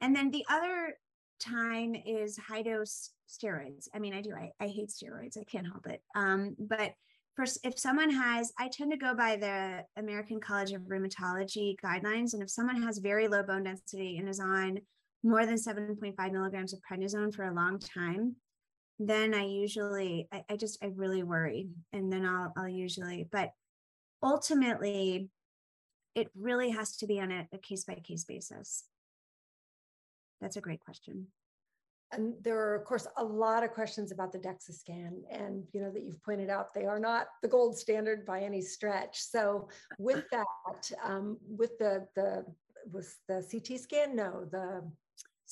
and 0.00 0.14
then 0.14 0.30
the 0.30 0.44
other 0.48 0.94
time 1.40 1.94
is 1.94 2.36
high 2.38 2.62
dose 2.62 3.10
steroids. 3.28 3.88
I 3.94 3.98
mean, 3.98 4.14
I 4.14 4.20
do, 4.20 4.32
I, 4.34 4.50
I 4.60 4.68
hate 4.68 4.90
steroids. 4.90 5.38
I 5.38 5.44
can't 5.44 5.66
help 5.66 5.86
it. 5.86 6.02
Um, 6.14 6.56
but 6.58 6.92
if 7.62 7.78
someone 7.78 8.10
has, 8.10 8.52
I 8.58 8.68
tend 8.68 8.90
to 8.90 8.96
go 8.96 9.14
by 9.14 9.36
the 9.36 9.84
American 9.96 10.40
College 10.40 10.72
of 10.72 10.82
Rheumatology 10.82 11.76
guidelines. 11.84 12.34
And 12.34 12.42
if 12.42 12.50
someone 12.50 12.82
has 12.82 12.98
very 12.98 13.28
low 13.28 13.44
bone 13.44 13.62
density 13.62 14.18
and 14.18 14.28
is 14.28 14.40
on 14.40 14.78
more 15.22 15.46
than 15.46 15.56
7.5 15.56 16.32
milligrams 16.32 16.72
of 16.72 16.80
prednisone 16.80 17.32
for 17.32 17.44
a 17.44 17.54
long 17.54 17.78
time, 17.78 18.36
then 18.98 19.34
I 19.34 19.46
usually, 19.46 20.28
I, 20.32 20.42
I 20.50 20.56
just, 20.56 20.82
I 20.82 20.90
really 20.94 21.22
worry. 21.22 21.68
And 21.92 22.12
then 22.12 22.26
I'll, 22.26 22.52
I'll 22.56 22.68
usually, 22.68 23.28
but 23.30 23.50
ultimately, 24.22 25.28
it 26.16 26.30
really 26.36 26.70
has 26.70 26.96
to 26.96 27.06
be 27.06 27.20
on 27.20 27.30
a 27.30 27.58
case 27.58 27.84
by 27.84 27.94
case 27.94 28.24
basis. 28.24 28.84
That's 30.40 30.56
a 30.56 30.60
great 30.60 30.80
question. 30.80 31.26
And 32.12 32.34
there 32.42 32.58
are, 32.58 32.74
of 32.74 32.84
course, 32.84 33.06
a 33.18 33.24
lot 33.24 33.62
of 33.62 33.72
questions 33.72 34.12
about 34.12 34.32
the 34.32 34.38
DEXA 34.38 34.72
scan, 34.72 35.22
and 35.30 35.64
you 35.72 35.80
know 35.82 35.90
that 35.90 36.02
you've 36.02 36.22
pointed 36.22 36.48
out 36.48 36.72
they 36.72 36.86
are 36.86 36.98
not 36.98 37.26
the 37.42 37.48
gold 37.48 37.76
standard 37.76 38.24
by 38.24 38.40
any 38.40 38.62
stretch. 38.62 39.20
So, 39.20 39.68
with 39.98 40.24
that, 40.30 40.90
um, 41.04 41.36
with 41.46 41.76
the 41.78 42.06
the 42.14 42.46
was 42.90 43.16
the 43.28 43.44
CT 43.50 43.78
scan? 43.78 44.16
No, 44.16 44.46
the 44.50 44.90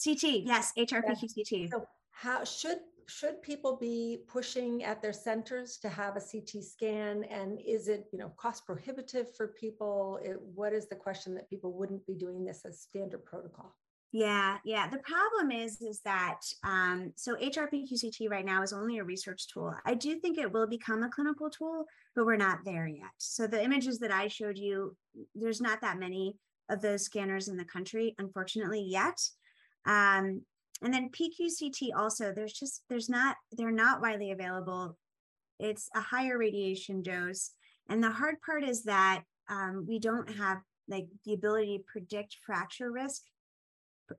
CT. 0.02 0.44
Yes, 0.44 0.72
HRPQ 0.78 1.34
CT. 1.34 1.70
So, 1.70 1.86
how 2.10 2.42
should 2.44 2.78
should 3.06 3.40
people 3.42 3.76
be 3.76 4.22
pushing 4.26 4.82
at 4.82 5.00
their 5.00 5.12
centers 5.12 5.76
to 5.78 5.88
have 5.88 6.16
a 6.16 6.20
CT 6.20 6.64
scan? 6.64 7.24
And 7.24 7.60
is 7.64 7.88
it 7.88 8.06
you 8.12 8.18
know 8.18 8.32
cost 8.38 8.66
prohibitive 8.66 9.34
for 9.36 9.48
people? 9.48 10.18
It, 10.22 10.40
what 10.40 10.72
is 10.72 10.88
the 10.88 10.96
question 10.96 11.34
that 11.34 11.50
people 11.50 11.72
wouldn't 11.72 12.06
be 12.06 12.14
doing 12.14 12.44
this 12.44 12.64
as 12.64 12.80
standard 12.80 13.24
protocol? 13.24 13.74
Yeah, 14.16 14.56
yeah. 14.64 14.88
The 14.88 15.00
problem 15.00 15.50
is, 15.50 15.82
is 15.82 16.00
that 16.06 16.40
um, 16.64 17.12
so 17.16 17.36
HRPQCT 17.36 18.30
right 18.30 18.46
now 18.46 18.62
is 18.62 18.72
only 18.72 18.96
a 18.96 19.04
research 19.04 19.46
tool. 19.46 19.74
I 19.84 19.92
do 19.92 20.18
think 20.18 20.38
it 20.38 20.50
will 20.50 20.66
become 20.66 21.02
a 21.02 21.10
clinical 21.10 21.50
tool, 21.50 21.84
but 22.14 22.24
we're 22.24 22.36
not 22.36 22.60
there 22.64 22.86
yet. 22.86 23.10
So 23.18 23.46
the 23.46 23.62
images 23.62 23.98
that 23.98 24.10
I 24.10 24.28
showed 24.28 24.56
you, 24.56 24.96
there's 25.34 25.60
not 25.60 25.82
that 25.82 25.98
many 25.98 26.34
of 26.70 26.80
those 26.80 27.04
scanners 27.04 27.48
in 27.48 27.58
the 27.58 27.64
country, 27.66 28.14
unfortunately, 28.16 28.80
yet. 28.80 29.20
Um, 29.84 30.40
and 30.80 30.94
then 30.94 31.10
PQCT 31.10 31.90
also, 31.94 32.32
there's 32.32 32.54
just 32.54 32.84
there's 32.88 33.10
not 33.10 33.36
they're 33.52 33.70
not 33.70 34.00
widely 34.00 34.30
available. 34.30 34.96
It's 35.58 35.90
a 35.94 36.00
higher 36.00 36.38
radiation 36.38 37.02
dose, 37.02 37.50
and 37.90 38.02
the 38.02 38.12
hard 38.12 38.36
part 38.40 38.64
is 38.64 38.82
that 38.84 39.24
um, 39.50 39.84
we 39.86 39.98
don't 39.98 40.30
have 40.38 40.62
like 40.88 41.08
the 41.26 41.34
ability 41.34 41.76
to 41.76 41.84
predict 41.92 42.38
fracture 42.46 42.90
risk 42.90 43.20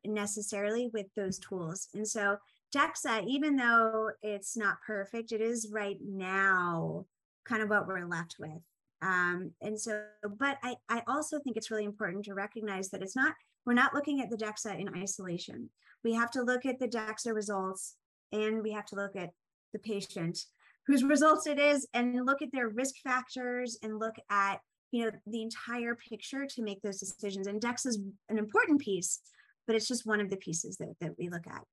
necessarily 0.05 0.89
with 0.93 1.07
those 1.15 1.39
tools. 1.39 1.87
And 1.93 2.07
so 2.07 2.37
DEXA, 2.75 3.25
even 3.27 3.55
though 3.55 4.11
it's 4.21 4.57
not 4.57 4.81
perfect, 4.85 5.31
it 5.31 5.41
is 5.41 5.69
right 5.71 5.97
now 6.01 7.05
kind 7.45 7.61
of 7.61 7.69
what 7.69 7.87
we're 7.87 8.05
left 8.05 8.35
with. 8.39 8.61
Um, 9.01 9.51
and 9.61 9.79
so, 9.79 10.03
but 10.37 10.57
I, 10.63 10.75
I 10.89 11.03
also 11.07 11.39
think 11.39 11.55
it's 11.55 11.71
really 11.71 11.85
important 11.85 12.25
to 12.25 12.33
recognize 12.33 12.89
that 12.89 13.01
it's 13.01 13.15
not, 13.15 13.35
we're 13.65 13.73
not 13.73 13.93
looking 13.93 14.21
at 14.21 14.29
the 14.29 14.37
DEXA 14.37 14.79
in 14.79 15.01
isolation. 15.01 15.69
We 16.03 16.13
have 16.13 16.31
to 16.31 16.41
look 16.41 16.65
at 16.65 16.79
the 16.79 16.87
DEXA 16.87 17.33
results 17.33 17.95
and 18.31 18.63
we 18.63 18.71
have 18.71 18.85
to 18.87 18.95
look 18.95 19.15
at 19.15 19.29
the 19.73 19.79
patient. 19.79 20.39
whose 20.87 21.03
results 21.15 21.47
it 21.47 21.59
is 21.59 21.87
and 21.93 22.25
look 22.25 22.41
at 22.41 22.51
their 22.51 22.69
risk 22.69 22.95
factors 23.03 23.77
and 23.81 23.99
look 23.99 24.15
at 24.29 24.59
you 24.91 25.03
know 25.03 25.11
the 25.27 25.41
entire 25.41 25.95
picture 25.95 26.45
to 26.45 26.63
make 26.63 26.81
those 26.81 26.99
decisions 26.99 27.47
and 27.47 27.59
dex 27.59 27.85
is 27.85 27.99
an 28.29 28.37
important 28.37 28.79
piece 28.79 29.19
but 29.67 29.75
it's 29.75 29.87
just 29.87 30.05
one 30.05 30.21
of 30.21 30.29
the 30.29 30.37
pieces 30.37 30.77
that, 30.77 30.93
that 31.01 31.11
we 31.19 31.29
look 31.29 31.45
at 31.45 31.63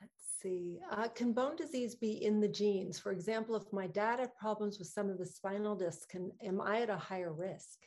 let's 0.00 0.12
see 0.42 0.78
uh, 0.92 1.08
can 1.08 1.32
bone 1.32 1.56
disease 1.56 1.94
be 1.94 2.24
in 2.24 2.40
the 2.40 2.48
genes 2.48 2.98
for 2.98 3.10
example 3.12 3.56
if 3.56 3.72
my 3.72 3.86
dad 3.88 4.20
had 4.20 4.34
problems 4.36 4.78
with 4.78 4.88
some 4.88 5.10
of 5.10 5.18
the 5.18 5.26
spinal 5.26 5.74
discs 5.74 6.04
can 6.04 6.30
am 6.42 6.60
i 6.60 6.80
at 6.82 6.90
a 6.90 6.96
higher 6.96 7.32
risk 7.32 7.78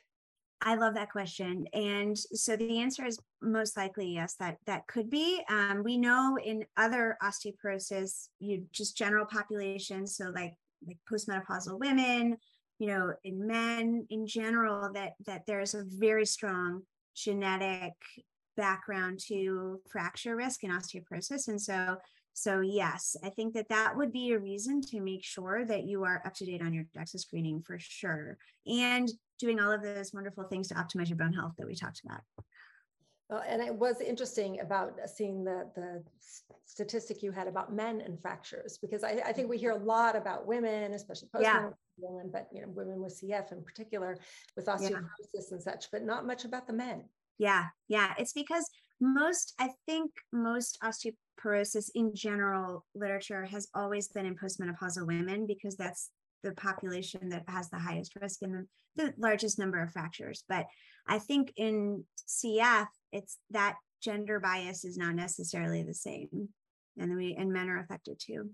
I 0.64 0.76
love 0.76 0.94
that 0.94 1.12
question. 1.12 1.66
And 1.74 2.18
so 2.18 2.56
the 2.56 2.80
answer 2.80 3.06
is 3.06 3.20
most 3.42 3.76
likely 3.76 4.14
yes, 4.14 4.36
that 4.40 4.58
that 4.68 4.86
could 4.88 5.10
be. 5.10 5.42
Um, 5.50 5.82
we 5.84 5.98
know 5.98 6.38
in 6.44 6.66
other 6.78 7.18
osteoporosis, 7.24 8.28
you 8.40 8.66
just 8.72 8.96
general 8.96 9.26
populations, 9.26 10.16
so 10.16 10.32
like 10.36 10.54
like 10.86 10.98
postmenopausal 11.12 11.80
women, 11.80 12.38
you 12.80 12.88
know, 12.88 13.14
in 13.24 13.48
men 13.48 14.06
in 14.10 14.28
general, 14.28 14.92
that 14.94 15.14
that 15.26 15.44
there's 15.48 15.74
a 15.74 15.84
very 15.86 16.26
strong 16.26 16.84
genetic 17.16 17.94
background 18.58 19.20
to 19.28 19.80
fracture 19.90 20.36
risk 20.36 20.64
and 20.64 20.74
osteoporosis. 20.74 21.48
And 21.48 21.62
so 21.62 21.98
so 22.34 22.62
yes, 22.62 23.18
I 23.24 23.30
think 23.30 23.54
that 23.56 23.70
that 23.70 23.98
would 23.98 24.14
be 24.14 24.32
a 24.32 24.40
reason 24.40 24.82
to 24.84 25.02
make 25.02 25.24
sure 25.24 25.66
that 25.66 25.84
you 25.84 26.06
are 26.06 26.22
up 26.26 26.34
to 26.36 26.46
date 26.46 26.62
on 26.62 26.74
your 26.74 26.86
DEXA 26.96 27.20
screening 27.20 27.62
for 27.62 27.78
sure. 27.78 28.38
And 28.66 29.12
doing 29.38 29.60
all 29.60 29.72
of 29.72 29.84
those 29.84 30.14
wonderful 30.14 30.46
things 30.46 30.70
to 30.70 30.76
optimize 30.76 31.10
your 31.10 31.18
bone 31.18 31.34
health 31.34 31.54
that 31.58 31.68
we 31.68 31.76
talked 31.76 32.02
about. 32.06 32.22
Well, 33.30 33.44
and 33.48 33.62
it 33.62 33.74
was 33.74 34.02
interesting 34.02 34.60
about 34.60 34.94
seeing 35.14 35.44
the, 35.44 35.70
the 35.76 36.04
statistic 36.66 37.24
you 37.24 37.32
had 37.32 37.48
about 37.48 37.74
men 37.74 38.02
and 38.02 38.22
fractures, 38.22 38.78
because 38.78 39.04
I, 39.04 39.22
I 39.26 39.34
think 39.34 39.50
we 39.50 39.58
hear 39.58 39.72
a 39.72 39.78
lot 39.78 40.16
about 40.16 40.46
women, 40.46 40.94
especially 40.94 41.30
post 41.34 41.44
yeah. 41.44 41.70
Women, 42.02 42.30
but 42.32 42.48
you 42.52 42.62
know, 42.62 42.68
women 42.70 43.02
with 43.02 43.20
CF 43.22 43.52
in 43.52 43.64
particular, 43.64 44.18
with 44.56 44.66
osteoporosis 44.66 45.34
yeah. 45.34 45.42
and 45.52 45.62
such, 45.62 45.92
but 45.92 46.04
not 46.04 46.26
much 46.26 46.46
about 46.46 46.68
the 46.68 46.74
men. 46.74 47.04
Yeah, 47.38 47.66
yeah. 47.88 48.14
It's 48.18 48.34
because 48.34 48.70
most, 49.00 49.56
I 49.60 49.70
think 49.88 50.12
most 50.32 50.78
osteoporosis 50.84 51.90
in 51.96 52.14
general 52.14 52.86
literature 52.94 53.46
has 53.46 53.68
always 53.74 54.08
been 54.10 54.26
in 54.26 54.36
postmenopausal 54.36 55.08
women 55.08 55.48
because 55.48 55.76
that's 55.76 56.12
the 56.44 56.52
population 56.54 57.30
that 57.30 57.44
has 57.48 57.70
the 57.70 57.80
highest 57.80 58.16
risk 58.16 58.42
and 58.42 58.68
the, 58.96 59.04
the 59.04 59.14
largest 59.18 59.58
number 59.58 59.82
of 59.82 59.92
fractures. 59.92 60.44
But 60.48 60.68
I 61.08 61.20
think 61.20 61.54
in 61.58 62.04
CF, 62.28 62.88
it's 63.12 63.38
that 63.50 63.76
gender 64.04 64.40
bias 64.40 64.84
is 64.86 64.98
not 64.98 65.16
necessarily 65.16 65.84
the 65.84 65.94
same. 65.94 66.50
And 66.98 67.16
we 67.16 67.36
and 67.36 67.52
men 67.52 67.70
are 67.70 67.80
affected 67.80 68.20
too. 68.20 68.52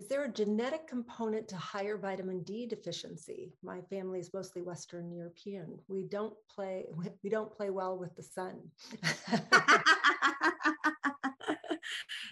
Is 0.00 0.08
there 0.08 0.24
a 0.24 0.32
genetic 0.32 0.86
component 0.86 1.46
to 1.48 1.56
higher 1.56 1.98
vitamin 1.98 2.42
D 2.42 2.66
deficiency? 2.66 3.52
My 3.62 3.82
family 3.82 4.18
is 4.18 4.32
mostly 4.32 4.62
Western 4.62 5.12
European. 5.12 5.78
We 5.88 6.04
don't 6.04 6.32
play 6.48 6.86
we 7.22 7.28
don't 7.28 7.54
play 7.54 7.68
well 7.68 7.98
with 7.98 8.16
the 8.16 8.22
sun. 8.22 8.62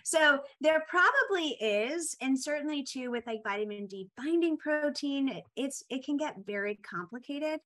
so 0.02 0.40
there 0.62 0.82
probably 0.88 1.50
is, 1.60 2.16
and 2.22 2.40
certainly 2.42 2.82
too 2.82 3.10
with 3.10 3.26
like 3.26 3.42
vitamin 3.44 3.86
D 3.86 4.08
binding 4.16 4.56
protein, 4.56 5.42
it's 5.54 5.84
it 5.90 6.06
can 6.06 6.16
get 6.16 6.36
very 6.46 6.76
complicated. 6.76 7.60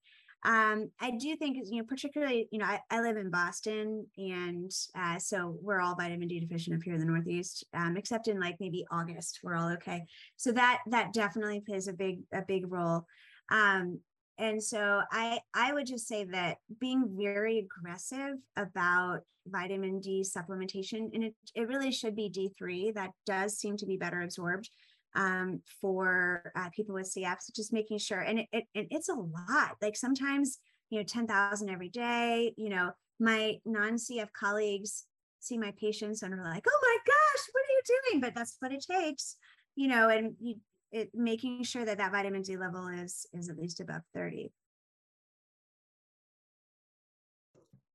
Um, 0.45 0.91
I 0.99 1.11
do 1.11 1.35
think, 1.37 1.57
you 1.69 1.77
know, 1.77 1.85
particularly, 1.87 2.47
you 2.51 2.59
know, 2.59 2.65
I, 2.65 2.79
I 2.89 3.01
live 3.01 3.15
in 3.15 3.29
Boston, 3.29 4.05
and 4.17 4.71
uh, 4.97 5.17
so 5.17 5.57
we're 5.61 5.79
all 5.79 5.95
vitamin 5.95 6.27
D 6.27 6.39
deficient 6.39 6.75
up 6.75 6.83
here 6.83 6.93
in 6.93 6.99
the 6.99 7.05
Northeast, 7.05 7.65
um, 7.73 7.95
except 7.95 8.27
in 8.27 8.39
like 8.39 8.57
maybe 8.59 8.85
August, 8.91 9.39
we're 9.41 9.55
all 9.55 9.71
okay. 9.73 10.03
So 10.35 10.51
that 10.51 10.81
that 10.87 11.13
definitely 11.13 11.61
plays 11.61 11.87
a 11.87 11.93
big 11.93 12.19
a 12.33 12.41
big 12.41 12.71
role. 12.71 13.05
Um, 13.49 13.99
and 14.37 14.61
so 14.61 15.01
I 15.11 15.39
I 15.53 15.73
would 15.73 15.87
just 15.87 16.07
say 16.07 16.25
that 16.25 16.57
being 16.79 17.15
very 17.17 17.59
aggressive 17.59 18.37
about 18.57 19.21
vitamin 19.47 20.01
D 20.01 20.23
supplementation, 20.25 21.13
and 21.13 21.23
it, 21.23 21.35
it 21.55 21.67
really 21.67 21.91
should 21.91 22.15
be 22.15 22.29
D3. 22.29 22.93
That 22.95 23.11
does 23.25 23.57
seem 23.57 23.77
to 23.77 23.85
be 23.85 23.97
better 23.97 24.21
absorbed 24.21 24.69
um, 25.15 25.61
for 25.81 26.51
uh, 26.55 26.69
people 26.75 26.95
with 26.95 27.13
CF. 27.13 27.37
So 27.41 27.51
just 27.55 27.73
making 27.73 27.99
sure, 27.99 28.19
and 28.19 28.39
it, 28.39 28.47
it, 28.51 28.67
it's 28.73 29.09
a 29.09 29.13
lot. 29.13 29.77
Like 29.81 29.95
sometimes, 29.95 30.59
you 30.89 30.99
know, 30.99 31.05
10,000 31.05 31.69
every 31.69 31.89
day, 31.89 32.53
you 32.57 32.69
know, 32.69 32.91
my 33.19 33.59
non-CF 33.65 34.29
colleagues 34.37 35.05
see 35.39 35.57
my 35.57 35.73
patients 35.79 36.23
and 36.23 36.33
are 36.33 36.43
like, 36.43 36.65
oh 36.67 36.79
my 36.81 36.97
gosh, 37.05 37.47
what 37.51 37.61
are 37.61 37.73
you 37.73 37.81
doing? 38.11 38.21
But 38.21 38.35
that's 38.35 38.55
what 38.59 38.71
it 38.71 38.85
takes, 38.89 39.35
you 39.75 39.87
know, 39.87 40.09
and 40.09 40.35
you, 40.39 40.55
it, 40.91 41.09
making 41.13 41.63
sure 41.63 41.85
that 41.85 41.97
that 41.97 42.11
vitamin 42.11 42.41
D 42.41 42.57
level 42.57 42.87
is, 42.87 43.25
is 43.33 43.49
at 43.49 43.57
least 43.57 43.79
above 43.79 44.01
30. 44.13 44.51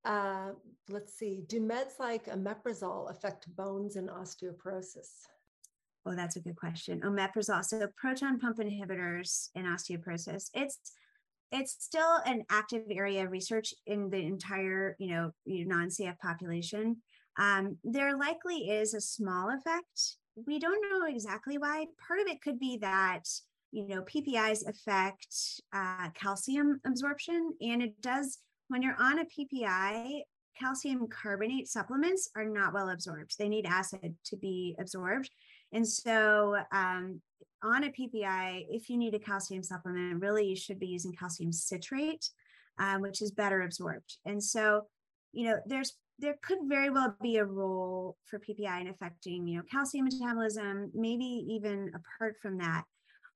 Uh, 0.04 0.50
let's 0.88 1.14
see, 1.14 1.42
do 1.46 1.60
meds 1.60 1.98
like 1.98 2.26
omeprazole 2.26 3.10
affect 3.10 3.54
bones 3.56 3.96
and 3.96 4.08
osteoporosis? 4.08 5.26
Oh, 6.06 6.14
that's 6.14 6.36
a 6.36 6.40
good 6.40 6.56
question. 6.56 7.00
Omeprazole, 7.00 7.64
so 7.64 7.86
proton 7.96 8.38
pump 8.38 8.58
inhibitors 8.58 9.48
in 9.54 9.64
osteoporosis. 9.64 10.50
It's 10.54 10.78
it's 11.50 11.76
still 11.80 12.18
an 12.26 12.44
active 12.50 12.82
area 12.90 13.24
of 13.24 13.30
research 13.30 13.72
in 13.86 14.10
the 14.10 14.18
entire, 14.18 14.96
you 14.98 15.14
know, 15.14 15.30
non-CF 15.46 16.18
population. 16.18 16.98
Um, 17.38 17.78
there 17.84 18.18
likely 18.18 18.70
is 18.70 18.94
a 18.94 19.00
small 19.00 19.50
effect. 19.50 20.16
We 20.46 20.58
don't 20.58 20.82
know 20.90 21.06
exactly 21.06 21.56
why. 21.56 21.86
Part 22.06 22.20
of 22.20 22.26
it 22.26 22.42
could 22.42 22.58
be 22.58 22.78
that 22.78 23.22
you 23.70 23.86
know 23.86 24.02
PPIs 24.02 24.68
affect 24.68 25.34
uh, 25.72 26.10
calcium 26.14 26.80
absorption, 26.86 27.54
and 27.60 27.82
it 27.82 28.00
does 28.00 28.38
when 28.68 28.82
you're 28.82 28.96
on 28.98 29.20
a 29.20 29.24
PPI. 29.24 30.22
Calcium 30.58 31.06
carbonate 31.06 31.68
supplements 31.68 32.30
are 32.34 32.44
not 32.44 32.74
well 32.74 32.88
absorbed. 32.88 33.36
They 33.38 33.48
need 33.48 33.64
acid 33.64 34.16
to 34.24 34.36
be 34.36 34.74
absorbed. 34.80 35.30
And 35.72 35.86
so, 35.86 36.56
um, 36.72 37.20
on 37.62 37.84
a 37.84 37.90
PPI, 37.90 38.66
if 38.70 38.88
you 38.88 38.96
need 38.96 39.14
a 39.14 39.18
calcium 39.18 39.62
supplement, 39.62 40.22
really 40.22 40.46
you 40.46 40.56
should 40.56 40.78
be 40.78 40.86
using 40.86 41.12
calcium 41.12 41.52
citrate, 41.52 42.30
um, 42.78 43.00
which 43.00 43.20
is 43.20 43.32
better 43.32 43.62
absorbed. 43.62 44.16
And 44.24 44.42
so, 44.42 44.86
you 45.32 45.46
know, 45.46 45.58
there's 45.66 45.94
there 46.20 46.36
could 46.42 46.58
very 46.64 46.90
well 46.90 47.14
be 47.22 47.36
a 47.36 47.44
role 47.44 48.16
for 48.24 48.40
PPI 48.40 48.80
in 48.80 48.88
affecting, 48.88 49.46
you 49.46 49.58
know, 49.58 49.62
calcium 49.70 50.06
metabolism, 50.06 50.90
maybe 50.94 51.24
even 51.24 51.92
apart 51.94 52.36
from 52.42 52.58
that. 52.58 52.84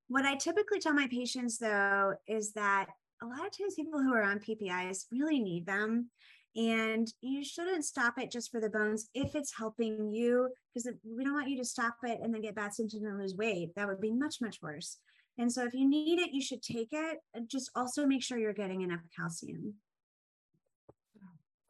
What 0.09 0.25
I 0.25 0.35
typically 0.35 0.81
tell 0.81 0.93
my 0.93 1.07
patients 1.07 1.59
though 1.59 2.15
is 2.27 2.53
that 2.55 2.87
a 3.23 3.27
lot 3.27 3.47
of 3.47 3.57
times 3.57 3.77
people 3.77 4.03
who 4.03 4.13
are 4.13 4.23
on 4.23 4.41
PPIs 4.41 5.07
really 5.13 5.39
need 5.39 5.65
them. 5.65 6.11
And 6.55 7.09
you 7.23 7.43
shouldn't 7.45 7.85
stop 7.85 8.19
it 8.19 8.31
just 8.31 8.51
for 8.51 8.61
the 8.61 8.69
bones 8.69 9.09
if 9.15 9.35
it's 9.35 9.57
helping 9.57 10.11
you, 10.11 10.51
because 10.75 10.87
we 11.03 11.25
don't 11.25 11.33
want 11.33 11.49
you 11.49 11.57
to 11.59 11.65
stop 11.65 11.97
it 12.03 12.21
and 12.23 12.33
then 12.33 12.43
get 12.43 12.55
bad 12.55 12.75
symptoms 12.75 13.05
and 13.05 13.19
lose 13.19 13.35
weight. 13.35 13.75
That 13.75 13.89
would 13.89 14.01
be 14.01 14.13
much, 14.13 14.37
much 14.41 14.61
worse. 14.61 14.99
And 15.39 15.51
so 15.51 15.65
if 15.65 15.73
you 15.73 15.89
need 15.89 16.19
it, 16.19 16.33
you 16.33 16.43
should 16.43 16.63
take 16.63 16.91
it. 16.93 17.19
And 17.33 17.49
Just 17.49 17.71
also 17.75 18.05
make 18.07 18.23
sure 18.23 18.39
you're 18.39 18.53
getting 18.53 18.83
enough 18.83 19.01
calcium. 19.17 19.75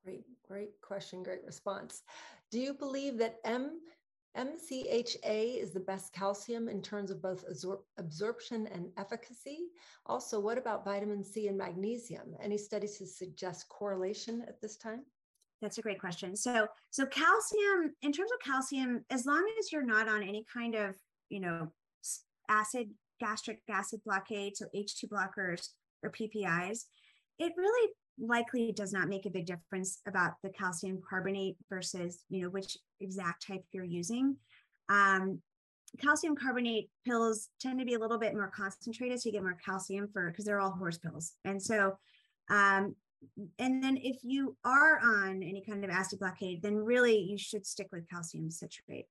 Great, 0.05 0.25
great 0.49 0.81
question, 0.81 1.23
great 1.23 1.45
response. 1.47 2.03
Do 2.51 2.59
you 2.59 2.75
believe 2.75 3.19
that 3.19 3.37
M 3.45 3.79
MCHA 4.37 5.61
is 5.61 5.73
the 5.73 5.81
best 5.81 6.13
calcium 6.13 6.69
in 6.69 6.81
terms 6.81 7.11
of 7.11 7.21
both 7.21 7.45
absor 7.49 7.79
absorption 7.99 8.67
and 8.69 8.89
efficacy. 8.97 9.69
Also, 10.07 10.41
what 10.41 10.57
about 10.57 10.85
vitamin 10.85 11.23
C 11.23 11.49
and 11.49 11.59
magnesium? 11.59 12.35
Any 12.41 12.57
studies 12.57 12.99
to 12.99 13.07
suggest 13.07 13.69
correlation 13.69 14.43
at 14.49 14.61
this 14.61 14.77
time? 14.77 15.03
That's 15.61 15.79
a 15.79 15.83
great 15.83 16.01
question. 16.01 16.35
So, 16.35 16.67
so 16.91 17.07
calcium, 17.07 17.95
in 18.03 18.13
terms 18.13 18.31
of 18.33 18.41
calcium, 18.45 19.05
as 19.11 19.27
long 19.27 19.47
as 19.59 19.71
you're 19.71 19.85
not 19.85 20.09
on 20.09 20.23
any 20.23 20.45
kind 20.53 20.75
of, 20.75 20.97
you 21.29 21.41
know, 21.41 21.71
acid, 22.49 22.91
gastric 23.21 23.61
acid 23.71 24.01
blockade, 24.05 24.55
or 24.61 24.71
H2 24.75 25.09
blockers 25.09 25.69
or 26.03 26.11
PPIs, 26.11 26.85
it 27.39 27.53
really 27.57 27.93
likely 28.19 28.73
does 28.73 28.93
not 28.93 29.09
make 29.09 29.27
a 29.27 29.31
big 29.31 29.47
difference 29.47 30.01
about 30.07 30.35
the 30.43 30.51
calcium 30.51 31.01
carbonate 31.09 31.57
versus 31.69 32.25
you 32.29 32.43
know 32.43 32.51
which 32.51 32.77
exact 33.01 33.47
type 33.47 33.65
you're 33.73 33.85
using. 33.85 34.37
Um, 34.89 35.41
calcium 35.99 36.37
carbonate 36.37 36.91
pills 37.05 37.49
tend 37.61 37.79
to 37.79 37.85
be 37.85 37.95
a 37.95 37.99
little 37.99 38.19
bit 38.19 38.35
more 38.35 38.51
concentrated 38.55 39.21
so 39.21 39.29
you 39.29 39.33
get 39.33 39.43
more 39.43 39.59
calcium 39.65 40.09
for 40.13 40.31
because 40.31 40.45
they're 40.45 40.61
all 40.61 40.73
horse 40.73 40.99
pills. 40.99 41.35
And 41.45 41.63
so 41.63 41.99
um, 42.51 42.95
and 43.59 43.83
then 43.83 43.97
if 43.99 44.19
you 44.23 44.57
are 44.65 44.99
on 44.99 45.43
any 45.43 45.63
kind 45.67 45.85
of 45.85 45.91
acid 45.91 46.19
blockade 46.19 46.61
then 46.63 46.77
really 46.77 47.17
you 47.17 47.39
should 47.39 47.67
stick 47.67 47.89
with 47.93 48.09
calcium 48.09 48.51
citrate. 48.51 49.07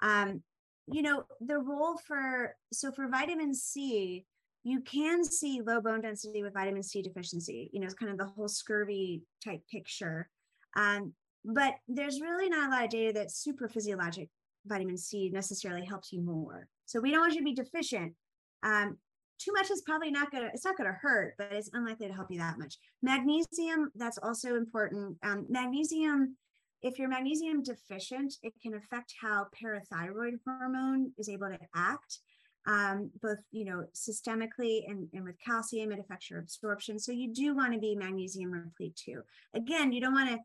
Um, 0.00 0.42
you 0.88 1.02
know 1.02 1.24
the 1.40 1.58
role 1.58 1.96
for 1.96 2.56
so 2.72 2.90
for 2.90 3.08
vitamin 3.08 3.54
c 3.54 4.24
you 4.64 4.80
can 4.80 5.24
see 5.24 5.60
low 5.60 5.80
bone 5.80 6.00
density 6.00 6.42
with 6.42 6.54
vitamin 6.54 6.82
C 6.82 7.02
deficiency. 7.02 7.70
You 7.72 7.80
know, 7.80 7.86
it's 7.86 7.94
kind 7.94 8.12
of 8.12 8.18
the 8.18 8.26
whole 8.26 8.48
scurvy 8.48 9.22
type 9.44 9.60
picture. 9.70 10.28
Um, 10.76 11.12
but 11.44 11.74
there's 11.88 12.20
really 12.20 12.48
not 12.48 12.68
a 12.68 12.70
lot 12.70 12.84
of 12.84 12.90
data 12.90 13.12
that 13.14 13.32
super 13.32 13.68
physiologic 13.68 14.28
vitamin 14.66 14.96
C 14.96 15.30
necessarily 15.32 15.84
helps 15.84 16.12
you 16.12 16.22
more. 16.22 16.68
So 16.86 17.00
we 17.00 17.10
don't 17.10 17.20
want 17.20 17.32
you 17.32 17.40
to 17.40 17.44
be 17.44 17.54
deficient. 17.54 18.14
Um, 18.62 18.98
too 19.40 19.52
much 19.52 19.72
is 19.72 19.82
probably 19.82 20.12
not 20.12 20.30
gonna, 20.30 20.50
it's 20.54 20.64
not 20.64 20.76
gonna 20.76 20.96
hurt, 21.00 21.34
but 21.36 21.48
it's 21.50 21.70
unlikely 21.72 22.06
to 22.06 22.14
help 22.14 22.28
you 22.30 22.38
that 22.38 22.58
much. 22.58 22.76
Magnesium, 23.02 23.90
that's 23.96 24.18
also 24.18 24.54
important. 24.54 25.16
Um, 25.24 25.46
magnesium, 25.48 26.36
if 26.82 26.98
you're 26.98 27.08
magnesium 27.08 27.64
deficient, 27.64 28.34
it 28.44 28.52
can 28.62 28.74
affect 28.74 29.14
how 29.20 29.46
parathyroid 29.60 30.34
hormone 30.46 31.10
is 31.18 31.28
able 31.28 31.48
to 31.48 31.58
act 31.74 32.20
um, 32.66 33.10
both 33.20 33.38
you 33.50 33.64
know 33.64 33.84
systemically 33.94 34.88
and, 34.88 35.08
and 35.12 35.24
with 35.24 35.36
calcium 35.44 35.92
it 35.92 35.98
affects 35.98 36.30
your 36.30 36.40
absorption. 36.40 36.98
So 36.98 37.12
you 37.12 37.32
do 37.32 37.54
want 37.54 37.72
to 37.72 37.78
be 37.78 37.94
magnesium 37.94 38.52
replete 38.52 38.96
too. 38.96 39.22
Again 39.54 39.92
you 39.92 40.00
don't 40.00 40.14
want 40.14 40.30
to 40.30 40.38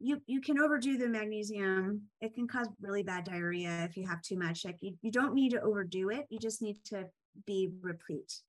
you 0.00 0.20
you 0.26 0.40
can 0.40 0.58
overdo 0.58 0.96
the 0.96 1.08
magnesium. 1.08 2.02
It 2.20 2.34
can 2.34 2.48
cause 2.48 2.68
really 2.80 3.02
bad 3.02 3.24
diarrhea 3.24 3.84
if 3.88 3.96
you 3.96 4.06
have 4.06 4.22
too 4.22 4.38
much. 4.38 4.64
Like 4.64 4.78
you, 4.80 4.96
you 5.02 5.10
don't 5.10 5.34
need 5.34 5.50
to 5.50 5.60
overdo 5.60 6.10
it. 6.10 6.26
You 6.30 6.38
just 6.38 6.62
need 6.62 6.82
to 6.86 7.06
be 7.46 7.70
replete 7.82 8.40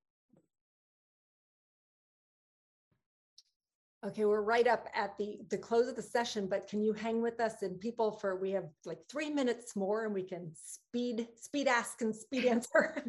Okay, 4.03 4.25
we're 4.25 4.41
right 4.41 4.65
up 4.65 4.87
at 4.95 5.15
the 5.19 5.37
the 5.51 5.57
close 5.57 5.87
of 5.87 5.95
the 5.95 6.01
session, 6.01 6.47
but 6.47 6.67
can 6.67 6.81
you 6.81 6.91
hang 6.91 7.21
with 7.21 7.39
us 7.39 7.61
and 7.61 7.79
people 7.79 8.11
for 8.11 8.35
we 8.35 8.49
have 8.49 8.65
like 8.83 8.97
three 9.07 9.29
minutes 9.29 9.75
more 9.75 10.05
and 10.05 10.13
we 10.13 10.23
can 10.23 10.51
speed 10.55 11.27
speed 11.35 11.67
ask 11.67 12.01
and 12.01 12.15
speed 12.15 12.45
answer. 12.45 13.03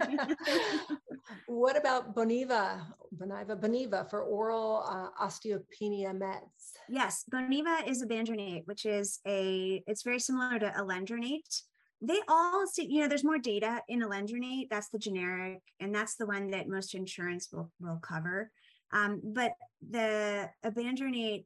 what 1.46 1.78
about 1.78 2.14
Boniva, 2.14 2.82
Boniva, 3.16 3.58
Boniva 3.58 4.10
for 4.10 4.20
oral 4.20 4.84
uh, 4.86 5.24
osteopenia 5.24 6.12
meds? 6.12 6.74
Yes, 6.90 7.24
Boniva 7.32 7.88
is 7.88 8.02
a 8.02 8.06
ibandronate, 8.06 8.66
which 8.66 8.84
is 8.84 9.18
a 9.26 9.82
it's 9.86 10.02
very 10.02 10.18
similar 10.18 10.58
to 10.58 10.74
alendronate. 10.78 11.62
They 12.02 12.20
all 12.28 12.66
see, 12.66 12.86
you 12.90 13.00
know, 13.00 13.08
there's 13.08 13.24
more 13.24 13.38
data 13.38 13.80
in 13.88 14.02
alendronate. 14.02 14.68
That's 14.68 14.90
the 14.90 14.98
generic, 14.98 15.62
and 15.80 15.94
that's 15.94 16.16
the 16.16 16.26
one 16.26 16.50
that 16.50 16.68
most 16.68 16.94
insurance 16.94 17.48
will 17.50 17.72
will 17.80 17.98
cover. 18.02 18.50
Um, 18.92 19.20
but 19.24 19.52
the 19.90 20.50
ibandronate 20.64 21.44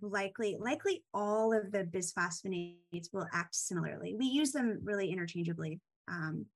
likely, 0.00 0.56
likely 0.60 1.04
all 1.12 1.52
of 1.52 1.72
the 1.72 1.84
bisphosphonates 1.84 3.12
will 3.12 3.26
act 3.32 3.54
similarly. 3.54 4.14
We 4.18 4.26
use 4.26 4.52
them 4.52 4.80
really 4.82 5.10
interchangeably. 5.10 5.80
Um, 6.08 6.46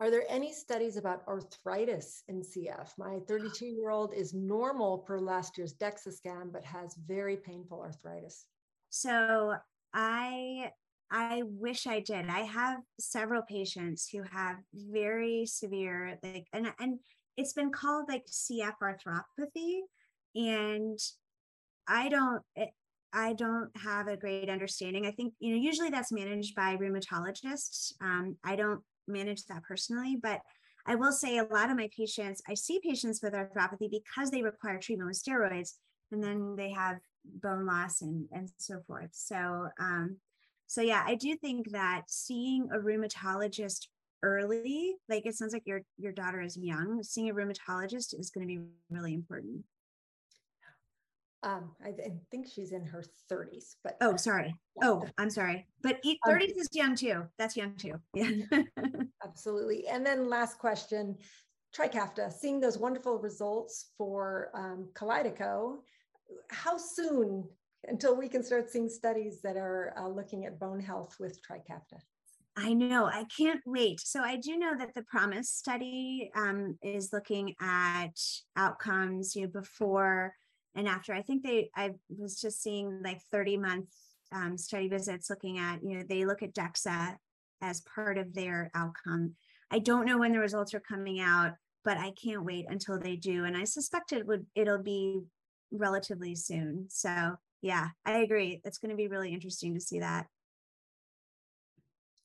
are 0.00 0.10
there 0.10 0.24
any 0.30 0.50
studies 0.54 0.96
about 0.96 1.22
arthritis 1.28 2.22
in 2.28 2.40
CF? 2.40 2.88
My 2.96 3.18
32 3.28 3.66
year 3.66 3.90
old 3.90 4.14
is 4.14 4.32
normal 4.32 4.98
per 4.98 5.20
last 5.20 5.58
year's 5.58 5.74
DEXA 5.74 6.14
scan, 6.14 6.50
but 6.50 6.64
has 6.64 6.96
very 7.06 7.36
painful 7.36 7.82
arthritis. 7.82 8.46
So 8.88 9.56
I 9.92 10.70
I 11.12 11.42
wish 11.44 11.86
I 11.86 12.00
did. 12.00 12.28
I 12.28 12.40
have 12.40 12.78
several 12.98 13.42
patients 13.42 14.08
who 14.08 14.22
have 14.22 14.56
very 14.72 15.44
severe 15.44 16.18
like 16.22 16.46
and 16.54 16.72
and 16.78 16.98
it's 17.36 17.52
been 17.52 17.70
called 17.70 18.06
like 18.08 18.26
CF 18.26 18.74
arthropathy. 18.82 19.80
And 20.34 20.98
I 21.88 22.08
don't, 22.08 22.42
it, 22.54 22.60
eh, 22.60 22.66
I 23.12 23.32
don't 23.32 23.70
have 23.76 24.06
a 24.06 24.16
great 24.16 24.48
understanding. 24.48 25.04
I 25.04 25.10
think, 25.10 25.34
you 25.40 25.50
know, 25.50 25.60
usually 25.60 25.90
that's 25.90 26.12
managed 26.12 26.54
by 26.54 26.76
rheumatologists. 26.76 27.92
Um, 28.00 28.36
I 28.44 28.54
don't 28.54 28.82
manage 29.08 29.46
that 29.46 29.64
personally, 29.64 30.16
but 30.22 30.40
I 30.86 30.94
will 30.94 31.12
say 31.12 31.38
a 31.38 31.44
lot 31.44 31.70
of 31.70 31.76
my 31.76 31.88
patients, 31.96 32.40
I 32.48 32.54
see 32.54 32.80
patients 32.82 33.20
with 33.22 33.32
arthropathy 33.32 33.90
because 33.90 34.30
they 34.30 34.42
require 34.42 34.78
treatment 34.78 35.08
with 35.08 35.22
steroids 35.22 35.74
and 36.12 36.22
then 36.22 36.54
they 36.56 36.70
have 36.70 36.98
bone 37.24 37.66
loss 37.66 38.00
and, 38.02 38.26
and 38.32 38.50
so 38.58 38.80
forth. 38.86 39.10
So, 39.12 39.68
um, 39.78 40.18
so 40.66 40.82
yeah, 40.82 41.02
I 41.04 41.16
do 41.16 41.36
think 41.36 41.72
that 41.72 42.02
seeing 42.06 42.68
a 42.72 42.78
rheumatologist 42.78 43.88
early 44.22 44.94
like 45.08 45.26
it 45.26 45.34
sounds 45.34 45.52
like 45.52 45.66
your 45.66 45.80
your 45.98 46.12
daughter 46.12 46.40
is 46.40 46.56
young 46.56 47.02
seeing 47.02 47.30
a 47.30 47.34
rheumatologist 47.34 48.18
is 48.18 48.30
going 48.30 48.46
to 48.46 48.54
be 48.54 48.60
really 48.90 49.14
important 49.14 49.64
um, 51.42 51.70
I, 51.82 51.88
I, 51.88 52.12
think 52.30 52.48
she's 52.52 52.72
in 52.72 52.84
her 52.84 53.02
30s, 53.32 53.76
but 53.82 53.96
oh, 54.02 54.16
sorry. 54.16 54.54
Oh, 54.82 55.06
I'm 55.16 55.30
sorry. 55.30 55.66
But 55.82 56.02
30s 56.04 56.18
um, 56.26 56.58
is 56.58 56.68
young 56.72 56.94
too. 56.94 57.22
That's 57.38 57.56
young 57.56 57.74
too. 57.76 57.94
Yeah. 58.14 58.30
absolutely. 59.24 59.86
And 59.88 60.04
then 60.04 60.28
last 60.28 60.58
question, 60.58 61.16
Trikafta, 61.74 62.30
seeing 62.30 62.60
those 62.60 62.76
wonderful 62.76 63.18
results 63.18 63.92
for 63.96 64.50
um, 64.54 64.90
Kalydeco, 64.92 65.78
how 66.50 66.76
soon 66.76 67.48
until 67.88 68.16
we 68.16 68.28
can 68.28 68.42
start 68.42 68.70
seeing 68.70 68.88
studies 68.88 69.40
that 69.42 69.56
are 69.56 69.94
uh, 69.96 70.08
looking 70.08 70.44
at 70.44 70.58
bone 70.58 70.80
health 70.80 71.16
with 71.18 71.40
Trikafta? 71.42 72.00
I 72.56 72.72
know. 72.72 73.06
I 73.06 73.24
can't 73.36 73.60
wait. 73.64 74.00
So 74.00 74.20
I 74.20 74.36
do 74.36 74.58
know 74.58 74.76
that 74.76 74.92
the 74.94 75.02
Promise 75.04 75.50
study 75.50 76.30
um, 76.34 76.76
is 76.82 77.12
looking 77.12 77.54
at 77.60 78.18
outcomes, 78.56 79.34
you 79.36 79.42
know, 79.42 79.48
before 79.48 80.34
and 80.74 80.88
after. 80.88 81.14
I 81.14 81.22
think 81.22 81.42
they. 81.42 81.70
I 81.74 81.92
was 82.08 82.40
just 82.40 82.62
seeing 82.62 83.00
like 83.02 83.20
thirty 83.30 83.56
month 83.56 83.88
um, 84.32 84.58
study 84.58 84.88
visits 84.88 85.30
looking 85.30 85.58
at, 85.58 85.82
you 85.82 85.98
know, 85.98 86.04
they 86.08 86.24
look 86.24 86.42
at 86.42 86.54
DEXA 86.54 87.16
as 87.62 87.82
part 87.82 88.18
of 88.18 88.34
their 88.34 88.70
outcome. 88.74 89.34
I 89.70 89.78
don't 89.78 90.06
know 90.06 90.18
when 90.18 90.32
the 90.32 90.38
results 90.38 90.74
are 90.74 90.80
coming 90.80 91.20
out, 91.20 91.52
but 91.84 91.98
I 91.98 92.12
can't 92.22 92.44
wait 92.44 92.66
until 92.68 92.98
they 92.98 93.16
do. 93.16 93.44
And 93.44 93.56
I 93.56 93.64
suspect 93.64 94.12
it 94.12 94.26
would. 94.26 94.46
It'll 94.54 94.82
be 94.82 95.20
relatively 95.70 96.34
soon. 96.34 96.86
So 96.88 97.36
yeah, 97.62 97.88
I 98.04 98.18
agree. 98.18 98.60
It's 98.64 98.78
going 98.78 98.90
to 98.90 98.96
be 98.96 99.08
really 99.08 99.32
interesting 99.32 99.74
to 99.74 99.80
see 99.80 100.00
that. 100.00 100.26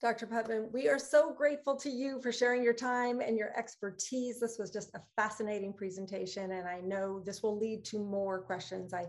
Dr. 0.02 0.28
Putman, 0.28 0.72
we 0.74 0.90
are 0.90 1.00
so 1.00 1.34
grateful 1.34 1.76
to 1.78 1.90
you 1.90 2.22
for 2.22 2.32
sharing 2.32 2.62
your 2.62 2.74
time 2.74 3.22
and 3.22 3.38
your 3.38 3.58
expertise. 3.58 4.40
This 4.40 4.58
was 4.60 4.70
just 4.70 4.94
a 4.94 5.02
fascinating 5.16 5.74
presentation, 5.74 6.52
and 6.52 6.68
I 6.68 6.82
know 6.82 7.22
this 7.22 7.42
will 7.42 7.58
lead 7.58 7.86
to 7.86 8.00
more 8.00 8.42
questions. 8.42 8.94
I, 8.94 9.08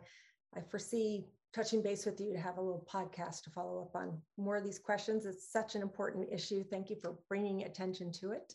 I 0.56 0.60
foresee 0.70 1.26
touching 1.52 1.82
base 1.82 2.06
with 2.06 2.20
you 2.20 2.32
to 2.32 2.38
have 2.38 2.58
a 2.58 2.62
little 2.62 2.86
podcast 2.90 3.42
to 3.44 3.50
follow 3.50 3.82
up 3.82 3.96
on 4.00 4.16
more 4.36 4.56
of 4.56 4.64
these 4.64 4.78
questions. 4.78 5.26
It's 5.26 5.50
such 5.50 5.74
an 5.74 5.82
important 5.82 6.28
issue. 6.32 6.62
Thank 6.62 6.88
you 6.88 6.96
for 7.02 7.16
bringing 7.28 7.64
attention 7.64 8.12
to 8.20 8.30
it. 8.30 8.54